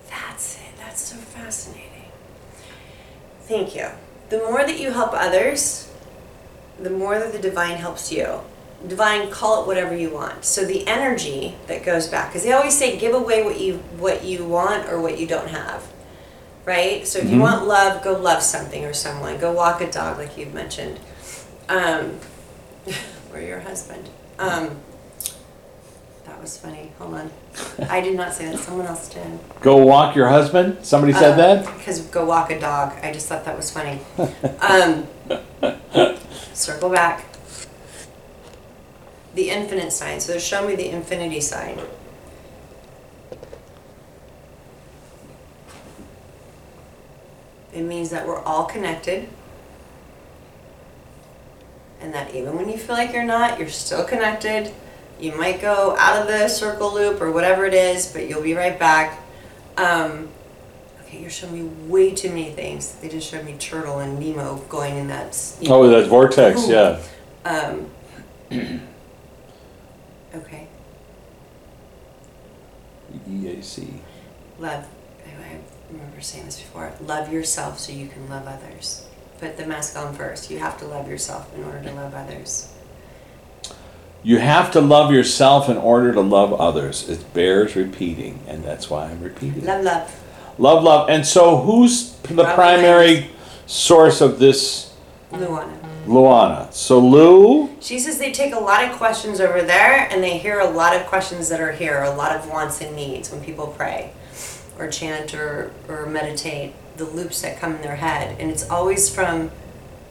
That's 0.09 0.57
it. 0.57 0.77
That's 0.77 1.01
so 1.01 1.15
fascinating. 1.15 2.11
Thank 3.41 3.75
you. 3.75 3.87
The 4.29 4.39
more 4.39 4.65
that 4.65 4.79
you 4.79 4.91
help 4.91 5.11
others, 5.13 5.91
the 6.79 6.89
more 6.89 7.19
that 7.19 7.31
the 7.31 7.39
divine 7.39 7.77
helps 7.77 8.11
you. 8.11 8.41
Divine, 8.85 9.29
call 9.29 9.63
it 9.63 9.67
whatever 9.67 9.95
you 9.95 10.09
want. 10.09 10.43
So 10.43 10.65
the 10.65 10.85
energy 10.87 11.55
that 11.67 11.85
goes 11.85 12.07
back, 12.07 12.29
because 12.29 12.43
they 12.43 12.51
always 12.51 12.77
say, 12.77 12.97
give 12.97 13.13
away 13.13 13.43
what 13.43 13.59
you 13.59 13.77
what 13.97 14.25
you 14.25 14.43
want 14.43 14.89
or 14.89 14.99
what 14.99 15.17
you 15.17 15.25
don't 15.25 15.49
have, 15.49 15.92
right? 16.65 17.05
So 17.07 17.19
if 17.19 17.29
you 17.29 17.37
Mhm. 17.37 17.41
want 17.41 17.67
love, 17.67 18.03
go 18.03 18.13
love 18.13 18.41
something 18.41 18.85
or 18.85 18.93
someone. 18.93 19.37
Go 19.37 19.51
walk 19.51 19.81
a 19.81 19.91
dog, 19.91 20.17
like 20.17 20.37
you've 20.37 20.53
mentioned, 20.53 20.99
um, 21.69 22.19
or 23.33 23.39
your 23.39 23.59
husband. 23.61 24.09
Um, 24.39 24.77
that 26.25 26.41
was 26.41 26.57
funny. 26.57 26.91
Hold 26.99 27.13
on, 27.15 27.31
I 27.89 28.01
did 28.01 28.15
not 28.15 28.33
say 28.33 28.45
that. 28.47 28.59
Someone 28.59 28.85
else 28.87 29.09
did. 29.09 29.39
Go 29.61 29.77
walk 29.77 30.15
your 30.15 30.29
husband? 30.29 30.77
Somebody 30.81 31.13
said 31.13 31.35
that? 31.37 31.65
Because 31.77 31.99
go 32.01 32.25
walk 32.25 32.49
a 32.51 32.59
dog. 32.59 32.93
I 33.03 33.11
just 33.11 33.27
thought 33.27 33.43
that 33.45 33.55
was 33.57 33.69
funny. 33.71 33.99
um, 34.61 35.07
circle 36.53 36.89
back. 36.89 37.25
The 39.35 39.49
infinite 39.49 39.91
sign. 39.91 40.19
So 40.19 40.37
show 40.37 40.65
me 40.67 40.75
the 40.75 40.89
infinity 40.89 41.41
sign. 41.41 41.79
It 47.73 47.81
means 47.81 48.09
that 48.11 48.27
we're 48.27 48.41
all 48.41 48.65
connected. 48.65 49.27
And 51.99 52.13
that 52.13 52.35
even 52.35 52.55
when 52.55 52.69
you 52.69 52.77
feel 52.77 52.95
like 52.95 53.13
you're 53.13 53.23
not, 53.23 53.57
you're 53.59 53.69
still 53.69 54.03
connected. 54.03 54.71
You 55.19 55.35
might 55.37 55.61
go 55.61 55.95
out 55.97 56.21
of 56.21 56.27
the 56.27 56.47
circle 56.49 56.93
loop 56.93 57.21
or 57.21 57.31
whatever 57.31 57.65
it 57.65 57.73
is, 57.73 58.11
but 58.11 58.27
you'll 58.27 58.43
be 58.43 58.53
right 58.53 58.77
back. 58.77 59.19
Um, 59.77 60.27
okay, 61.01 61.19
you're 61.21 61.29
showing 61.29 61.53
me 61.53 61.89
way 61.89 62.13
too 62.13 62.29
many 62.29 62.51
things. 62.51 62.93
They 62.95 63.09
just 63.09 63.29
showed 63.29 63.45
me 63.45 63.55
Turtle 63.57 63.99
and 63.99 64.19
Nemo 64.19 64.57
going 64.69 64.97
in 64.97 65.07
that. 65.07 65.55
you 65.61 65.71
Oh, 65.71 65.87
that 65.87 66.07
vortex, 66.09 66.67
yeah. 66.67 66.99
Um, 67.45 67.89
okay, 70.35 70.67
EAC. 73.29 73.87
love. 74.59 74.85
I 76.23 76.25
I 76.25 76.37
remember 76.39 76.45
saying 76.45 76.45
this 76.45 76.59
before. 76.61 76.93
Love 77.05 77.33
yourself 77.33 77.79
so 77.79 77.91
you 77.91 78.07
can 78.07 78.29
love 78.29 78.47
others. 78.47 79.05
Put 79.39 79.57
the 79.57 79.65
mask 79.65 79.97
on 79.97 80.15
first. 80.15 80.49
You 80.49 80.59
have 80.59 80.77
to 80.79 80.85
love 80.85 81.09
yourself 81.09 81.53
in 81.53 81.65
order 81.65 81.83
to 81.83 81.91
love 81.91 82.13
others. 82.13 82.71
You 84.23 84.37
have 84.37 84.71
to 84.71 84.79
love 84.79 85.11
yourself 85.11 85.67
in 85.67 85.75
order 85.75 86.13
to 86.13 86.21
love 86.21 86.53
others. 86.53 87.09
It 87.09 87.33
bears 87.33 87.75
repeating, 87.75 88.39
and 88.47 88.63
that's 88.63 88.89
why 88.89 89.09
I'm 89.09 89.21
repeating. 89.21 89.65
Love, 89.65 89.83
love. 89.83 90.23
Love, 90.57 90.83
love. 90.83 91.09
And 91.09 91.25
so, 91.25 91.57
who's 91.57 92.13
the 92.13 92.35
Robin 92.35 92.55
primary 92.55 93.31
source 93.65 94.21
of 94.21 94.39
this 94.39 94.93
Luana. 95.33 95.77
Luana? 96.05 96.71
So, 96.71 96.99
Lou, 96.99 97.75
She 97.81 97.99
says 97.99 98.17
they 98.17 98.31
take 98.31 98.53
a 98.53 98.59
lot 98.59 98.89
of 98.89 98.95
questions 98.95 99.41
over 99.41 99.61
there 99.61 100.07
and 100.09 100.23
they 100.23 100.37
hear 100.37 100.61
a 100.61 100.69
lot 100.69 100.95
of 100.95 101.05
questions 101.07 101.49
that 101.49 101.59
are 101.59 101.73
here, 101.73 102.03
a 102.03 102.15
lot 102.15 102.33
of 102.33 102.47
wants 102.47 102.79
and 102.79 102.95
needs 102.95 103.29
when 103.29 103.43
people 103.43 103.67
pray 103.67 104.13
or 104.77 104.87
chant 104.89 105.33
or, 105.33 105.71
or 105.87 106.05
meditate, 106.05 106.73
the 106.97 107.05
loops 107.05 107.41
that 107.41 107.59
come 107.59 107.75
in 107.75 107.81
their 107.81 107.95
head. 107.95 108.39
And 108.39 108.49
it's 108.51 108.69
always 108.69 109.13
from 109.13 109.51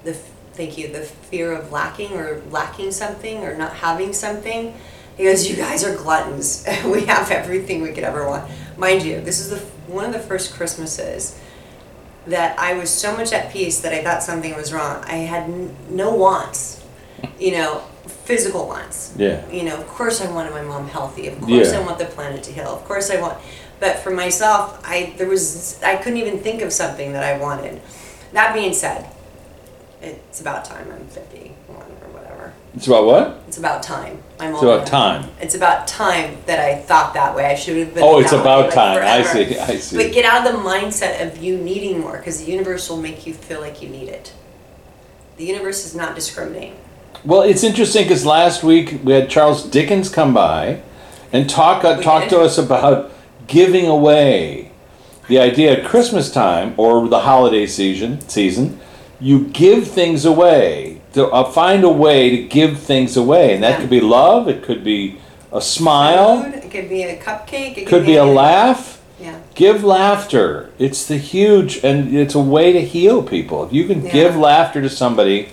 the, 0.04 0.14
thank 0.14 0.76
you, 0.78 0.88
the 0.88 1.00
fear 1.02 1.52
of 1.52 1.70
lacking 1.72 2.12
or 2.16 2.42
lacking 2.50 2.92
something 2.92 3.44
or 3.44 3.56
not 3.56 3.74
having 3.74 4.12
something. 4.12 4.74
He 5.16 5.24
goes, 5.24 5.48
You 5.48 5.56
guys 5.56 5.84
are 5.84 5.94
gluttons. 5.96 6.66
we 6.84 7.04
have 7.06 7.30
everything 7.30 7.82
we 7.82 7.92
could 7.92 8.04
ever 8.04 8.26
want. 8.26 8.50
Mind 8.76 9.02
you, 9.02 9.20
this 9.20 9.38
is 9.40 9.50
the 9.50 9.58
one 9.92 10.04
of 10.06 10.12
the 10.12 10.18
first 10.18 10.54
Christmases 10.54 11.38
that 12.26 12.58
I 12.58 12.74
was 12.74 12.88
so 12.88 13.16
much 13.16 13.32
at 13.32 13.52
peace 13.52 13.80
that 13.80 13.92
I 13.92 14.02
thought 14.02 14.22
something 14.22 14.54
was 14.54 14.72
wrong. 14.72 15.02
I 15.04 15.16
had 15.16 15.42
n- 15.44 15.74
no 15.90 16.14
wants, 16.14 16.82
you 17.38 17.50
know, 17.52 17.82
physical 18.06 18.66
wants. 18.68 19.12
yeah. 19.16 19.48
You 19.50 19.64
know, 19.64 19.76
of 19.76 19.86
course 19.88 20.20
I 20.20 20.30
wanted 20.32 20.52
my 20.52 20.62
mom 20.62 20.88
healthy. 20.88 21.26
Of 21.26 21.40
course 21.40 21.72
Yeah. 21.72 21.80
I 21.80 21.84
want 21.84 21.98
the 21.98 22.04
planet 22.06 22.42
to 22.44 22.52
heal. 22.52 22.68
Of 22.68 22.84
course 22.84 23.10
I 23.10 23.20
want. 23.20 23.38
But 23.82 23.98
for 23.98 24.12
myself, 24.12 24.80
I 24.84 25.12
there 25.16 25.26
was 25.26 25.82
I 25.82 25.96
couldn't 25.96 26.20
even 26.20 26.38
think 26.38 26.62
of 26.62 26.72
something 26.72 27.14
that 27.14 27.24
I 27.24 27.36
wanted. 27.36 27.80
That 28.32 28.54
being 28.54 28.74
said, 28.74 29.10
it's 30.00 30.40
about 30.40 30.64
time 30.64 30.86
I'm 30.92 31.04
51 31.08 31.76
or 31.76 32.08
whatever. 32.12 32.52
It's 32.76 32.86
about 32.86 33.06
what? 33.06 33.42
It's 33.48 33.58
about 33.58 33.82
time. 33.82 34.22
I'm 34.38 34.54
It's 34.54 34.62
about 34.62 34.86
time. 34.86 35.28
It's 35.40 35.56
about 35.56 35.88
time 35.88 36.36
that 36.46 36.60
I 36.60 36.76
thought 36.76 37.12
that 37.14 37.34
way. 37.34 37.44
I 37.44 37.56
should 37.56 37.76
have 37.78 37.92
been. 37.92 38.04
Oh, 38.04 38.20
it's 38.20 38.30
that 38.30 38.36
way, 38.36 38.42
about 38.42 38.64
like, 38.66 38.74
time. 38.74 38.98
I 39.02 39.22
see. 39.24 39.58
I 39.72 39.76
see. 39.78 39.96
But 39.96 40.12
get 40.12 40.24
out 40.24 40.46
of 40.46 40.52
the 40.52 40.60
mindset 40.60 41.26
of 41.26 41.42
you 41.42 41.58
needing 41.58 41.98
more 41.98 42.18
because 42.18 42.38
the 42.38 42.48
universe 42.48 42.88
will 42.88 43.02
make 43.02 43.26
you 43.26 43.34
feel 43.34 43.60
like 43.60 43.82
you 43.82 43.88
need 43.88 44.08
it. 44.08 44.32
The 45.38 45.44
universe 45.44 45.84
is 45.84 45.92
not 45.92 46.14
discriminating. 46.14 46.76
Well, 47.24 47.42
it's 47.42 47.64
interesting 47.64 48.04
because 48.04 48.24
last 48.24 48.62
week 48.62 49.00
we 49.02 49.12
had 49.12 49.28
Charles 49.28 49.68
Dickens 49.68 50.08
come 50.08 50.32
by 50.32 50.82
and 51.32 51.50
talk 51.50 51.84
uh, 51.84 52.00
talk 52.00 52.22
did? 52.22 52.30
to 52.30 52.42
us 52.42 52.58
about 52.58 53.11
giving 53.52 53.86
away. 53.86 54.70
The 55.28 55.38
idea 55.38 55.78
at 55.78 55.84
Christmas 55.84 56.30
time 56.32 56.74
or 56.76 57.06
the 57.08 57.20
holiday 57.20 57.66
season 57.66 58.26
season, 58.28 58.80
you 59.20 59.44
give 59.48 59.86
things 59.86 60.24
away. 60.24 61.00
To, 61.12 61.26
uh, 61.28 61.44
find 61.44 61.84
a 61.84 61.90
way 61.90 62.30
to 62.30 62.42
give 62.48 62.78
things 62.78 63.16
away, 63.18 63.52
and 63.54 63.62
that 63.62 63.72
Yeah. 63.72 63.80
could 63.80 63.90
be 63.90 64.00
love. 64.00 64.48
It 64.48 64.62
could 64.62 64.82
be 64.82 65.16
a 65.52 65.60
smile. 65.60 66.42
Food, 66.42 66.54
it 66.54 66.70
could 66.70 66.88
be 66.88 67.02
a 67.02 67.16
cupcake. 67.16 67.76
It 67.76 67.86
Could 67.86 68.06
be 68.06 68.16
a 68.16 68.22
anything. 68.22 68.36
laugh. 68.36 68.98
Yeah. 69.22 69.34
Give 69.54 69.84
laughter. 69.84 70.70
It's 70.78 71.04
the 71.04 71.18
huge, 71.18 71.80
and 71.84 72.16
it's 72.16 72.34
a 72.34 72.40
way 72.40 72.72
to 72.72 72.80
heal 72.80 73.22
people. 73.22 73.62
If 73.64 73.72
you 73.74 73.84
can 73.84 74.00
give 74.08 74.36
laughter 74.38 74.80
to 74.80 74.88
somebody, 74.88 75.48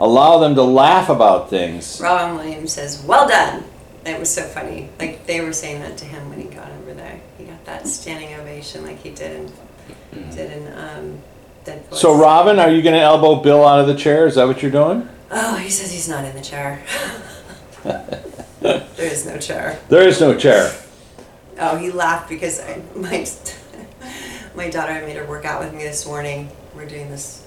allow 0.00 0.38
them 0.38 0.56
to 0.56 0.62
laugh 0.64 1.08
about 1.08 1.48
things. 1.48 2.00
Robin 2.02 2.36
Williams 2.36 2.72
says, 2.72 3.00
"Well 3.06 3.28
done." 3.28 3.62
It 4.04 4.18
was 4.18 4.30
so 4.30 4.42
funny. 4.42 4.88
Like 4.98 5.26
they 5.26 5.40
were 5.40 5.52
saying 5.52 5.80
that 5.82 5.96
to 5.98 6.04
him 6.04 6.28
when 6.28 6.38
he 6.40 6.44
got 6.46 6.64
over 6.64 6.66
there. 6.66 6.68
He 6.68 6.76
got 6.76 6.77
that 7.68 7.86
standing 7.86 8.34
ovation, 8.34 8.82
like 8.82 8.98
he 9.02 9.10
did 9.10 9.40
in 10.12 10.30
did 10.30 10.52
in 10.52 10.78
um, 10.78 11.18
Deadpool. 11.64 11.94
So, 11.94 12.18
Robin, 12.18 12.58
are 12.58 12.70
you 12.70 12.82
going 12.82 12.94
to 12.94 13.00
elbow 13.00 13.36
Bill 13.36 13.64
out 13.66 13.80
of 13.80 13.86
the 13.86 13.94
chair? 13.94 14.26
Is 14.26 14.36
that 14.36 14.46
what 14.46 14.62
you're 14.62 14.70
doing? 14.70 15.06
Oh, 15.30 15.56
he 15.56 15.68
says 15.68 15.92
he's 15.92 16.08
not 16.08 16.24
in 16.24 16.34
the 16.34 16.40
chair. 16.40 16.82
there 17.84 18.84
is 18.98 19.26
no 19.26 19.36
chair. 19.36 19.78
There 19.88 20.08
is 20.08 20.20
no 20.20 20.36
chair. 20.36 20.74
Oh, 21.60 21.76
he 21.76 21.90
laughed 21.90 22.28
because 22.30 22.60
I, 22.60 22.80
my 22.94 23.26
my 24.54 24.70
daughter 24.70 24.92
I 24.92 25.02
made 25.02 25.16
her 25.16 25.26
work 25.26 25.44
out 25.44 25.60
with 25.60 25.74
me 25.74 25.82
this 25.82 26.06
morning. 26.06 26.50
We're 26.74 26.88
doing 26.88 27.10
this 27.10 27.44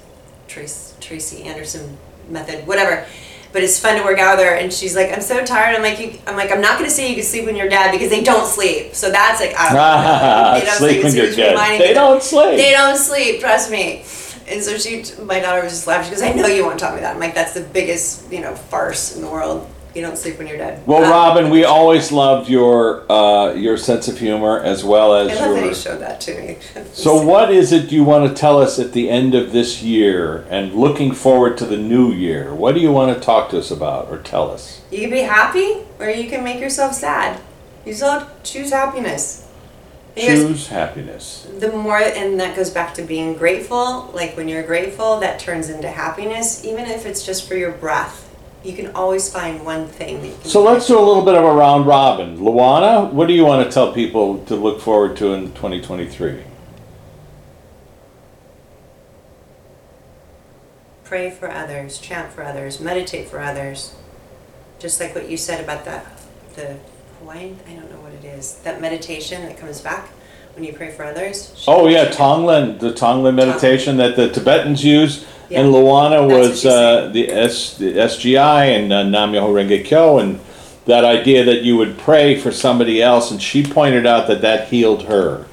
Trace, 0.47 0.95
Tracy 0.99 1.43
Anderson 1.43 1.97
method, 2.29 2.67
whatever. 2.67 3.07
But 3.53 3.63
it's 3.63 3.77
fun 3.79 3.97
to 3.97 4.03
work 4.03 4.17
out 4.17 4.37
with 4.37 4.45
her, 4.45 4.55
and 4.55 4.71
she's 4.71 4.95
like, 4.95 5.11
"I'm 5.11 5.21
so 5.21 5.43
tired." 5.43 5.75
I'm 5.75 5.81
like, 5.81 5.99
you, 5.99 6.17
"I'm 6.25 6.37
like, 6.37 6.51
I'm 6.51 6.61
not 6.61 6.77
going 6.77 6.89
to 6.89 6.95
say 6.95 7.09
you 7.09 7.15
can 7.15 7.23
sleep 7.23 7.45
when 7.45 7.55
you're 7.55 7.67
dad 7.67 7.91
because 7.91 8.09
they 8.09 8.23
don't 8.23 8.47
sleep." 8.47 8.95
So 8.95 9.11
that's 9.11 9.41
like, 9.41 9.53
I 9.57 9.65
don't 9.67 9.75
know. 9.75 10.59
They 10.59 10.65
don't 10.65 10.77
Sleep 10.77 11.03
when 11.03 11.11
so 11.11 11.17
you're 11.17 11.35
dead. 11.35 11.79
They 11.79 11.93
don't 11.93 12.23
sleep. 12.23 12.57
They 12.57 12.71
don't 12.71 12.97
sleep. 12.97 13.39
Trust 13.39 13.71
me. 13.71 14.03
And 14.47 14.61
so 14.61 14.77
she, 14.77 15.03
my 15.23 15.39
daughter 15.39 15.63
was 15.63 15.71
just 15.71 15.87
laughing. 15.87 16.05
She 16.05 16.11
goes, 16.11 16.21
"I 16.21 16.33
know 16.33 16.47
you 16.47 16.65
won't 16.65 16.79
tell 16.79 16.93
me 16.93 17.01
that." 17.01 17.13
I'm 17.13 17.19
like, 17.19 17.35
"That's 17.35 17.53
the 17.53 17.61
biggest, 17.61 18.31
you 18.31 18.41
know, 18.41 18.55
farce 18.55 19.15
in 19.15 19.21
the 19.21 19.29
world. 19.29 19.67
You 19.93 20.01
don't 20.01 20.17
sleep 20.17 20.37
when 20.37 20.47
you're 20.47 20.57
dead." 20.57 20.81
Well, 20.87 21.03
Uh, 21.03 21.09
Robin, 21.09 21.49
we 21.49 21.63
always 21.65 22.11
loved 22.11 22.49
your 22.49 23.03
uh, 23.11 23.53
your 23.53 23.77
sense 23.77 24.07
of 24.07 24.17
humor 24.19 24.59
as 24.59 24.83
well 24.83 25.13
as 25.15 25.29
I 25.31 25.45
love 25.45 25.55
that 25.55 25.59
your. 25.61 25.69
he 25.69 25.73
showed 25.75 25.99
that 25.99 26.21
to 26.21 26.39
me. 26.39 26.57
So, 26.93 27.21
what 27.21 27.51
is 27.51 27.71
it 27.71 27.91
you 27.91 28.03
want 28.03 28.27
to 28.29 28.33
tell 28.39 28.61
us 28.61 28.79
at 28.79 28.93
the 28.93 29.09
end 29.09 29.35
of 29.35 29.51
this 29.51 29.81
year 29.83 30.45
and 30.49 30.73
looking 30.73 31.11
forward 31.13 31.57
to 31.59 31.65
the 31.65 31.77
new 31.77 32.11
year? 32.11 32.53
What 32.53 32.75
do 32.75 32.81
you 32.81 32.91
want 32.91 33.13
to 33.17 33.23
talk 33.23 33.49
to 33.51 33.59
us 33.59 33.69
about 33.71 34.09
or 34.09 34.17
tell 34.17 34.49
us? 34.51 34.81
You 34.91 34.99
can 35.01 35.09
be 35.09 35.19
happy 35.21 35.79
or 35.99 36.09
you 36.09 36.29
can 36.29 36.43
make 36.43 36.59
yourself 36.59 36.93
sad. 36.93 37.39
You 37.85 37.93
still 37.93 38.27
choose 38.43 38.71
happiness. 38.71 39.47
Because 40.13 40.39
Choose 40.43 40.67
happiness. 40.67 41.47
the 41.59 41.71
more, 41.71 41.97
and 41.97 42.37
that 42.41 42.53
goes 42.55 42.69
back 42.69 42.93
to 42.95 43.01
being 43.01 43.33
grateful. 43.33 44.11
Like 44.13 44.35
when 44.35 44.49
you're 44.49 44.61
grateful, 44.63 45.19
that 45.21 45.39
turns 45.39 45.69
into 45.69 45.87
happiness, 45.89 46.65
even 46.65 46.85
if 46.85 47.05
it's 47.05 47.25
just 47.25 47.47
for 47.47 47.55
your 47.55 47.71
breath. 47.71 48.27
You 48.63 48.73
can 48.73 48.91
always 48.93 49.31
find 49.31 49.65
one 49.65 49.87
thing 49.87 50.21
that 50.21 50.27
you 50.27 50.35
can 50.35 50.49
So 50.49 50.63
let's 50.63 50.87
do 50.87 50.97
a 50.97 51.01
little 51.01 51.25
bit 51.25 51.35
of 51.35 51.43
a 51.43 51.51
round 51.51 51.87
robin. 51.87 52.37
Luana, 52.37 53.11
what 53.11 53.27
do 53.27 53.33
you 53.33 53.43
want 53.43 53.65
to 53.65 53.73
tell 53.73 53.91
people 53.91 54.43
to 54.45 54.55
look 54.55 54.81
forward 54.81 55.17
to 55.17 55.33
in 55.33 55.53
2023? 55.53 56.43
pray 61.11 61.29
for 61.29 61.51
others, 61.51 61.99
chant 61.99 62.31
for 62.31 62.41
others, 62.41 62.79
meditate 62.79 63.27
for 63.27 63.41
others. 63.41 63.93
Just 64.79 64.97
like 65.01 65.13
what 65.13 65.27
you 65.27 65.35
said 65.35 65.61
about 65.61 65.83
that, 65.83 66.05
the 66.55 66.77
Hawaiian, 67.19 67.59
I 67.67 67.73
don't 67.73 67.91
know 67.91 67.99
what 67.99 68.13
it 68.13 68.23
is, 68.23 68.55
that 68.59 68.79
meditation 68.79 69.41
that 69.41 69.57
comes 69.57 69.81
back 69.81 70.07
when 70.55 70.63
you 70.63 70.73
pray 70.73 70.91
for 70.91 71.03
others. 71.05 71.63
Oh 71.67 71.87
yeah, 71.87 72.05
Tonglen, 72.09 72.79
the 72.79 72.91
Tonglen 72.91 73.35
meditation 73.35 73.97
that 73.97 74.15
the 74.15 74.29
Tibetans 74.29 74.83
use, 74.83 75.25
Yeah. 75.49 75.61
and 75.61 75.73
Luana 75.73 76.27
That's 76.27 76.49
was 76.49 76.65
uh, 76.65 77.09
the, 77.13 77.29
S, 77.31 77.77
the 77.77 77.93
SGI 77.93 78.77
and 78.77 78.91
uh, 78.93 79.03
Nam 79.03 79.31
Myoho 79.31 79.49
Renge 79.53 79.85
Kyo, 79.85 80.19
and 80.19 80.39
that 80.85 81.05
idea 81.05 81.43
that 81.45 81.61
you 81.61 81.77
would 81.77 81.97
pray 81.97 82.37
for 82.39 82.51
somebody 82.51 83.01
else, 83.01 83.31
and 83.31 83.41
she 83.41 83.63
pointed 83.63 84.05
out 84.05 84.27
that 84.27 84.41
that 84.41 84.67
healed 84.69 85.03
her. 85.03 85.45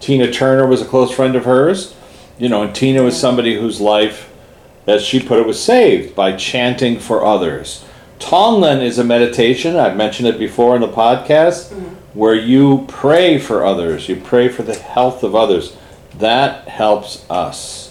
Tina 0.00 0.30
Turner 0.30 0.66
was 0.66 0.80
a 0.82 0.84
close 0.86 1.10
friend 1.12 1.34
of 1.36 1.44
hers, 1.44 1.94
you 2.38 2.48
know, 2.48 2.62
and 2.62 2.74
Tina 2.74 3.02
was 3.02 3.18
somebody 3.18 3.58
whose 3.58 3.80
life, 3.80 4.30
as 4.86 5.02
she 5.02 5.20
put 5.20 5.38
it, 5.40 5.46
was 5.46 5.62
saved 5.62 6.14
by 6.14 6.36
chanting 6.36 6.98
for 6.98 7.24
others. 7.24 7.84
Tonglen 8.18 8.80
is 8.82 8.98
a 8.98 9.04
meditation, 9.04 9.76
I've 9.76 9.96
mentioned 9.96 10.28
it 10.28 10.38
before 10.38 10.74
in 10.76 10.80
the 10.80 10.88
podcast, 10.88 11.72
where 12.16 12.34
you 12.34 12.86
pray 12.88 13.38
for 13.38 13.64
others, 13.64 14.08
you 14.08 14.16
pray 14.16 14.48
for 14.48 14.62
the 14.62 14.74
health 14.74 15.22
of 15.22 15.34
others. 15.34 15.76
That 16.14 16.66
helps 16.66 17.28
us. 17.28 17.90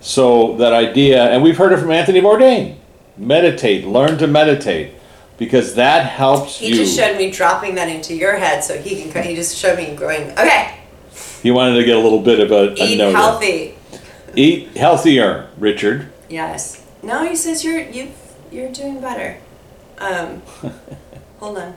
So, 0.00 0.56
that 0.58 0.72
idea, 0.72 1.24
and 1.24 1.42
we've 1.42 1.56
heard 1.56 1.72
it 1.72 1.78
from 1.78 1.90
Anthony 1.90 2.20
Bourdain 2.20 2.76
meditate, 3.16 3.84
learn 3.84 4.16
to 4.18 4.28
meditate, 4.28 4.94
because 5.38 5.74
that 5.74 6.06
helps 6.06 6.58
He 6.60 6.68
you. 6.68 6.74
just 6.76 6.96
showed 6.96 7.16
me 7.16 7.32
dropping 7.32 7.74
that 7.74 7.88
into 7.88 8.14
your 8.14 8.36
head 8.36 8.62
so 8.62 8.80
he 8.80 9.10
can, 9.10 9.24
he 9.24 9.34
just 9.34 9.56
showed 9.56 9.76
me 9.76 9.94
going, 9.96 10.30
okay, 10.38 10.78
he 11.42 11.50
wanted 11.50 11.74
to 11.78 11.84
get 11.84 11.96
a 11.96 12.00
little 12.00 12.22
bit 12.22 12.38
of 12.38 12.52
a, 12.52 12.80
a 12.80 12.86
eat 12.86 12.98
note. 12.98 13.12
healthy. 13.12 13.74
Eat 14.36 14.76
healthier, 14.76 15.48
Richard. 15.58 16.12
Yes. 16.28 16.86
No, 17.02 17.28
he 17.28 17.34
says 17.34 17.64
you're, 17.64 17.80
you, 17.80 18.12
you're 18.52 18.70
doing 18.70 19.00
better. 19.00 19.38
Um, 19.98 20.42
hold 21.40 21.58
on. 21.58 21.74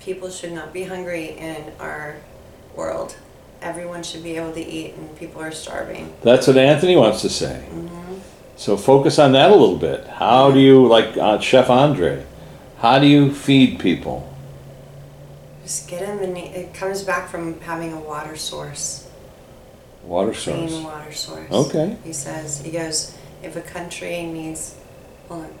People 0.00 0.30
should 0.30 0.52
not 0.52 0.72
be 0.72 0.84
hungry 0.84 1.36
in 1.38 1.72
our 1.78 2.16
world. 2.74 3.16
Everyone 3.60 4.02
should 4.02 4.22
be 4.22 4.36
able 4.36 4.52
to 4.52 4.60
eat, 4.64 4.94
and 4.94 5.16
people 5.18 5.42
are 5.42 5.52
starving. 5.52 6.14
That's 6.22 6.46
what 6.46 6.56
Anthony 6.56 6.96
wants 6.96 7.20
to 7.22 7.28
say. 7.28 7.64
Mm-hmm. 7.70 8.14
So 8.56 8.76
focus 8.76 9.18
on 9.18 9.32
that 9.32 9.50
a 9.50 9.54
little 9.54 9.76
bit. 9.76 10.06
How 10.06 10.50
do 10.50 10.58
you, 10.58 10.86
like 10.86 11.16
uh, 11.16 11.38
Chef 11.40 11.68
Andre, 11.68 12.24
how 12.78 12.98
do 12.98 13.06
you 13.06 13.34
feed 13.34 13.78
people? 13.78 14.26
Just 15.62 15.88
get 15.88 16.06
him, 16.06 16.20
and 16.20 16.36
it 16.36 16.72
comes 16.72 17.02
back 17.02 17.28
from 17.28 17.60
having 17.60 17.92
a 17.92 18.00
water 18.00 18.36
source, 18.36 19.06
Water 20.02 20.32
source. 20.32 20.70
clean 20.70 20.82
water 20.84 21.12
source. 21.12 21.50
Okay. 21.52 21.96
He 22.02 22.14
says, 22.14 22.62
he 22.62 22.70
goes, 22.70 23.14
if 23.42 23.54
a 23.56 23.60
country 23.60 24.22
needs, 24.24 24.76
hold 25.28 25.44
on. 25.44 25.58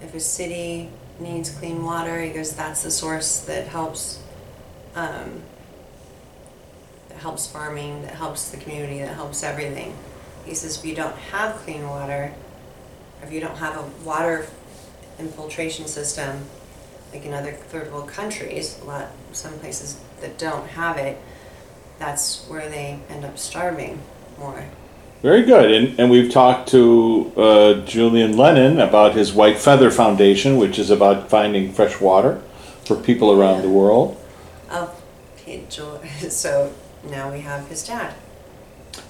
If 0.00 0.14
a 0.14 0.20
city 0.20 0.88
needs 1.20 1.50
clean 1.50 1.84
water, 1.84 2.20
he 2.20 2.30
goes, 2.30 2.54
that's 2.54 2.82
the 2.82 2.90
source 2.90 3.40
that 3.40 3.68
helps, 3.68 4.22
um, 4.94 5.42
that 7.08 7.18
helps 7.18 7.46
farming, 7.46 8.02
that 8.02 8.14
helps 8.14 8.50
the 8.50 8.56
community, 8.56 8.98
that 9.00 9.14
helps 9.14 9.42
everything. 9.42 9.96
He 10.44 10.54
says, 10.54 10.78
if 10.78 10.84
you 10.84 10.94
don't 10.94 11.16
have 11.16 11.56
clean 11.56 11.86
water, 11.88 12.32
if 13.22 13.32
you 13.32 13.40
don't 13.40 13.56
have 13.56 13.76
a 13.76 14.04
water 14.04 14.46
infiltration 15.18 15.86
system, 15.86 16.44
like 17.12 17.24
in 17.24 17.32
other 17.32 17.52
third 17.52 17.92
world 17.92 18.08
countries, 18.08 18.78
a 18.80 18.84
lot, 18.84 19.08
some 19.32 19.58
places 19.58 20.00
that 20.20 20.38
don't 20.38 20.66
have 20.68 20.96
it, 20.96 21.20
that's 21.98 22.46
where 22.48 22.68
they 22.68 23.00
end 23.08 23.24
up 23.24 23.38
starving 23.38 24.00
more. 24.38 24.64
Very 25.22 25.42
good. 25.42 25.72
And, 25.72 25.98
and 25.98 26.10
we've 26.10 26.30
talked 26.30 26.68
to 26.70 27.32
uh, 27.36 27.74
Julian 27.84 28.36
Lennon 28.36 28.78
about 28.80 29.14
his 29.14 29.32
White 29.32 29.58
Feather 29.58 29.90
Foundation, 29.90 30.56
which 30.58 30.78
is 30.78 30.90
about 30.90 31.28
finding 31.28 31.72
fresh 31.72 32.00
water 32.00 32.40
for 32.84 32.96
people 32.96 33.32
around 33.32 33.62
the 33.62 33.68
world. 33.68 34.16
Oh, 34.70 34.94
so 36.28 36.72
now 37.10 37.32
we 37.32 37.40
have 37.40 37.66
his 37.68 37.86
dad. 37.86 38.14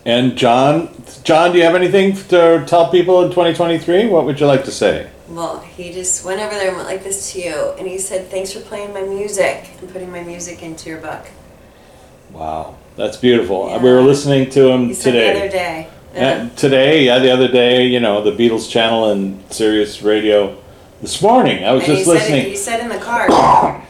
And 0.05 0.37
John, 0.37 0.91
John, 1.25 1.53
do 1.53 1.59
you 1.59 1.65
have 1.65 1.75
anything 1.75 2.15
to 2.29 2.65
tell 2.67 2.91
people 2.91 3.23
in 3.23 3.31
2023? 3.31 4.07
What 4.07 4.25
would 4.25 4.39
you 4.41 4.47
like 4.47 4.65
to 4.65 4.71
say? 4.71 5.11
Well, 5.29 5.61
he 5.61 5.93
just 5.93 6.25
went 6.25 6.41
over 6.41 6.55
there 6.55 6.69
and 6.69 6.77
went 6.77 6.89
like 6.89 7.05
this 7.05 7.33
to 7.33 7.41
you, 7.41 7.75
and 7.79 7.87
he 7.87 7.99
said, 7.99 8.31
"Thanks 8.31 8.53
for 8.53 8.61
playing 8.61 8.95
my 8.95 9.03
music 9.03 9.71
and 9.81 9.93
putting 9.93 10.11
my 10.11 10.23
music 10.23 10.63
into 10.63 10.89
your 10.89 11.01
book." 11.01 11.27
Wow, 12.33 12.77
that's 12.97 13.17
beautiful. 13.17 13.69
Yeah. 13.69 13.83
We 13.83 13.91
were 13.91 14.01
listening 14.03 14.49
to 14.51 14.69
him 14.69 14.87
He 14.87 14.95
said 14.95 15.15
the 15.15 15.31
other 15.31 15.41
today. 15.47 15.51
day. 15.51 15.89
Yeah, 16.15 16.49
today, 16.57 17.05
yeah, 17.05 17.19
the 17.19 17.31
other 17.31 17.49
day, 17.49 17.87
you 17.87 18.01
know, 18.01 18.23
the 18.23 18.33
Beatles 18.33 18.69
channel 18.71 19.11
and 19.11 19.43
Sirius 19.53 20.03
Radio. 20.03 20.57
This 21.01 21.23
morning, 21.23 21.65
I 21.65 21.73
was 21.73 21.85
and 21.85 21.93
he 21.93 21.99
just 21.99 22.07
said, 22.07 22.13
listening. 22.15 22.41
it, 22.47 22.49
he 22.49 22.57
said 22.57 22.81
in 22.81 22.89
the 22.89 22.99
car, 22.99 23.85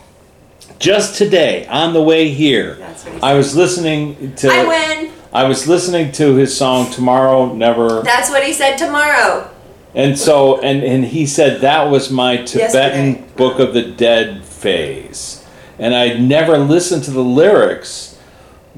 Just 0.78 1.16
today, 1.16 1.66
on 1.66 1.92
the 1.94 2.02
way 2.02 2.28
here, 2.28 2.74
That's 2.74 3.04
what 3.04 3.14
he 3.14 3.20
I 3.22 3.34
was 3.34 3.56
listening 3.56 4.34
to. 4.36 4.48
"I 4.48 4.64
win." 4.66 5.12
I 5.32 5.44
was 5.44 5.66
listening 5.66 6.12
to 6.12 6.34
his 6.36 6.56
song 6.56 6.90
"Tomorrow 6.90 7.54
Never," 7.54 8.02
That's 8.02 8.30
what 8.30 8.44
he 8.44 8.52
said 8.52 8.76
tomorrow. 8.76 9.48
and 9.94 10.18
so 10.18 10.60
and 10.60 10.82
and 10.84 11.04
he 11.06 11.24
said 11.26 11.62
that 11.62 11.84
was 11.90 12.10
my 12.10 12.36
Tibetan 12.36 13.06
Yesterday. 13.06 13.24
Book 13.36 13.58
of 13.58 13.72
the 13.74 13.82
Dead 13.82 14.44
phase, 14.44 15.44
and 15.78 15.94
I'd 15.94 16.20
never 16.20 16.58
listened 16.58 17.04
to 17.04 17.10
the 17.10 17.24
lyrics 17.24 18.17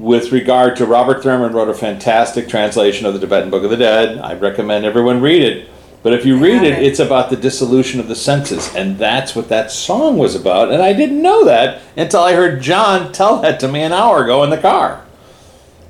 with 0.01 0.31
regard 0.31 0.75
to 0.77 0.85
Robert 0.85 1.21
Thurman 1.21 1.53
wrote 1.53 1.69
a 1.69 1.75
fantastic 1.75 2.49
translation 2.49 3.05
of 3.05 3.13
the 3.13 3.19
Tibetan 3.19 3.51
Book 3.51 3.63
of 3.63 3.69
the 3.69 3.77
Dead. 3.77 4.17
I 4.17 4.33
recommend 4.33 4.83
everyone 4.83 5.21
read 5.21 5.43
it. 5.43 5.69
But 6.01 6.13
if 6.13 6.25
you 6.25 6.39
read 6.39 6.63
it, 6.63 6.81
it's 6.81 6.97
about 6.97 7.29
the 7.29 7.35
dissolution 7.35 7.99
of 7.99 8.07
the 8.07 8.15
senses, 8.15 8.73
and 8.73 8.97
that's 8.97 9.35
what 9.35 9.49
that 9.49 9.69
song 9.69 10.17
was 10.17 10.33
about. 10.33 10.71
And 10.71 10.81
I 10.81 10.93
didn't 10.93 11.21
know 11.21 11.45
that 11.45 11.83
until 11.95 12.21
I 12.21 12.33
heard 12.33 12.63
John 12.63 13.13
tell 13.13 13.39
that 13.41 13.59
to 13.59 13.67
me 13.67 13.83
an 13.83 13.93
hour 13.93 14.23
ago 14.23 14.43
in 14.43 14.49
the 14.49 14.57
car. 14.57 15.05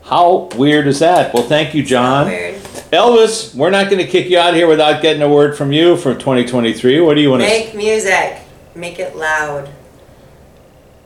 How 0.03 0.49
weird 0.57 0.87
is 0.87 0.99
that? 0.99 1.33
Well, 1.33 1.43
thank 1.43 1.73
you, 1.73 1.81
John. 1.81 2.27
Elvis, 2.27 3.55
we're 3.55 3.69
not 3.69 3.89
going 3.89 4.05
to 4.05 4.11
kick 4.11 4.29
you 4.29 4.37
out 4.37 4.49
of 4.49 4.55
here 4.55 4.67
without 4.67 5.01
getting 5.01 5.21
a 5.21 5.29
word 5.29 5.57
from 5.57 5.71
you 5.71 5.95
for 5.95 6.13
2023. 6.13 6.99
What 6.99 7.13
do 7.13 7.21
you 7.21 7.29
want 7.29 7.43
to 7.43 7.47
Make 7.47 7.73
music. 7.73 8.39
Make 8.75 8.99
it 8.99 9.15
loud. 9.15 9.69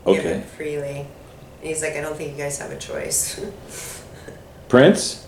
Okay. 0.07 0.39
it 0.39 0.45
freely. 0.45 1.05
And 1.65 1.73
he's 1.73 1.81
like, 1.81 1.95
I 1.95 2.01
don't 2.01 2.15
think 2.15 2.33
you 2.33 2.37
guys 2.37 2.59
have 2.59 2.69
a 2.69 2.77
choice. 2.77 3.43
Prince? 4.69 5.25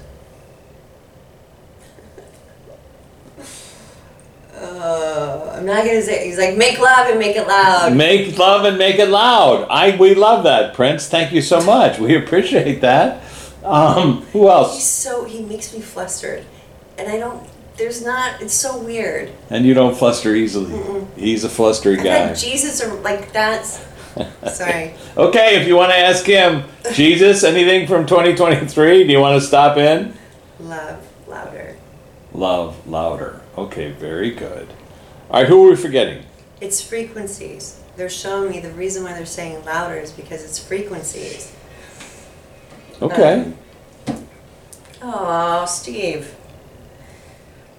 uh, 4.56 5.56
I'm 5.56 5.66
not 5.66 5.84
gonna 5.84 6.04
say. 6.04 6.28
He's 6.28 6.38
like, 6.38 6.56
make 6.56 6.78
love 6.78 7.08
and 7.10 7.18
make 7.18 7.36
it 7.36 7.48
loud. 7.48 7.96
Make 7.96 8.38
love 8.38 8.66
and 8.66 8.78
make 8.78 9.00
it 9.00 9.10
loud. 9.10 9.66
I 9.72 9.98
we 9.98 10.14
love 10.14 10.44
that, 10.44 10.76
Prince. 10.76 11.10
Thank 11.10 11.34
you 11.34 11.42
so 11.42 11.60
much. 11.60 11.98
We 11.98 12.16
appreciate 12.16 12.82
that. 12.82 13.24
Um, 13.66 14.22
who 14.32 14.42
He's 14.42 14.50
else? 14.52 14.84
so 14.88 15.26
he 15.26 15.42
makes 15.42 15.74
me 15.74 15.82
flustered, 15.82 16.46
and 17.00 17.10
I 17.10 17.18
don't. 17.18 17.50
There's 17.78 18.06
not. 18.06 18.44
It's 18.44 18.54
so 18.54 18.78
weird. 18.78 19.32
And 19.50 19.66
you 19.66 19.74
don't 19.74 19.98
fluster 19.98 20.36
easily. 20.36 21.08
He's 21.16 21.44
a 21.44 21.50
flustery 21.50 21.98
I 21.98 22.04
guy. 22.04 22.34
Jesus 22.36 22.80
or 22.84 22.94
like 23.02 23.34
that's. 23.34 23.87
Sorry. 24.52 24.94
Okay, 25.16 25.62
if 25.62 25.68
you 25.68 25.76
want 25.76 25.92
to 25.92 25.98
ask 25.98 26.26
him, 26.26 26.64
Jesus, 26.94 27.44
anything 27.44 27.88
from 27.88 28.06
2023? 28.06 29.06
Do 29.06 29.12
you 29.12 29.20
want 29.20 29.40
to 29.42 29.46
stop 29.46 29.78
in? 29.78 30.14
Love 30.60 31.08
louder. 31.28 31.76
Love 32.34 32.88
louder. 32.88 33.42
Okay, 33.58 33.92
very 33.92 34.32
good. 34.32 34.68
All 35.30 35.42
right, 35.42 35.48
who 35.48 35.66
are 35.66 35.70
we 35.72 35.76
forgetting? 35.76 36.24
It's 36.62 36.82
frequencies. 36.82 37.82
They're 37.96 38.10
showing 38.10 38.52
me 38.52 38.60
the 38.60 38.72
reason 38.72 39.04
why 39.04 39.14
they're 39.14 39.26
saying 39.26 39.66
louder 39.66 39.96
is 39.96 40.12
because 40.12 40.44
it's 40.44 40.60
frequencies. 40.60 41.54
Okay. 43.02 43.54
Um, 44.08 44.28
oh, 45.02 45.66
Steve. 45.66 46.34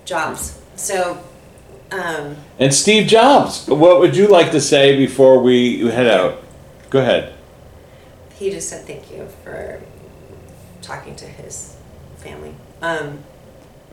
Jobs. 0.04 0.60
So, 0.76 1.22
um, 1.90 2.36
And 2.58 2.72
Steve 2.74 3.06
Jobs, 3.06 3.66
what 3.66 4.00
would 4.00 4.16
you 4.16 4.28
like 4.28 4.50
to 4.52 4.60
say 4.60 4.96
before 4.96 5.40
we 5.42 5.80
head 5.88 6.06
out? 6.06 6.42
Go 6.90 7.00
ahead. 7.00 7.34
he 8.34 8.50
just 8.50 8.68
said 8.68 8.86
thank 8.86 9.10
you 9.10 9.26
for 9.44 9.80
talking 10.82 11.14
to 11.16 11.26
his 11.26 11.76
family. 12.18 12.54
Um, 12.80 13.24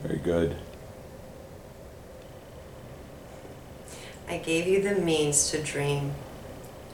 Very 0.02 0.18
good. 0.18 0.56
I 4.28 4.38
gave 4.38 4.66
you 4.66 4.82
the 4.82 4.94
means 5.00 5.50
to 5.50 5.62
dream 5.62 6.12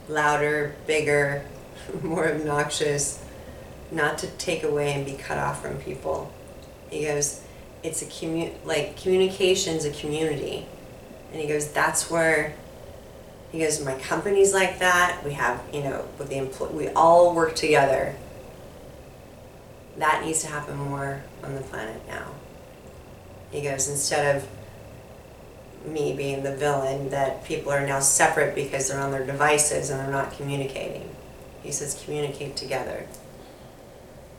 louder, 0.09 0.75
bigger, 0.87 1.45
more 2.03 2.29
obnoxious, 2.29 3.25
not 3.91 4.19
to 4.19 4.27
take 4.27 4.63
away 4.63 4.93
and 4.93 5.05
be 5.07 5.13
cut 5.15 5.39
off 5.39 5.63
from 5.63 5.77
people. 5.79 6.33
He 6.91 7.05
goes, 7.05 7.43
it's 7.83 8.03
a 8.03 8.07
commu 8.07 8.53
like 8.65 8.97
communication's 8.97 9.85
a 9.85 9.91
community. 9.91 10.67
And 11.33 11.41
he 11.41 11.49
goes, 11.49 11.73
that's 11.73 12.11
where 12.11 12.55
he 13.51 13.59
goes, 13.61 13.85
my 13.85 13.95
company's 13.99 14.53
like 14.53 14.79
that. 14.79 15.23
We 15.25 15.33
have, 15.33 15.63
you 15.73 15.83
know, 15.83 16.07
with 16.19 16.29
the 16.29 16.37
employ 16.37 16.69
we 16.69 16.89
all 16.89 17.35
work 17.35 17.55
together. 17.55 18.15
That 19.99 20.25
needs 20.25 20.41
to 20.43 20.49
happen 20.49 20.77
more 20.77 21.23
on 21.43 21.55
the 21.55 21.61
planet 21.61 22.01
now. 22.07 22.29
He 23.51 23.63
goes, 23.63 23.89
instead 23.89 24.37
of 24.37 24.49
me 25.87 26.15
being 26.15 26.43
the 26.43 26.55
villain 26.55 27.11
that 27.11 27.45
people 27.45 27.73
are 27.73 27.87
now 27.87 28.01
separate 28.01 28.55
because 28.55 28.89
they're 28.89 29.01
on 29.01 29.11
their 29.11 29.27
devices 29.27 29.91
and 29.91 30.01
they're 30.01 30.11
not 30.11 30.33
communicating. 30.33 31.09
He 31.63 31.73
says 31.73 32.01
communicate 32.05 32.57
together. 32.57 33.07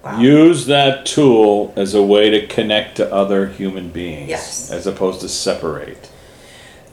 Wow. 0.04 0.20
Use 0.20 0.66
that 0.66 1.06
tool 1.06 1.74
as 1.76 1.94
a 1.94 2.04
way 2.04 2.30
to 2.30 2.48
connect 2.48 2.98
to 2.98 3.14
other 3.14 3.48
human 3.48 3.90
beings 3.90 4.30
Yes. 4.30 4.72
as 4.72 4.86
opposed 4.88 5.22
to 5.22 5.30
separate. 5.30 6.10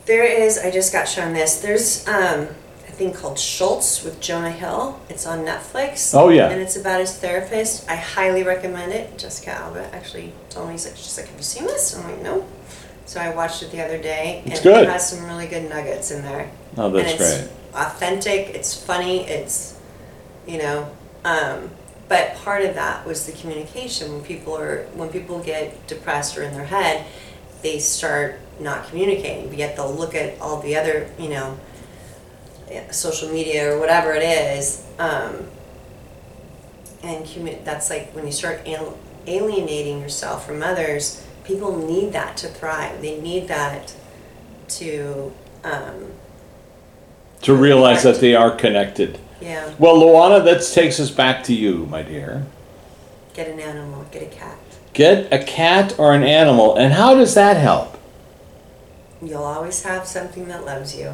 There 0.07 0.25
is, 0.25 0.59
I 0.59 0.71
just 0.71 0.93
got 0.93 1.07
shown 1.09 1.33
this. 1.35 1.61
There's 1.61 2.07
um, 2.09 2.49
a 2.89 2.93
thing 2.93 3.13
called 3.13 3.37
Stutz 3.37 4.05
with 4.05 4.21
Jonah 4.21 4.51
Hill. 4.51 4.99
It's 5.09 5.27
on 5.27 5.41
Netflix. 5.45 6.13
Oh, 6.15 6.31
yeah. 6.31 6.49
And 6.51 6.61
it's 6.61 6.77
about 6.77 7.01
his 7.01 7.17
therapist. 7.17 7.89
I 7.89 7.97
highly 7.97 8.43
recommend 8.43 8.93
it. 8.93 9.19
Jessica 9.19 9.51
Alba 9.53 9.95
actually 9.95 10.33
told 10.49 10.69
me, 10.69 10.75
she's 10.75 10.87
like, 10.87 10.97
she's 10.97 11.17
like 11.19 11.29
Have 11.29 11.37
you 11.37 11.43
seen 11.43 11.65
this? 11.67 11.97
I'm 11.97 12.05
like, 12.11 12.23
No. 12.23 12.47
So 13.07 13.21
I 13.21 13.35
watched 13.35 13.63
it 13.63 13.73
the 13.73 13.85
other 13.85 13.99
day. 13.99 14.43
It's 14.47 14.57
and 14.57 14.63
good. 14.63 14.83
it 14.85 14.89
has 14.89 15.11
some 15.11 15.25
really 15.27 15.47
good 15.49 15.69
nuggets 15.69 16.11
in 16.13 16.23
there. 16.23 16.51
Oh, 16.77 16.91
that's 16.91 17.13
and 17.13 17.21
it's 17.21 17.41
great. 17.41 17.51
authentic 17.75 18.55
it's 18.55 18.75
funny 18.81 19.27
it's 19.29 19.79
you 20.47 20.59
know 20.59 20.89
um, 21.25 21.71
but 22.09 22.35
part 22.37 22.65
of 22.65 22.75
that 22.77 23.05
was 23.07 23.27
the 23.27 23.33
communication 23.33 24.13
when 24.13 24.23
people 24.23 24.57
are 24.57 24.85
when 24.95 25.09
people 25.09 25.41
get 25.41 25.87
depressed 25.89 26.39
or 26.39 26.43
in 26.45 26.53
their 26.53 26.65
head 26.67 27.05
they 27.63 27.79
start 27.79 28.39
not 28.59 28.87
communicating 28.89 29.49
but 29.49 29.57
yet 29.59 29.75
they'll 29.77 29.93
look 29.93 30.15
at 30.15 30.39
all 30.41 30.61
the 30.61 30.77
other 30.77 31.09
you 31.19 31.29
know 31.29 31.59
social 32.91 33.29
media 33.33 33.73
or 33.75 33.79
whatever 33.81 34.13
it 34.13 34.23
is 34.23 34.85
um, 34.99 35.47
and 37.03 37.25
commu- 37.25 37.65
that's 37.65 37.91
like 37.91 38.15
when 38.15 38.27
you 38.27 38.33
start 38.33 38.61
al- 38.69 38.97
alienating 39.27 40.01
yourself 40.01 40.47
from 40.47 40.63
others 40.63 41.25
people 41.45 41.77
need 41.87 42.13
that 42.13 42.37
to 42.37 42.47
thrive 42.49 43.01
they 43.03 43.19
need 43.21 43.49
that 43.49 43.95
to 44.69 45.33
um, 45.65 46.13
To 47.43 47.55
realize 47.55 48.03
that 48.05 48.21
they 48.21 48.35
are 48.37 48.51
connected. 48.55 49.19
yeah 49.41 49.75
Well, 49.79 49.97
Luana, 49.97 50.45
that 50.45 50.63
takes 50.75 51.01
us 51.01 51.11
back 51.11 51.43
to 51.45 51.55
you, 51.55 51.87
my 51.87 52.03
dear. 52.03 52.47
get 53.35 53.49
an 53.49 53.59
animal 53.59 54.05
get 54.13 54.23
a 54.23 54.27
cat 54.27 54.59
Get 55.01 55.33
a 55.33 55.43
cat 55.43 55.99
or 55.99 56.13
an 56.13 56.23
animal, 56.23 56.77
and 56.77 56.93
how 56.93 57.15
does 57.15 57.33
that 57.33 57.57
help? 57.57 57.99
you'll 59.23 59.45
always 59.45 59.83
have 59.83 60.07
something 60.07 60.47
that 60.49 60.67
loves 60.67 60.95
you 60.95 61.11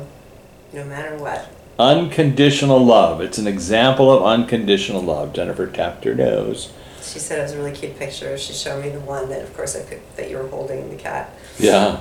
no 0.73 0.85
matter 0.85 1.17
what 1.17 1.49
Unconditional 1.79 2.85
love. 2.85 3.21
It's 3.21 3.39
an 3.39 3.47
example 3.47 4.11
of 4.11 4.25
unconditional 4.25 5.03
love. 5.03 5.35
Jennifer 5.35 5.69
tapped 5.69 6.03
her 6.03 6.17
nose. 6.17 6.73
She 7.01 7.21
said 7.21 7.39
it 7.39 7.43
was 7.43 7.53
a 7.53 7.59
really 7.59 7.71
cute 7.71 7.97
picture. 7.97 8.37
She 8.37 8.55
showed 8.55 8.83
me 8.83 8.91
the 8.91 8.99
one 8.99 9.29
that, 9.29 9.43
of 9.43 9.57
course, 9.57 9.77
I 9.77 9.83
picked 9.83 10.17
that 10.17 10.31
you 10.31 10.39
were 10.39 10.49
holding 10.49 10.91
the 10.91 10.97
cat. 10.97 11.31
Yeah. 11.57 12.01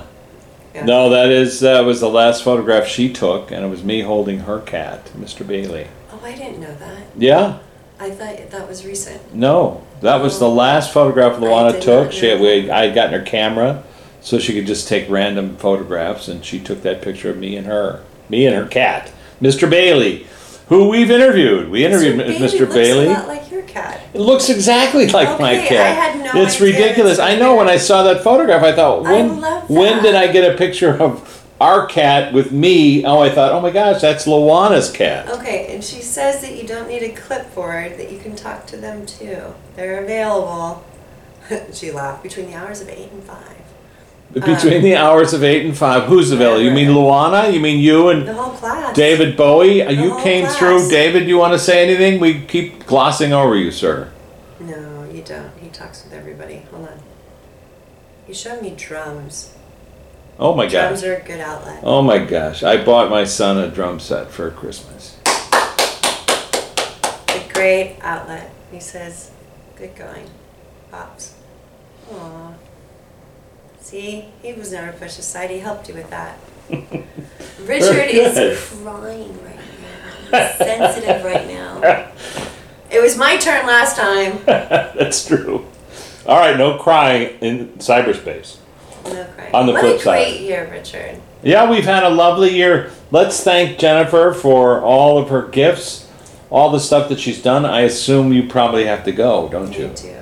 Yeah. 0.74 0.86
No, 0.86 1.10
that 1.10 1.30
is 1.30 1.60
that 1.60 1.82
was 1.82 2.00
the 2.00 2.10
last 2.10 2.42
photograph 2.42 2.88
she 2.88 3.12
took, 3.12 3.52
and 3.52 3.64
it 3.64 3.68
was 3.68 3.84
me 3.84 4.00
holding 4.00 4.40
her 4.40 4.58
cat, 4.58 5.04
Mr. 5.16 5.46
Bailey. 5.46 5.86
Oh, 6.10 6.20
I 6.24 6.34
didn't 6.34 6.58
know 6.58 6.74
that. 6.74 7.04
Yeah. 7.16 7.60
I 7.98 8.10
thought 8.10 8.50
that 8.50 8.68
was 8.68 8.84
recent. 8.84 9.34
No, 9.34 9.84
that 10.02 10.16
was 10.20 10.38
the 10.38 10.48
last 10.48 10.92
photograph 10.92 11.36
I 11.36 11.40
Luana 11.40 11.72
did 11.72 11.82
took. 11.82 12.04
not 12.06 12.14
She 12.14 12.26
had, 12.26 12.38
know 12.38 12.44
we, 12.44 12.70
I 12.70 12.86
had 12.86 12.94
gotten 12.94 13.18
her 13.18 13.24
camera, 13.24 13.82
so 14.20 14.38
she 14.38 14.52
could 14.54 14.66
just 14.66 14.86
take 14.88 15.08
random 15.08 15.56
photographs, 15.56 16.28
and 16.28 16.44
she 16.44 16.60
took 16.60 16.82
that 16.82 17.00
picture 17.02 17.30
of 17.30 17.38
me 17.38 17.56
and 17.56 17.66
her, 17.66 18.02
me 18.28 18.46
and 18.46 18.54
her 18.54 18.66
cat, 18.66 19.10
Mr. 19.40 19.68
Bailey, 19.68 20.26
who 20.68 20.88
we've 20.88 21.10
interviewed. 21.10 21.70
We 21.70 21.84
interviewed 21.86 22.16
Mr. 22.18 22.36
Mr. 22.38 22.60
looks 22.60 22.74
Bailey. 22.74 23.06
a 23.06 23.10
lot 23.10 23.28
like 23.28 23.50
your 23.50 23.62
cat. 23.62 24.00
It 24.12 24.20
looks 24.20 24.50
exactly 24.50 25.06
like 25.08 25.40
my 25.40 25.56
Okay, 25.58 25.68
cat. 25.68 25.86
I 25.86 25.90
had 25.90 26.34
no 26.34 26.42
it's 26.42 26.56
idea 26.56 26.66
ridiculous. 26.74 27.18
I 27.18 27.36
know 27.36 27.54
when 27.56 27.68
I 27.68 27.76
saw 27.78 28.02
that 28.02 28.22
photograph, 28.24 28.62
I 28.62 28.72
thought, 28.72 29.06
I 29.06 29.12
when 29.12 29.40
love 29.40 29.70
when 29.70 29.96
that. 29.96 30.02
did 30.02 30.14
I 30.16 30.30
get 30.32 30.52
a 30.52 30.56
picture 30.58 30.90
of 31.00 31.45
our 31.60 31.86
cat 31.86 32.32
with 32.32 32.52
me? 32.52 33.04
Oh, 33.04 33.20
I 33.20 33.30
thought, 33.30 33.52
oh 33.52 33.60
my 33.60 33.70
gosh, 33.70 34.00
that's 34.00 34.26
Luana's 34.26 34.90
cat. 34.90 35.28
Okay, 35.28 35.74
and 35.74 35.82
she 35.82 36.02
says 36.02 36.40
that 36.42 36.56
you 36.56 36.66
don't 36.66 36.88
need 36.88 37.02
a 37.02 37.12
clipboard, 37.14 37.98
that 37.98 38.12
you 38.12 38.18
can 38.18 38.36
talk 38.36 38.66
to 38.66 38.76
them 38.76 39.06
too. 39.06 39.54
They're 39.74 40.02
available. 40.02 40.84
she 41.72 41.90
laughed 41.90 42.22
between 42.22 42.46
the 42.46 42.54
hours 42.54 42.80
of 42.80 42.88
8 42.88 43.12
and 43.12 43.22
5. 43.24 43.56
Between 44.32 44.76
um, 44.76 44.82
the 44.82 44.96
hours 44.96 45.32
of 45.32 45.42
eight 45.42 45.64
and 45.64 45.76
five, 45.76 46.04
who's 46.08 46.30
available? 46.30 46.60
You 46.60 46.70
mean 46.70 46.88
Luana? 46.88 47.52
You 47.54 47.60
mean 47.60 47.78
you 47.80 48.10
and 48.10 48.26
The 48.28 48.34
whole 48.34 48.52
class. 48.52 48.94
David 48.94 49.34
Bowie? 49.34 49.82
Uh, 49.82 49.90
you 49.90 50.10
whole 50.10 50.22
came 50.22 50.44
class. 50.44 50.58
through. 50.58 50.90
David, 50.90 51.26
you 51.26 51.38
want 51.38 51.54
to 51.54 51.58
say 51.58 51.82
anything? 51.82 52.20
We 52.20 52.40
keep 52.42 52.84
glossing 52.86 53.32
over 53.32 53.56
you, 53.56 53.70
sir. 53.70 54.12
No, 54.60 55.08
you 55.10 55.22
don't. 55.22 55.56
He 55.58 55.70
talks 55.70 56.04
with 56.04 56.12
everybody. 56.12 56.66
Hold 56.70 56.88
on. 56.88 56.98
He 58.26 58.34
showed 58.34 58.60
me 58.60 58.74
drums. 58.76 59.55
Oh 60.38 60.54
my 60.54 60.66
Drums 60.66 61.00
gosh. 61.00 61.08
are 61.08 61.14
a 61.16 61.22
good 61.22 61.40
outlet. 61.40 61.80
Oh 61.82 62.02
my 62.02 62.18
gosh. 62.18 62.62
I 62.62 62.84
bought 62.84 63.10
my 63.10 63.24
son 63.24 63.56
a 63.58 63.70
drum 63.70 63.98
set 63.98 64.30
for 64.30 64.50
Christmas. 64.50 65.16
A 65.24 65.62
great 67.52 67.96
outlet. 68.02 68.50
He 68.70 68.80
says, 68.80 69.30
good 69.76 69.96
going. 69.96 70.28
Pops. 70.90 71.34
Aw. 72.12 72.52
See, 73.80 74.26
he 74.42 74.52
was 74.52 74.72
never 74.72 74.92
pushed 74.92 75.18
aside. 75.18 75.48
He 75.50 75.60
helped 75.60 75.88
you 75.88 75.94
with 75.94 76.10
that. 76.10 76.38
Richard 76.68 78.10
is 78.10 78.68
crying 78.82 79.42
right 79.44 79.56
now. 79.56 80.48
He's 80.48 80.58
sensitive 80.58 81.24
right 81.24 81.46
now. 81.46 82.10
It 82.90 83.00
was 83.00 83.16
my 83.16 83.36
turn 83.36 83.64
last 83.66 83.96
time. 83.96 84.40
That's 84.44 85.26
true. 85.26 85.66
All 86.26 86.38
right, 86.38 86.56
no 86.58 86.76
crying 86.78 87.38
in 87.40 87.68
cyberspace. 87.78 88.58
No 89.12 89.24
crying. 89.36 89.54
On 89.54 89.66
the 89.66 89.72
what 89.72 89.80
flip 89.82 89.96
a 89.96 90.02
side. 90.02 90.24
great 90.24 90.40
year, 90.40 90.68
Richard. 90.70 91.20
Yeah, 91.42 91.70
we've 91.70 91.84
had 91.84 92.02
a 92.02 92.08
lovely 92.08 92.54
year. 92.54 92.90
Let's 93.10 93.42
thank 93.42 93.78
Jennifer 93.78 94.32
for 94.32 94.80
all 94.80 95.18
of 95.18 95.28
her 95.28 95.42
gifts, 95.48 96.08
all 96.50 96.70
the 96.70 96.80
stuff 96.80 97.08
that 97.08 97.20
she's 97.20 97.40
done. 97.42 97.64
I 97.64 97.82
assume 97.82 98.32
you 98.32 98.48
probably 98.48 98.84
have 98.86 99.04
to 99.04 99.12
go, 99.12 99.48
don't 99.48 99.76
you? 99.78 99.86
You 99.86 99.94
too. 99.94 100.16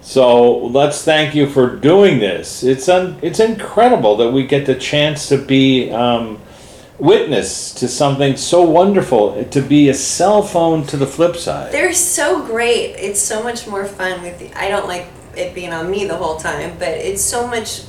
So 0.00 0.58
let's 0.66 1.02
thank 1.02 1.34
you 1.34 1.48
for 1.48 1.74
doing 1.74 2.20
this. 2.20 2.62
It's 2.62 2.88
un- 2.88 3.18
it's 3.22 3.40
incredible 3.40 4.16
that 4.18 4.30
we 4.30 4.46
get 4.46 4.64
the 4.64 4.76
chance 4.76 5.28
to 5.30 5.36
be 5.36 5.90
um, 5.90 6.40
witness 6.98 7.74
to 7.74 7.88
something 7.88 8.36
so 8.36 8.62
wonderful. 8.62 9.44
To 9.44 9.60
be 9.60 9.88
a 9.88 9.94
cell 9.94 10.42
phone 10.42 10.86
to 10.86 10.96
the 10.96 11.08
flip 11.08 11.36
side. 11.36 11.72
They're 11.72 11.92
so 11.92 12.46
great. 12.46 12.94
It's 12.94 13.20
so 13.20 13.42
much 13.42 13.66
more 13.66 13.84
fun 13.84 14.22
with. 14.22 14.38
The, 14.38 14.54
I 14.54 14.68
don't 14.68 14.86
like 14.86 15.08
it 15.36 15.54
being 15.54 15.72
on 15.72 15.90
me 15.90 16.06
the 16.06 16.16
whole 16.16 16.36
time, 16.38 16.78
but 16.78 16.88
it's 16.88 17.22
so 17.22 17.46
much. 17.46 17.82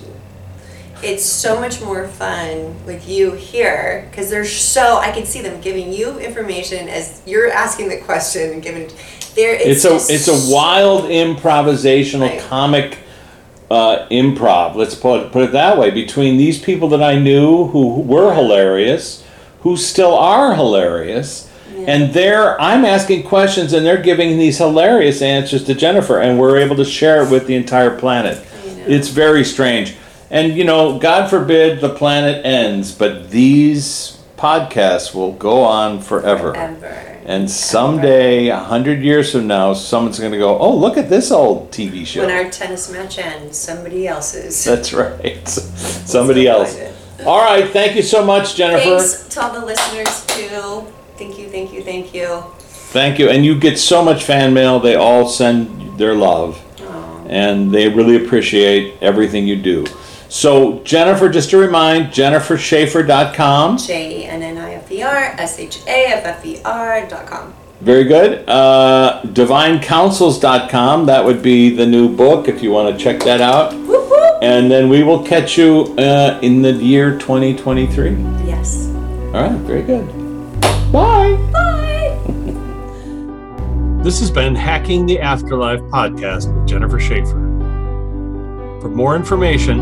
It's 1.03 1.23
so 1.25 1.59
much 1.59 1.81
more 1.81 2.07
fun 2.07 2.83
with 2.85 3.07
you 3.07 3.31
here 3.33 4.07
because 4.09 4.29
they're 4.29 4.45
so. 4.45 4.97
I 4.97 5.11
can 5.11 5.25
see 5.25 5.41
them 5.41 5.61
giving 5.61 5.93
you 5.93 6.17
information 6.19 6.89
as 6.89 7.21
you're 7.25 7.51
asking 7.51 7.89
the 7.89 7.97
question 7.99 8.51
and 8.53 8.63
giving. 8.63 8.89
There, 9.35 9.53
it's 9.53 9.85
it's, 9.85 10.09
a 10.09 10.13
it's 10.13 10.27
a 10.27 10.51
wild 10.53 11.03
improvisational 11.05 12.29
Right. 12.29 12.41
comic 12.41 12.97
uh, 13.69 14.07
improv. 14.09 14.75
Let's 14.75 14.95
put 14.95 15.21
it, 15.27 15.31
put 15.31 15.43
it 15.43 15.51
that 15.51 15.77
way. 15.77 15.91
Between 15.91 16.37
these 16.37 16.59
people 16.59 16.89
that 16.89 17.03
I 17.03 17.19
knew 17.19 17.67
who 17.67 18.01
were 18.01 18.33
hilarious, 18.33 19.23
who 19.61 19.77
still 19.77 20.15
are 20.15 20.55
hilarious, 20.55 21.47
and 21.85 22.11
they're 22.11 22.59
I'm 22.59 22.83
asking 22.85 23.27
questions 23.27 23.71
and 23.73 23.85
they're 23.85 24.01
giving 24.01 24.39
these 24.39 24.57
hilarious 24.57 25.21
answers 25.21 25.63
to 25.65 25.75
Jennifer, 25.75 26.19
and 26.19 26.39
we're 26.39 26.57
able 26.57 26.75
to 26.77 26.85
share 26.85 27.21
it 27.21 27.29
with 27.29 27.45
the 27.45 27.53
entire 27.55 27.95
planet. 27.95 28.43
It's 28.87 29.09
very 29.09 29.43
strange. 29.43 29.95
And 30.29 30.57
you 30.57 30.63
know, 30.63 30.99
God 30.99 31.29
forbid 31.29 31.79
the 31.81 31.89
planet 31.89 32.45
ends, 32.45 32.91
but 32.93 33.29
these 33.31 34.19
podcasts 34.37 35.13
will 35.13 35.33
go 35.33 35.63
on 35.63 36.01
forever. 36.01 36.53
Forever. 36.53 37.03
And 37.25 37.51
someday, 37.51 38.47
a 38.47 38.57
hundred 38.57 39.01
years 39.01 39.33
from 39.33 39.47
now, 39.47 39.73
someone's 39.73 40.17
going 40.19 40.31
to 40.31 40.37
go, 40.37 40.57
"Oh, 40.57 40.75
look 40.75 40.97
at 40.97 41.09
this 41.09 41.29
old 41.31 41.71
TV 41.71 42.05
show." 42.05 42.25
When 42.25 42.31
our 42.31 42.49
tennis 42.49 42.89
match 42.89 43.17
ends, 43.19 43.57
somebody 43.57 44.07
else's. 44.07 44.63
That's 44.63 44.93
right. 44.93 45.47
Somebody 45.47 46.47
else. 46.47 46.77
All 47.25 47.39
right. 47.43 47.69
Thank 47.69 47.95
you 47.97 48.01
so 48.01 48.23
much, 48.25 48.55
Jennifer. 48.55 48.97
Thanks 48.97 49.27
to 49.27 49.41
all 49.41 49.51
the 49.59 49.65
listeners 49.65 50.25
too. 50.27 50.85
Thank 51.17 51.37
you, 51.39 51.49
thank 51.49 51.73
you, 51.73 51.83
thank 51.83 52.13
you. 52.13 52.43
Thank 52.59 53.19
you. 53.19 53.27
And 53.29 53.43
you 53.45 53.59
get 53.59 53.77
so 53.77 54.03
much 54.03 54.23
fan 54.23 54.53
mail. 54.53 54.79
They 54.79 54.95
all 54.95 55.27
send 55.27 55.97
their 55.97 56.13
love, 56.15 56.63
Oh, 56.79 57.25
and 57.27 57.73
they 57.73 57.89
really 57.89 58.23
appreciate 58.23 58.95
everything 59.01 59.47
you 59.47 59.55
do. 59.61 59.85
So, 60.29 60.83
Jennifer, 60.83 61.29
just 61.29 61.49
to 61.51 61.57
remind, 61.57 62.07
jennifershaffer.com. 62.07 63.77
J 63.77 64.21
E 64.21 64.25
N 64.25 64.43
N 64.43 64.57
I 64.57 64.73
F 64.73 64.91
E 64.91 65.01
R 65.01 65.15
S 65.37 65.57
H 65.59 65.79
A 65.87 66.05
F 66.07 66.25
F 66.25 66.45
E 66.45 66.59
R 66.65 67.07
dot 67.07 67.25
com. 67.27 67.53
Very 67.81 68.05
good. 68.05 68.47
Uh, 68.49 69.21
divinecounsels.com. 69.25 71.05
That 71.05 71.23
would 71.23 71.41
be 71.43 71.75
the 71.75 71.85
new 71.85 72.13
book 72.13 72.47
if 72.47 72.63
you 72.63 72.71
want 72.71 72.97
to 72.97 73.03
check 73.03 73.19
that 73.21 73.39
out. 73.39 73.73
Whoop 73.73 74.09
whoop. 74.09 74.39
And 74.41 74.69
then 74.69 74.89
we 74.89 75.03
will 75.03 75.23
catch 75.23 75.57
you 75.57 75.95
uh, 75.97 76.39
in 76.41 76.61
the 76.61 76.73
year 76.73 77.17
2023. 77.19 78.11
Yes. 78.45 78.87
All 79.27 79.43
right, 79.43 79.51
very 79.59 79.83
good. 79.83 80.05
Bye. 80.91 81.35
Bye. 81.53 82.17
This 84.03 84.19
has 84.19 84.31
been 84.31 84.55
Hacking 84.55 85.05
the 85.05 85.19
Afterlife 85.19 85.81
podcast 85.81 86.53
with 86.53 86.67
Jennifer 86.67 86.99
Shaffer. 86.99 87.43
For 88.81 88.89
more 88.89 89.15
information, 89.15 89.79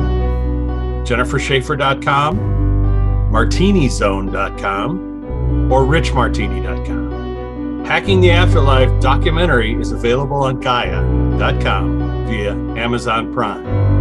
jennifershaffer.com, 1.05 2.37
martinizone.com, 3.31 5.71
or 5.71 5.83
richmartini.com. 5.83 7.85
Hacking 7.85 8.19
the 8.19 8.31
Afterlife 8.31 8.99
documentary 8.99 9.79
is 9.79 9.91
available 9.91 10.37
on 10.37 10.59
Gaia.com 10.59 12.25
via 12.27 12.51
Amazon 12.51 13.31
Prime. 13.31 13.94